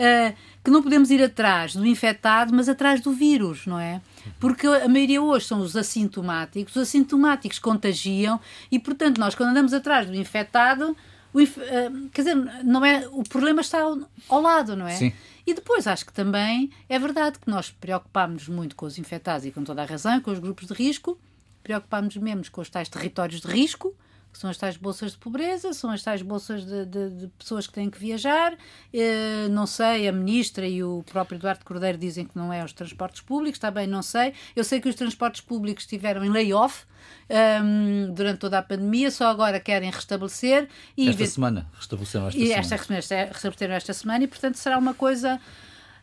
Uh, 0.00 0.34
que 0.64 0.70
não 0.70 0.82
podemos 0.82 1.10
ir 1.10 1.22
atrás 1.22 1.76
do 1.76 1.84
infectado, 1.84 2.54
mas 2.54 2.70
atrás 2.70 3.02
do 3.02 3.12
vírus, 3.12 3.66
não 3.66 3.78
é? 3.78 4.00
Porque 4.38 4.66
a 4.66 4.88
maioria 4.88 5.20
hoje 5.20 5.44
são 5.44 5.60
os 5.60 5.76
assintomáticos, 5.76 6.74
os 6.74 6.82
assintomáticos 6.82 7.58
contagiam 7.58 8.40
e, 8.72 8.78
portanto, 8.78 9.18
nós 9.18 9.34
quando 9.34 9.50
andamos 9.50 9.74
atrás 9.74 10.06
do 10.06 10.14
infectado, 10.14 10.96
o 11.32 11.38
uh, 11.40 12.08
quer 12.12 12.22
dizer, 12.22 12.34
não 12.64 12.84
é, 12.84 13.06
o 13.08 13.22
problema 13.22 13.60
está 13.60 13.82
ao, 13.82 13.98
ao 14.28 14.40
lado, 14.40 14.76
não 14.76 14.86
é? 14.86 14.96
Sim. 14.96 15.12
E 15.46 15.54
depois 15.54 15.86
acho 15.86 16.06
que 16.06 16.12
também 16.12 16.70
é 16.88 16.98
verdade 16.98 17.38
que 17.38 17.48
nós 17.50 17.70
preocupámos 17.70 18.48
muito 18.48 18.76
com 18.76 18.86
os 18.86 18.98
infectados 18.98 19.46
e 19.46 19.50
com 19.50 19.64
toda 19.64 19.82
a 19.82 19.86
razão, 19.86 20.20
com 20.20 20.30
os 20.30 20.38
grupos 20.38 20.66
de 20.66 20.74
risco, 20.74 21.18
preocupámos 21.62 22.16
menos 22.16 22.48
com 22.48 22.60
os 22.60 22.70
tais 22.70 22.88
territórios 22.88 23.40
de 23.40 23.48
risco, 23.48 23.94
que 24.32 24.38
são 24.38 24.48
as 24.48 24.56
tais 24.56 24.76
bolsas 24.76 25.12
de 25.12 25.18
pobreza, 25.18 25.72
são 25.72 25.90
as 25.90 26.02
tais 26.02 26.22
bolsas 26.22 26.64
de, 26.64 26.86
de, 26.86 27.10
de 27.10 27.26
pessoas 27.38 27.66
que 27.66 27.72
têm 27.72 27.90
que 27.90 27.98
viajar. 27.98 28.52
Uh, 28.52 29.48
não 29.50 29.66
sei, 29.66 30.08
a 30.08 30.12
ministra 30.12 30.66
e 30.66 30.82
o 30.82 31.02
próprio 31.10 31.36
Eduardo 31.36 31.64
Cordeiro 31.64 31.98
dizem 31.98 32.24
que 32.24 32.36
não 32.36 32.52
é 32.52 32.64
os 32.64 32.72
transportes 32.72 33.20
públicos, 33.20 33.56
está 33.56 33.70
bem, 33.70 33.86
não 33.86 34.02
sei. 34.02 34.32
Eu 34.54 34.64
sei 34.64 34.80
que 34.80 34.88
os 34.88 34.94
transportes 34.94 35.40
públicos 35.40 35.84
estiveram 35.84 36.24
em 36.24 36.30
layoff 36.30 36.84
um, 37.28 37.34
ehm, 37.34 38.12
durante 38.12 38.38
toda 38.38 38.58
a 38.58 38.62
pandemia, 38.62 39.10
só 39.10 39.26
agora 39.26 39.58
querem 39.58 39.90
restabelecer. 39.90 40.68
E 40.96 41.08
esta 41.08 41.26
semana, 41.26 41.66
restabeleceram 41.74 42.28
esta 42.28 42.38
e 42.38 42.46
semana. 42.46 42.98
Esta, 42.98 43.24
restabeleceram 43.32 43.74
esta 43.74 43.92
semana 43.92 44.24
e, 44.24 44.26
portanto, 44.28 44.56
será 44.56 44.78
uma 44.78 44.94
coisa 44.94 45.40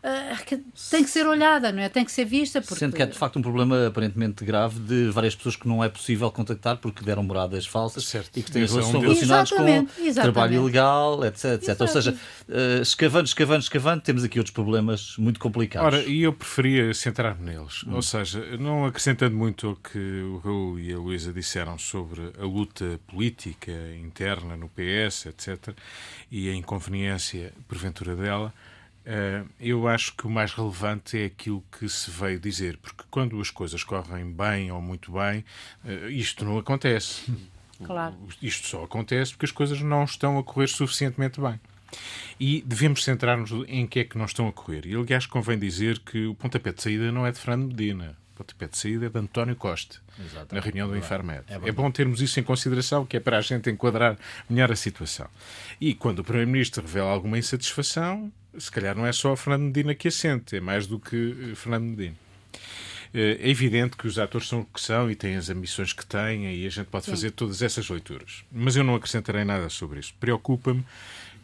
ah, 0.03 0.37
tem 0.89 1.03
que 1.03 1.09
ser 1.09 1.25
olhada, 1.27 1.71
não 1.71 1.81
é? 1.81 1.89
Tem 1.89 2.05
que 2.05 2.11
ser 2.11 2.25
vista. 2.25 2.61
Porque... 2.61 2.75
Sendo 2.75 2.95
que 2.95 3.01
é 3.01 3.05
de 3.05 3.17
facto 3.17 3.39
um 3.39 3.41
problema 3.41 3.87
aparentemente 3.87 4.45
grave 4.45 4.79
de 4.79 5.09
várias 5.09 5.35
pessoas 5.35 5.55
que 5.55 5.67
não 5.67 5.83
é 5.83 5.89
possível 5.89 6.29
contactar 6.31 6.77
porque 6.77 7.03
deram 7.03 7.23
moradas 7.23 7.65
falsas 7.65 8.05
certo. 8.05 8.37
e 8.37 8.43
que 8.43 8.51
têm, 8.51 8.63
é 8.63 8.65
um 8.65 8.99
relacionados 8.99 9.51
exatamente, 9.51 9.93
com 9.93 10.01
exatamente. 10.01 10.33
trabalho 10.33 10.53
ilegal, 10.53 11.25
etc. 11.25 11.45
etc. 11.53 11.81
Ou 11.81 11.87
seja, 11.87 12.11
uh, 12.11 12.81
escavando, 12.81 13.27
escavando, 13.27 13.63
escavando, 13.63 14.01
temos 14.01 14.23
aqui 14.23 14.39
outros 14.39 14.53
problemas 14.53 15.15
muito 15.17 15.39
complicados. 15.39 15.87
Ora, 15.87 16.03
e 16.03 16.23
eu 16.23 16.33
preferia 16.33 16.93
centrar-me 16.93 17.43
neles. 17.43 17.83
Hum. 17.83 17.95
Ou 17.95 18.01
seja, 18.01 18.57
não 18.57 18.85
acrescentando 18.85 19.35
muito 19.35 19.71
o 19.71 19.75
que 19.75 19.97
o 19.97 20.37
Raul 20.37 20.79
e 20.79 20.93
a 20.93 20.97
Luísa 20.97 21.33
disseram 21.33 21.77
sobre 21.77 22.31
a 22.39 22.45
luta 22.45 22.99
política 23.07 23.71
interna 23.99 24.55
no 24.55 24.69
PS, 24.69 25.27
etc., 25.27 25.75
e 26.31 26.49
a 26.49 26.53
inconveniência, 26.53 27.53
porventura, 27.67 28.15
dela. 28.15 28.53
Uh, 29.07 29.47
eu 29.57 29.87
acho 29.87 30.13
que 30.17 30.27
o 30.27 30.29
mais 30.29 30.51
relevante 30.51 31.17
é 31.17 31.25
aquilo 31.27 31.63
que 31.71 31.87
se 31.87 32.11
veio 32.11 32.37
dizer, 32.37 32.75
porque 32.75 33.05
quando 33.09 33.39
as 33.39 33.49
coisas 33.49 33.81
correm 33.81 34.29
bem 34.29 34.69
ou 34.69 34.81
muito 34.81 35.13
bem, 35.13 35.45
uh, 35.85 36.09
isto 36.09 36.43
não 36.43 36.57
acontece. 36.57 37.33
Claro. 37.81 38.15
Isto 38.41 38.67
só 38.67 38.83
acontece 38.83 39.31
porque 39.31 39.45
as 39.45 39.51
coisas 39.51 39.79
não 39.81 40.03
estão 40.03 40.37
a 40.37 40.43
correr 40.43 40.67
suficientemente 40.67 41.39
bem. 41.39 41.57
E 42.39 42.61
devemos 42.65 43.03
centrar-nos 43.03 43.51
em 43.67 43.87
que 43.87 43.99
é 43.99 44.03
que 44.03 44.17
não 44.17 44.25
estão 44.25 44.47
a 44.47 44.51
correr. 44.51 44.85
E, 44.85 44.95
aliás, 44.95 45.25
convém 45.25 45.57
dizer 45.57 45.99
que 45.99 46.25
o 46.25 46.35
pontapé 46.35 46.73
de 46.73 46.81
saída 46.81 47.11
não 47.11 47.25
é 47.25 47.31
de 47.31 47.39
Fernando 47.39 47.67
Medina. 47.67 48.17
O 48.33 48.37
pontapé 48.37 48.67
de 48.67 48.77
saída 48.77 49.05
é 49.05 49.09
de 49.09 49.17
António 49.17 49.55
Costa, 49.55 49.97
Exatamente. 50.19 50.53
na 50.53 50.59
reunião 50.59 50.87
do 50.89 50.97
Infarmed. 50.97 51.43
É, 51.47 51.69
é 51.69 51.71
bom 51.71 51.89
termos 51.89 52.21
isso 52.21 52.39
em 52.39 52.43
consideração, 52.43 53.05
que 53.05 53.17
é 53.17 53.19
para 53.19 53.37
a 53.37 53.41
gente 53.41 53.69
enquadrar 53.69 54.17
melhor 54.49 54.71
a 54.71 54.75
situação. 54.75 55.27
E 55.79 55.93
quando 55.93 56.19
o 56.19 56.23
Primeiro-Ministro 56.23 56.81
revela 56.81 57.09
alguma 57.09 57.37
insatisfação, 57.37 58.31
se 58.57 58.71
calhar 58.71 58.95
não 58.95 59.05
é 59.05 59.11
só 59.11 59.35
Fernando 59.35 59.63
Medina 59.67 59.95
que 59.95 60.07
assente, 60.07 60.55
é 60.55 60.59
mais 60.59 60.87
do 60.87 60.99
que 60.99 61.51
eh, 61.51 61.55
Fernando 61.55 61.85
Medina. 61.85 62.15
Eh, 63.13 63.37
é 63.41 63.49
evidente 63.49 63.97
que 63.97 64.07
os 64.07 64.19
atores 64.19 64.47
são 64.47 64.61
o 64.61 64.65
que 64.65 64.81
são 64.81 65.09
e 65.09 65.15
têm 65.15 65.35
as 65.35 65.49
ambições 65.49 65.93
que 65.93 66.05
têm 66.05 66.53
e 66.53 66.65
a 66.65 66.69
gente 66.69 66.87
pode 66.87 67.05
Sim. 67.05 67.11
fazer 67.11 67.31
todas 67.31 67.61
essas 67.61 67.89
leituras. 67.89 68.43
Mas 68.51 68.75
eu 68.75 68.83
não 68.83 68.95
acrescentarei 68.95 69.43
nada 69.43 69.69
sobre 69.69 69.99
isso. 69.99 70.13
Preocupa-me 70.19 70.85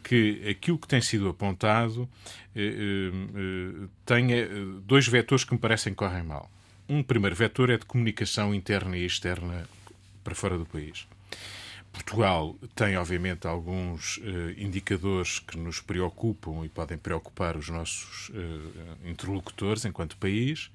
que 0.02 0.46
aquilo 0.48 0.78
que 0.78 0.86
tem 0.86 1.00
sido 1.00 1.28
apontado 1.28 2.08
eh, 2.54 3.10
eh, 3.34 3.88
tenha 4.04 4.48
dois 4.82 5.08
vetores 5.08 5.44
que 5.44 5.52
me 5.54 5.58
parecem 5.58 5.92
que 5.92 5.98
correm 5.98 6.22
mal. 6.22 6.50
Um 6.88 7.02
primeiro 7.02 7.34
vetor 7.34 7.70
é 7.70 7.78
de 7.78 7.86
comunicação 7.86 8.54
interna 8.54 8.96
e 8.96 9.06
externa 9.06 9.66
para 10.22 10.34
fora 10.34 10.58
do 10.58 10.66
país. 10.66 11.06
Portugal 11.94 12.56
tem, 12.74 12.96
obviamente, 12.96 13.46
alguns 13.46 14.18
uh, 14.18 14.50
indicadores 14.58 15.38
que 15.38 15.56
nos 15.56 15.80
preocupam 15.80 16.64
e 16.64 16.68
podem 16.68 16.98
preocupar 16.98 17.56
os 17.56 17.68
nossos 17.68 18.30
uh, 18.30 19.08
interlocutores 19.08 19.84
enquanto 19.84 20.16
país, 20.16 20.70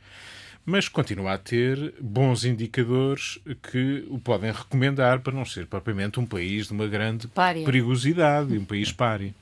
mas 0.65 0.88
continua 0.88 1.34
a 1.34 1.38
ter 1.38 1.93
bons 1.99 2.45
indicadores 2.45 3.38
que 3.70 4.05
o 4.09 4.17
podem 4.17 4.51
recomendar 4.51 5.20
para 5.20 5.34
não 5.34 5.43
ser 5.43 5.67
propriamente 5.67 6.20
um 6.20 6.26
país 6.26 6.67
de 6.67 6.74
uma 6.74 6.88
grande 6.88 7.28
pária. 7.28 7.65
perigosidade, 7.65 8.57
um 8.57 8.65
país 8.65 8.91
páreo. 8.91 9.34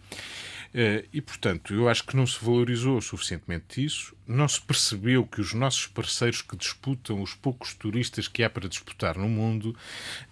Eh, 0.73 1.05
e, 1.13 1.21
portanto, 1.21 1.73
eu 1.73 1.87
acho 1.87 2.03
que 2.03 2.15
não 2.15 2.25
se 2.27 2.43
valorizou 2.43 3.01
suficientemente 3.01 3.83
isso, 3.83 4.15
não 4.27 4.47
se 4.47 4.59
percebeu 4.59 5.25
que 5.25 5.39
os 5.39 5.53
nossos 5.53 5.87
parceiros 5.87 6.41
que 6.41 6.55
disputam, 6.55 7.21
os 7.21 7.33
poucos 7.33 7.73
turistas 7.73 8.27
que 8.27 8.43
há 8.43 8.49
para 8.49 8.67
disputar 8.67 9.17
no 9.17 9.29
mundo, 9.29 9.75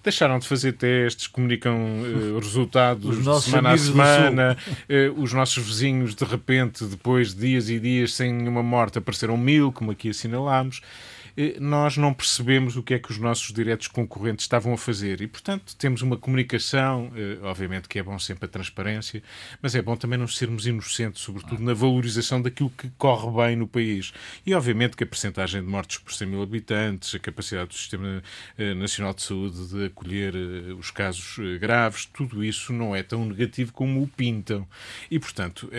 deixaram 0.03 0.37
de 0.37 0.47
fazer 0.47 0.73
testes, 0.73 1.27
comunicam 1.27 1.75
uh, 1.75 2.39
resultados 2.39 3.17
de 3.23 3.41
semana 3.41 3.71
a 3.71 3.77
semana, 3.77 4.57
uh, 4.89 5.21
os 5.21 5.31
nossos 5.31 5.65
vizinhos, 5.65 6.13
de 6.13 6.25
repente, 6.25 6.83
depois 6.85 7.33
de 7.33 7.41
dias 7.47 7.69
e 7.69 7.79
dias 7.79 8.13
sem 8.13 8.33
nenhuma 8.33 8.63
morte, 8.63 8.97
apareceram 8.97 9.37
mil, 9.37 9.71
como 9.71 9.91
aqui 9.91 10.09
assinalámos. 10.09 10.81
Eh, 11.37 11.57
nós 11.59 11.97
não 11.97 12.13
percebemos 12.13 12.77
o 12.77 12.83
que 12.83 12.93
é 12.93 12.99
que 12.99 13.11
os 13.11 13.17
nossos 13.17 13.51
diretos 13.51 13.87
concorrentes 13.87 14.45
estavam 14.45 14.73
a 14.73 14.77
fazer. 14.77 15.21
E, 15.21 15.27
portanto, 15.27 15.75
temos 15.75 16.01
uma 16.01 16.17
comunicação, 16.17 17.11
eh, 17.15 17.37
obviamente 17.43 17.87
que 17.89 17.99
é 17.99 18.03
bom 18.03 18.17
sempre 18.17 18.45
a 18.45 18.47
transparência, 18.47 19.21
mas 19.61 19.75
é 19.75 19.81
bom 19.81 19.95
também 19.95 20.17
não 20.17 20.27
sermos 20.27 20.65
inocentes, 20.65 21.21
sobretudo 21.21 21.61
na 21.61 21.73
valorização 21.73 22.41
daquilo 22.41 22.69
que 22.69 22.89
corre 22.97 23.29
bem 23.31 23.55
no 23.55 23.67
país. 23.67 24.13
E, 24.45 24.53
obviamente, 24.53 24.95
que 24.95 25.03
a 25.03 25.07
percentagem 25.07 25.61
de 25.61 25.67
mortes 25.67 25.97
por 25.97 26.13
100 26.13 26.27
mil 26.27 26.41
habitantes, 26.41 27.13
a 27.13 27.19
capacidade 27.19 27.69
do 27.69 27.73
Sistema 27.73 28.23
eh, 28.57 28.73
Nacional 28.73 29.13
de 29.13 29.23
Saúde 29.23 29.67
de 29.67 29.85
acolher 29.85 30.35
os 30.77 30.91
casos 30.91 31.37
graves, 31.59 32.05
tudo 32.05 32.43
isso 32.43 32.71
não 32.71 32.95
é 32.95 33.03
tão 33.03 33.25
negativo 33.25 33.73
como 33.73 34.01
o 34.01 34.07
pintam. 34.07 34.67
E, 35.09 35.19
portanto, 35.19 35.69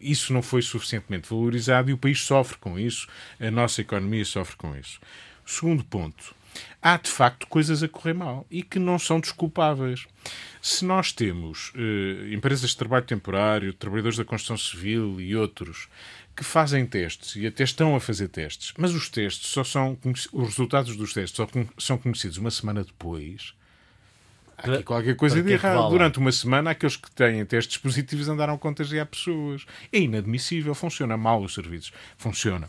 isso 0.00 0.32
não 0.32 0.42
foi 0.42 0.62
suficientemente 0.62 1.28
valorizado 1.28 1.90
e 1.90 1.92
o 1.92 1.98
país 1.98 2.20
sofre 2.22 2.58
com 2.58 2.78
isso, 2.78 3.06
a 3.40 3.50
nossa 3.50 3.80
economia 3.80 4.24
sofre 4.24 4.56
com 4.56 4.76
isso. 4.76 5.00
Segundo 5.46 5.84
ponto, 5.84 6.34
há 6.82 6.96
de 6.96 7.08
facto 7.08 7.46
coisas 7.46 7.82
a 7.82 7.88
correr 7.88 8.14
mal 8.14 8.44
e 8.50 8.64
que 8.64 8.80
não 8.80 8.98
são 8.98 9.20
desculpáveis. 9.20 10.06
Se 10.60 10.84
nós 10.84 11.12
temos 11.12 11.72
eh, 11.76 12.34
empresas 12.34 12.70
de 12.70 12.76
trabalho 12.76 13.06
temporário, 13.06 13.72
trabalhadores 13.72 14.18
da 14.18 14.24
construção 14.24 14.56
civil 14.56 15.20
e 15.20 15.36
outros 15.36 15.88
que 16.34 16.42
fazem 16.42 16.84
testes 16.84 17.36
e 17.36 17.46
até 17.46 17.62
estão 17.62 17.94
a 17.94 18.00
fazer 18.00 18.28
testes, 18.28 18.74
mas 18.76 18.92
os 18.92 19.08
testes 19.08 19.48
só 19.48 19.62
são 19.62 19.96
os 20.04 20.48
resultados 20.48 20.96
dos 20.96 21.14
testes 21.14 21.36
só 21.36 21.48
são 21.78 21.96
conhecidos 21.96 22.38
uma 22.38 22.50
semana 22.50 22.82
depois. 22.82 23.54
Há 24.58 24.72
aqui 24.72 24.82
qualquer 24.82 25.14
coisa 25.16 25.42
de 25.42 25.50
é 25.50 25.54
errado. 25.54 25.90
Durante 25.90 26.18
uma 26.18 26.32
semana, 26.32 26.70
aqueles 26.70 26.96
que 26.96 27.10
têm 27.10 27.44
testes 27.44 27.76
positivos 27.76 28.28
andaram 28.28 28.54
a 28.54 28.58
contagiar 28.58 29.06
pessoas. 29.06 29.66
É 29.92 29.98
inadmissível. 29.98 30.74
Funciona 30.74 31.16
mal 31.16 31.42
os 31.42 31.54
serviços. 31.54 31.92
Funciona. 32.16 32.68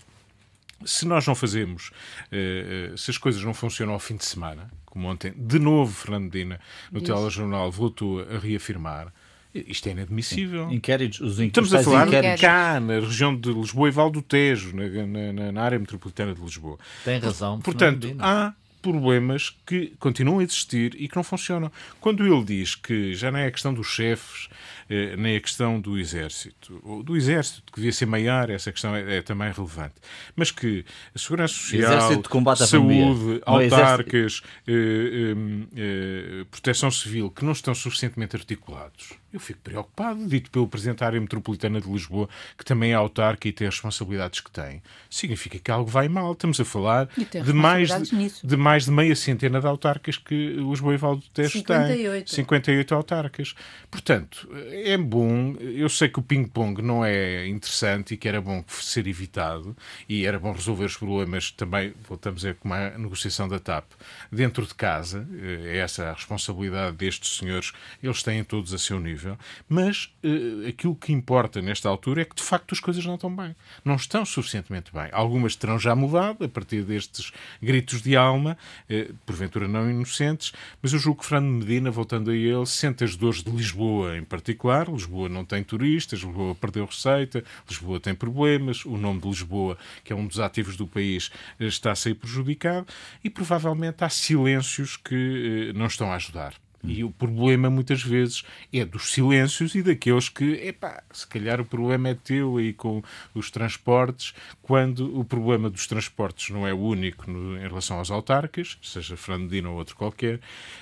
Se 0.86 1.06
nós 1.06 1.26
não 1.26 1.34
fazemos, 1.36 1.92
eh, 2.32 2.92
eh, 2.94 2.98
se 2.98 3.10
as 3.12 3.18
coisas 3.18 3.44
não 3.44 3.54
funcionam 3.54 3.94
ao 3.94 4.00
fim 4.00 4.16
de 4.16 4.26
semana, 4.26 4.70
como 4.86 5.08
ontem, 5.08 5.34
de 5.36 5.60
novo, 5.60 5.92
Fernando 5.94 6.32
Dina, 6.32 6.60
no 6.92 7.00
Isso. 7.00 7.08
telejornal, 7.14 7.72
voltou 7.72 8.22
a 8.22 8.38
reafirmar. 8.38 9.12
Isto 9.54 9.90
é 9.90 9.92
inadmissível. 9.94 10.72
Inquéritos, 10.72 11.20
os 11.20 11.40
Estamos 11.40 11.74
a 11.74 11.82
falar 11.82 12.08
inquéritos. 12.08 12.42
cá, 12.42 12.80
na 12.80 13.00
região 13.00 13.36
de 13.36 13.52
Lisboa 13.52 13.88
e 13.88 13.92
Val 13.92 14.10
do 14.12 14.22
Tejo, 14.22 14.76
na, 14.76 15.34
na, 15.34 15.52
na 15.52 15.62
área 15.64 15.80
metropolitana 15.80 16.36
de 16.36 16.42
Lisboa. 16.42 16.78
Tem 17.04 17.18
razão. 17.20 17.60
Portanto, 17.60 18.16
há 18.20 18.54
problemas 18.82 19.56
que 19.66 19.94
continuam 20.00 20.40
a 20.40 20.44
existir 20.44 20.96
e 20.98 21.08
que 21.08 21.16
não 21.16 21.24
funcionam. 21.24 21.72
Quando 22.00 22.26
ele 22.26 22.44
diz 22.44 22.76
que 22.76 23.14
já 23.16 23.32
não 23.32 23.40
é 23.40 23.48
a 23.48 23.52
questão 23.52 23.74
dos 23.74 23.88
chefes, 23.88 24.48
eh, 24.90 25.16
nem 25.18 25.36
a 25.36 25.42
questão 25.42 25.80
do 25.80 25.98
exército, 25.98 26.80
ou 26.84 27.04
do 27.04 27.16
exército, 27.16 27.72
que 27.72 27.78
devia 27.78 27.92
ser 27.92 28.06
maior, 28.06 28.50
essa 28.50 28.72
questão 28.72 28.96
é, 28.96 29.18
é 29.18 29.22
também 29.22 29.52
relevante, 29.52 29.96
mas 30.36 30.52
que 30.52 30.86
a 31.14 31.20
segurança 31.20 31.54
social, 31.54 32.56
saúde, 32.56 33.42
autarcas, 33.46 34.42
eh, 34.68 34.72
eh, 34.72 35.36
eh, 35.76 36.46
proteção 36.50 36.90
civil, 36.92 37.30
que 37.30 37.44
não 37.44 37.52
estão 37.52 37.74
suficientemente 37.74 38.36
articulados, 38.36 39.14
eu 39.38 39.42
fico 39.42 39.60
preocupado, 39.60 40.26
dito 40.26 40.50
pelo 40.50 40.68
Presidente 40.68 41.00
da 41.00 41.06
Área 41.06 41.20
Metropolitana 41.20 41.82
de 41.82 41.90
Lisboa, 41.90 42.30
que 42.58 42.64
também 42.64 42.92
é 42.92 42.96
autarca 42.96 43.48
e 43.48 43.52
tem 43.52 43.68
as 43.68 43.76
responsabilidades 43.76 44.40
que 44.40 44.50
tem. 44.50 44.82
Significa 45.10 45.60
que 45.60 45.70
algo 45.70 45.90
vai 45.90 46.08
mal. 46.08 46.32
Estamos 46.32 46.60
a 46.62 46.66
falar 46.66 47.10
de 47.16 47.54
mais 47.54 47.90
de, 47.90 48.32
de, 48.44 48.58
mais 48.58 48.86
de 48.86 48.92
meia 48.92 49.16
centena 49.16 49.60
de 49.60 49.68
autarcas 49.68 50.18
que 50.18 50.54
Lisboa 50.54 50.94
e 50.94 50.98
Valdo 50.98 51.24
Tejo 51.34 51.62
tem. 51.62 52.26
58 52.26 52.96
autarcas. 52.96 53.54
Portanto, 53.92 54.50
é 54.84 54.98
bom. 54.98 55.56
Eu 55.60 55.90
sei 55.90 56.10
que 56.10 56.20
o 56.20 56.24
ping-pong 56.24 56.82
não 56.82 57.04
é 57.04 57.48
interessante 57.48 58.14
e 58.14 58.18
que 58.18 58.28
era 58.28 58.42
bom 58.42 58.64
ser 58.68 59.08
evitado 59.08 59.76
e 60.08 60.26
era 60.26 60.40
bom 60.40 60.52
resolver 60.52 60.86
os 60.86 60.98
problemas 60.98 61.52
também, 61.52 61.94
voltamos 62.08 62.46
a 62.46 62.54
como 62.54 62.74
a 62.74 62.98
negociação 62.98 63.48
da 63.48 63.60
TAP, 63.60 63.86
dentro 64.32 64.66
de 64.66 64.76
casa. 64.76 65.28
É 65.66 65.78
essa 65.78 66.10
a 66.10 66.14
responsabilidade 66.14 66.96
destes 66.98 67.38
senhores. 67.38 67.72
Eles 68.02 68.24
têm 68.24 68.44
todos 68.44 68.74
a 68.74 68.78
seu 68.78 69.00
nível 69.00 69.38
mas 69.70 70.14
uh, 70.24 70.68
aquilo 70.68 70.96
que 70.96 71.12
importa 71.12 71.62
nesta 71.62 71.90
altura 71.90 72.22
é 72.22 72.26
que 72.26 72.36
de 72.36 72.44
facto 72.44 72.74
as 72.74 72.80
coisas 72.80 73.06
não 73.06 73.16
estão 73.16 73.34
bem. 73.34 73.56
Não 73.84 73.96
estão 73.96 74.26
suficientemente 74.26 74.92
bem. 74.94 75.10
Algumas 75.12 75.56
terão 75.56 75.80
já 75.80 75.96
mudado 75.96 76.44
a 76.44 76.50
partir 76.50 76.84
destes 76.84 77.32
gritos 77.62 78.02
de 78.02 78.16
alma, 78.16 78.58
uh, 78.90 79.14
porventura 79.26 79.68
não 79.68 79.90
inocentes, 79.90 80.54
mas 80.82 80.94
eu 80.94 81.00
julgo 81.00 81.22
que 81.22 81.28
Fernando 81.28 81.64
Medina, 81.64 81.92
voltando 81.92 82.32
a 82.32 82.36
ele, 82.36 82.66
sente 82.66 83.04
as 83.04 83.16
dores 83.16 83.44
de 83.44 83.52
Lisboa 83.52 84.18
em 84.18 84.24
particular. 84.24 84.67
Lisboa 84.92 85.30
não 85.30 85.46
tem 85.46 85.64
turistas, 85.64 86.20
Lisboa 86.20 86.56
perdeu 86.56 86.86
receita, 86.86 87.44
Lisboa 87.68 88.00
tem 88.00 88.14
problemas, 88.14 88.86
o 88.86 88.98
nome 88.98 89.22
de 89.22 89.28
Lisboa, 89.28 89.78
que 90.04 90.14
é 90.14 90.16
um 90.16 90.28
dos 90.28 90.40
ativos 90.40 90.76
do 90.76 90.88
país, 90.88 91.32
eh, 91.60 91.66
está 91.66 91.92
a 91.92 91.96
ser 91.96 92.16
prejudicado 92.16 92.88
e 93.24 93.30
provavelmente 93.30 94.04
há 94.04 94.10
silêncios 94.10 94.98
que 94.98 95.72
uh, 95.72 95.78
não 95.78 95.88
estão 95.88 96.12
a 96.12 96.16
ajudar. 96.16 96.54
E 96.84 97.04
o 97.04 97.12
problema, 97.12 97.70
muitas 97.70 98.04
vezes, 98.04 98.44
é 98.72 98.86
dos 98.86 99.12
silêncios 99.12 99.76
e 99.76 99.82
daqueles 99.82 100.30
que, 100.30 100.54
epá, 100.68 101.04
se 101.12 101.26
calhar 101.28 101.60
o 101.60 101.66
problema 101.66 102.10
é 102.10 102.14
teu 102.14 102.58
aí 102.58 102.72
com 102.72 103.02
os 103.34 103.50
transportes, 103.50 104.34
quando 104.62 105.18
o 105.20 105.26
problema 105.26 105.70
dos 105.70 105.88
transportes 105.88 106.50
não 106.50 106.68
é 106.68 106.74
o 106.74 106.80
único 106.80 107.30
no, 107.30 107.58
em 107.58 107.68
relação 107.68 107.98
aos 107.98 108.12
autarcas, 108.12 108.78
seja 108.82 109.18
Fernandino 109.18 109.72
ou 109.72 109.78
outro 109.78 109.96
qualquer, 109.96 110.40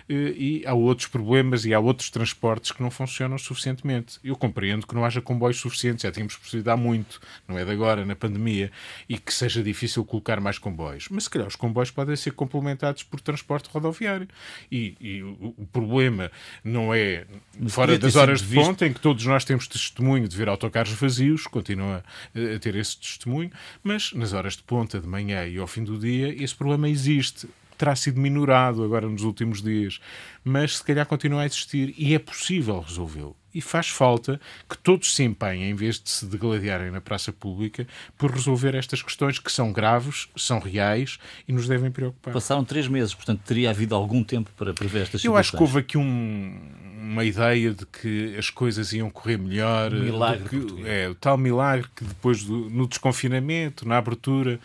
eh, 0.09 0.33
e 0.35 0.63
há 0.65 0.73
outros 0.73 1.07
problemas 1.07 1.65
e 1.65 1.73
há 1.73 1.79
outros 1.79 2.09
transportes 2.09 2.71
que 2.71 2.83
não 2.83 2.91
funcionam 2.91 3.37
suficientemente. 3.37 4.19
Eu 4.23 4.35
compreendo 4.35 4.85
que 4.85 4.93
não 4.93 5.05
haja 5.05 5.21
comboios 5.21 5.57
suficientes, 5.57 6.03
já 6.03 6.11
tínhamos 6.11 6.35
percebido 6.35 6.69
há 6.69 6.77
muito, 6.77 7.19
não 7.47 7.57
é 7.57 7.63
de 7.63 7.71
agora, 7.71 8.05
na 8.05 8.15
pandemia, 8.15 8.71
e 9.07 9.17
que 9.17 9.33
seja 9.33 9.63
difícil 9.63 10.03
colocar 10.03 10.39
mais 10.39 10.57
comboios. 10.57 11.07
Mas 11.09 11.23
se 11.25 11.29
calhar 11.29 11.47
os 11.47 11.55
comboios 11.55 11.91
podem 11.91 12.15
ser 12.15 12.31
complementados 12.31 13.03
por 13.03 13.21
transporte 13.21 13.69
rodoviário. 13.69 14.27
E, 14.71 14.95
e 14.99 15.23
o, 15.23 15.53
o 15.57 15.65
problema 15.85 16.15
problema 16.15 16.31
não 16.63 16.93
é 16.93 17.25
fora 17.67 17.97
das 17.97 18.15
horas 18.15 18.41
de 18.41 18.55
ponta, 18.55 18.85
em 18.85 18.93
que 18.93 18.99
todos 18.99 19.25
nós 19.25 19.43
temos 19.43 19.67
testemunho 19.67 20.27
de 20.27 20.35
ver 20.35 20.49
autocarros 20.49 20.93
vazios, 20.93 21.47
continua 21.47 22.03
a 22.33 22.59
ter 22.59 22.75
esse 22.75 22.97
testemunho, 22.97 23.51
mas 23.83 24.13
nas 24.13 24.33
horas 24.33 24.55
de 24.55 24.63
ponta, 24.63 24.99
de 24.99 25.07
manhã 25.07 25.45
e 25.45 25.57
ao 25.57 25.67
fim 25.67 25.83
do 25.83 25.97
dia, 25.97 26.33
esse 26.41 26.55
problema 26.55 26.89
existe 26.89 27.47
terá 27.77 27.95
sido 27.95 28.19
minorado 28.19 28.83
agora 28.83 29.07
nos 29.07 29.23
últimos 29.23 29.61
dias, 29.61 29.99
mas 30.43 30.77
se 30.77 30.83
calhar 30.83 31.05
continua 31.05 31.41
a 31.41 31.45
existir 31.45 31.93
e 31.97 32.13
é 32.13 32.19
possível 32.19 32.79
resolvê-lo 32.79 33.35
e 33.55 33.61
faz 33.61 33.87
falta 33.87 34.39
que 34.69 34.77
todos 34.77 35.15
se 35.15 35.23
empenhem, 35.23 35.69
em 35.69 35.73
vez 35.73 35.97
de 35.97 36.09
se 36.09 36.25
degladiarem 36.25 36.91
na 36.91 36.99
praça 36.99 37.31
pública, 37.31 37.87
por 38.17 38.29
resolver 38.29 38.75
estas 38.75 39.01
questões 39.01 39.39
que 39.39 39.49
são 39.49 39.71
graves, 39.71 40.27
são 40.35 40.59
reais 40.59 41.17
e 41.47 41.53
nos 41.53 41.65
devem 41.65 41.89
preocupar. 41.89 42.33
Passaram 42.33 42.65
três 42.65 42.89
meses, 42.89 43.13
portanto 43.13 43.39
teria 43.45 43.69
havido 43.69 43.95
algum 43.95 44.21
tempo 44.21 44.51
para 44.57 44.73
prever 44.73 45.03
estas 45.03 45.21
situações. 45.21 45.25
Eu 45.25 45.37
acho 45.37 45.51
que 45.53 45.63
houve 45.63 45.79
aqui 45.79 45.97
um, 45.97 46.59
uma 47.01 47.23
ideia 47.23 47.73
de 47.73 47.85
que 47.85 48.35
as 48.37 48.49
coisas 48.49 48.91
iam 48.91 49.09
correr 49.09 49.37
melhor. 49.37 49.89
milagre. 49.89 50.49
Que, 50.49 50.85
é, 50.85 51.07
o 51.07 51.15
tal 51.15 51.37
milagre 51.37 51.87
que 51.95 52.03
depois 52.03 52.43
do, 52.43 52.69
no 52.69 52.85
desconfinamento, 52.85 53.87
na 53.87 53.97
abertura 53.97 54.59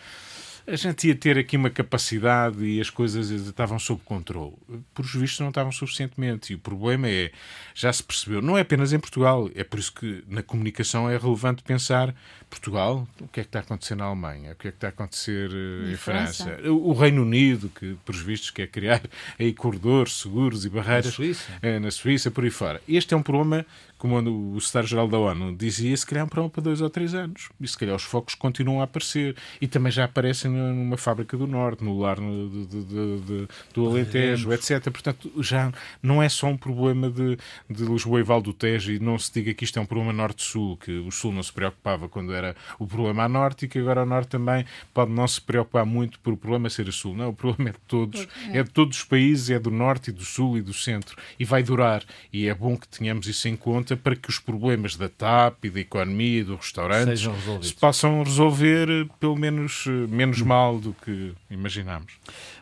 a 0.71 0.77
gente 0.77 1.09
ia 1.09 1.15
ter 1.15 1.37
aqui 1.37 1.57
uma 1.57 1.69
capacidade 1.69 2.65
e 2.65 2.81
as 2.81 2.89
coisas 2.89 3.31
estavam 3.31 3.79
sob 3.79 4.01
controle. 4.05 4.55
Por 4.95 5.05
os 5.05 5.15
vistos, 5.15 5.41
não 5.41 5.49
estavam 5.49 5.73
suficientemente. 5.73 6.53
E 6.53 6.57
o 6.57 6.59
problema 6.59 7.09
é, 7.09 7.33
já 7.75 7.93
se 7.93 8.03
percebeu, 8.03 8.41
não 8.41 8.57
é 8.57 8.61
apenas 8.61 8.93
em 8.93 9.01
Portugal, 9.01 9.51
é 9.55 9.65
por 9.65 9.79
isso 9.79 9.93
que 9.93 10.25
na 10.29 10.43
comunicação 10.43 11.11
é 11.11 11.17
relevante 11.17 11.63
pensar 11.63 12.15
Portugal, 12.51 13.09
o 13.21 13.29
que 13.29 13.41
é 13.41 13.43
que 13.45 13.49
está 13.49 13.61
a 13.61 13.63
acontecer 13.63 13.95
na 13.95 14.05
Alemanha, 14.05 14.53
o 14.53 14.57
que 14.57 14.69
é 14.69 14.71
que 14.73 14.77
está 14.77 14.89
a 14.89 14.91
acontecer 14.91 15.49
uh, 15.51 15.91
em 15.91 15.97
França. 15.97 16.45
França, 16.45 16.71
o 16.71 16.93
Reino 16.93 17.23
Unido, 17.23 17.71
que 17.71 17.97
por 18.05 18.15
os 18.15 18.21
vistos 18.21 18.51
quer 18.51 18.67
criar 18.67 19.01
aí 19.39 19.55
corredores 19.55 20.15
seguros 20.21 20.65
e 20.65 20.69
barreiras 20.69 21.07
na 21.07 21.13
Suíça, 21.13 21.53
é, 21.63 21.79
na 21.79 21.91
Suíça 21.91 22.31
por 22.31 22.45
aí 22.45 22.51
fora. 22.51 22.83
Este 22.89 23.15
é 23.15 23.17
um 23.17 23.23
problema 23.23 23.65
como 24.01 24.17
o 24.57 24.61
secretário-geral 24.63 25.07
da 25.07 25.19
ONU 25.19 25.55
dizia, 25.55 25.95
se 25.95 26.07
calhar 26.07 26.23
é 26.23 26.25
um 26.25 26.29
problema 26.29 26.49
para 26.51 26.63
dois 26.63 26.81
ou 26.81 26.89
três 26.89 27.15
anos. 27.15 27.51
E 27.61 27.69
se 27.69 27.77
calhar 27.77 27.95
os 27.95 28.03
focos 28.03 28.35
continuam 28.35 28.81
a 28.81 28.85
aparecer. 28.85 29.37
E 29.61 29.69
também 29.69 29.93
já 29.93 30.05
aparecem 30.05 30.51
numa 30.51 30.97
fábrica 30.97 31.37
do 31.37 31.47
Norte, 31.47 31.85
no 31.85 31.99
lar 31.99 32.17
de, 32.17 32.67
de, 32.67 32.85
de, 33.21 33.49
do 33.75 33.87
Alentejo, 33.87 34.55
etc. 34.55 34.83
Portanto, 34.91 35.31
já 35.43 35.71
não 36.03 36.23
é 36.23 36.31
só 36.31 36.47
um 36.47 36.57
problema 36.57 37.11
de, 37.11 37.37
de 37.69 37.85
Lisboa 37.85 38.21
e 38.21 38.23
Val 38.23 38.41
do 38.41 38.55
Tejo 38.55 38.91
e 38.91 38.99
não 38.99 39.19
se 39.19 39.31
diga 39.35 39.53
que 39.53 39.65
isto 39.65 39.79
é 39.79 39.83
um 39.83 39.87
problema 39.87 40.15
Norte-Sul, 40.15 40.79
que 40.79 40.93
o 40.93 41.11
Sul 41.11 41.33
não 41.33 41.43
se 41.43 41.53
preocupava 41.53 42.09
quando 42.09 42.33
era 42.33 42.40
o 42.79 42.87
problema 42.87 43.25
a 43.25 43.29
Norte 43.29 43.65
e 43.65 43.69
que 43.69 43.79
agora 43.79 44.03
o 44.03 44.07
Norte 44.07 44.29
também 44.29 44.65
pode 44.93 45.13
não 45.13 45.27
se 45.27 45.41
preocupar 45.41 45.85
muito 45.85 46.19
por 46.21 46.33
o 46.33 46.37
problema 46.37 46.71
ser 46.71 46.89
a 46.89 46.93
Sul. 46.93 47.17
Não, 47.17 47.31
o 47.31 47.35
problema 47.35 47.71
é 47.71 47.73
de 47.73 47.79
todos, 47.87 48.27
é. 48.49 48.59
é 48.59 48.63
de 48.63 48.71
todos 48.71 48.99
os 48.99 49.05
países, 49.05 49.51
é 49.51 49.59
do 49.59 49.71
Norte 49.71 50.11
e 50.11 50.13
do 50.13 50.25
Sul 50.25 50.59
e 50.59 50.63
do 50.63 50.73
Centro 50.73 51.17
e 51.39 51.45
vai 51.45 51.63
durar. 51.63 52.03
E 52.33 52.49
é 52.49 52.55
bom 52.55 52.77
que 52.77 52.89
tenhamos 52.89 53.27
isso 53.27 53.49
em 53.49 53.57
conta 53.57 53.97
para 53.97 54.17
que 54.17 54.29
os 54.29 54.39
problemas 54.39 54.97
da 54.97 55.09
TAP 55.09 55.65
e 55.65 55.71
da 55.71 55.81
economia 55.81 56.41
e 56.41 56.45
do 56.45 56.57
restaurante 56.57 57.21
se 57.63 57.75
possam 57.75 58.23
resolver 58.23 58.89
eh, 58.89 59.07
pelo 59.19 59.37
menos 59.37 59.85
eh, 59.87 59.91
menos 60.09 60.41
mal 60.43 60.79
do 60.79 60.95
que 60.95 61.33
imaginámos. 61.51 62.13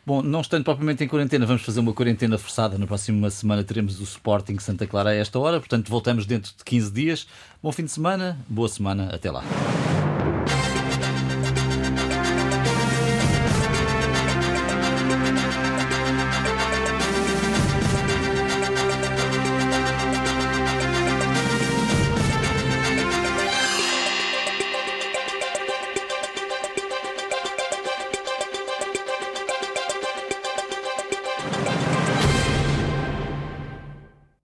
Bom, 0.09 0.23
não 0.23 0.41
estando 0.41 0.65
propriamente 0.65 1.05
em 1.05 1.07
quarentena, 1.07 1.45
vamos 1.45 1.61
fazer 1.61 1.81
uma 1.81 1.93
quarentena 1.93 2.39
forçada. 2.39 2.79
Na 2.79 2.87
próxima 2.87 3.29
semana 3.29 3.63
teremos 3.63 4.01
o 4.01 4.05
Sporting 4.05 4.59
Santa 4.59 4.87
Clara 4.87 5.11
a 5.11 5.15
esta 5.15 5.39
hora, 5.39 5.61
portanto 5.61 5.91
voltamos 5.91 6.25
dentro 6.25 6.51
de 6.57 6.65
15 6.65 6.91
dias. 6.91 7.27
Bom 7.63 7.71
fim 7.71 7.85
de 7.85 7.91
semana, 7.91 8.39
boa 8.49 8.71
semana, 8.71 9.11
até 9.15 9.31
lá. 9.31 9.45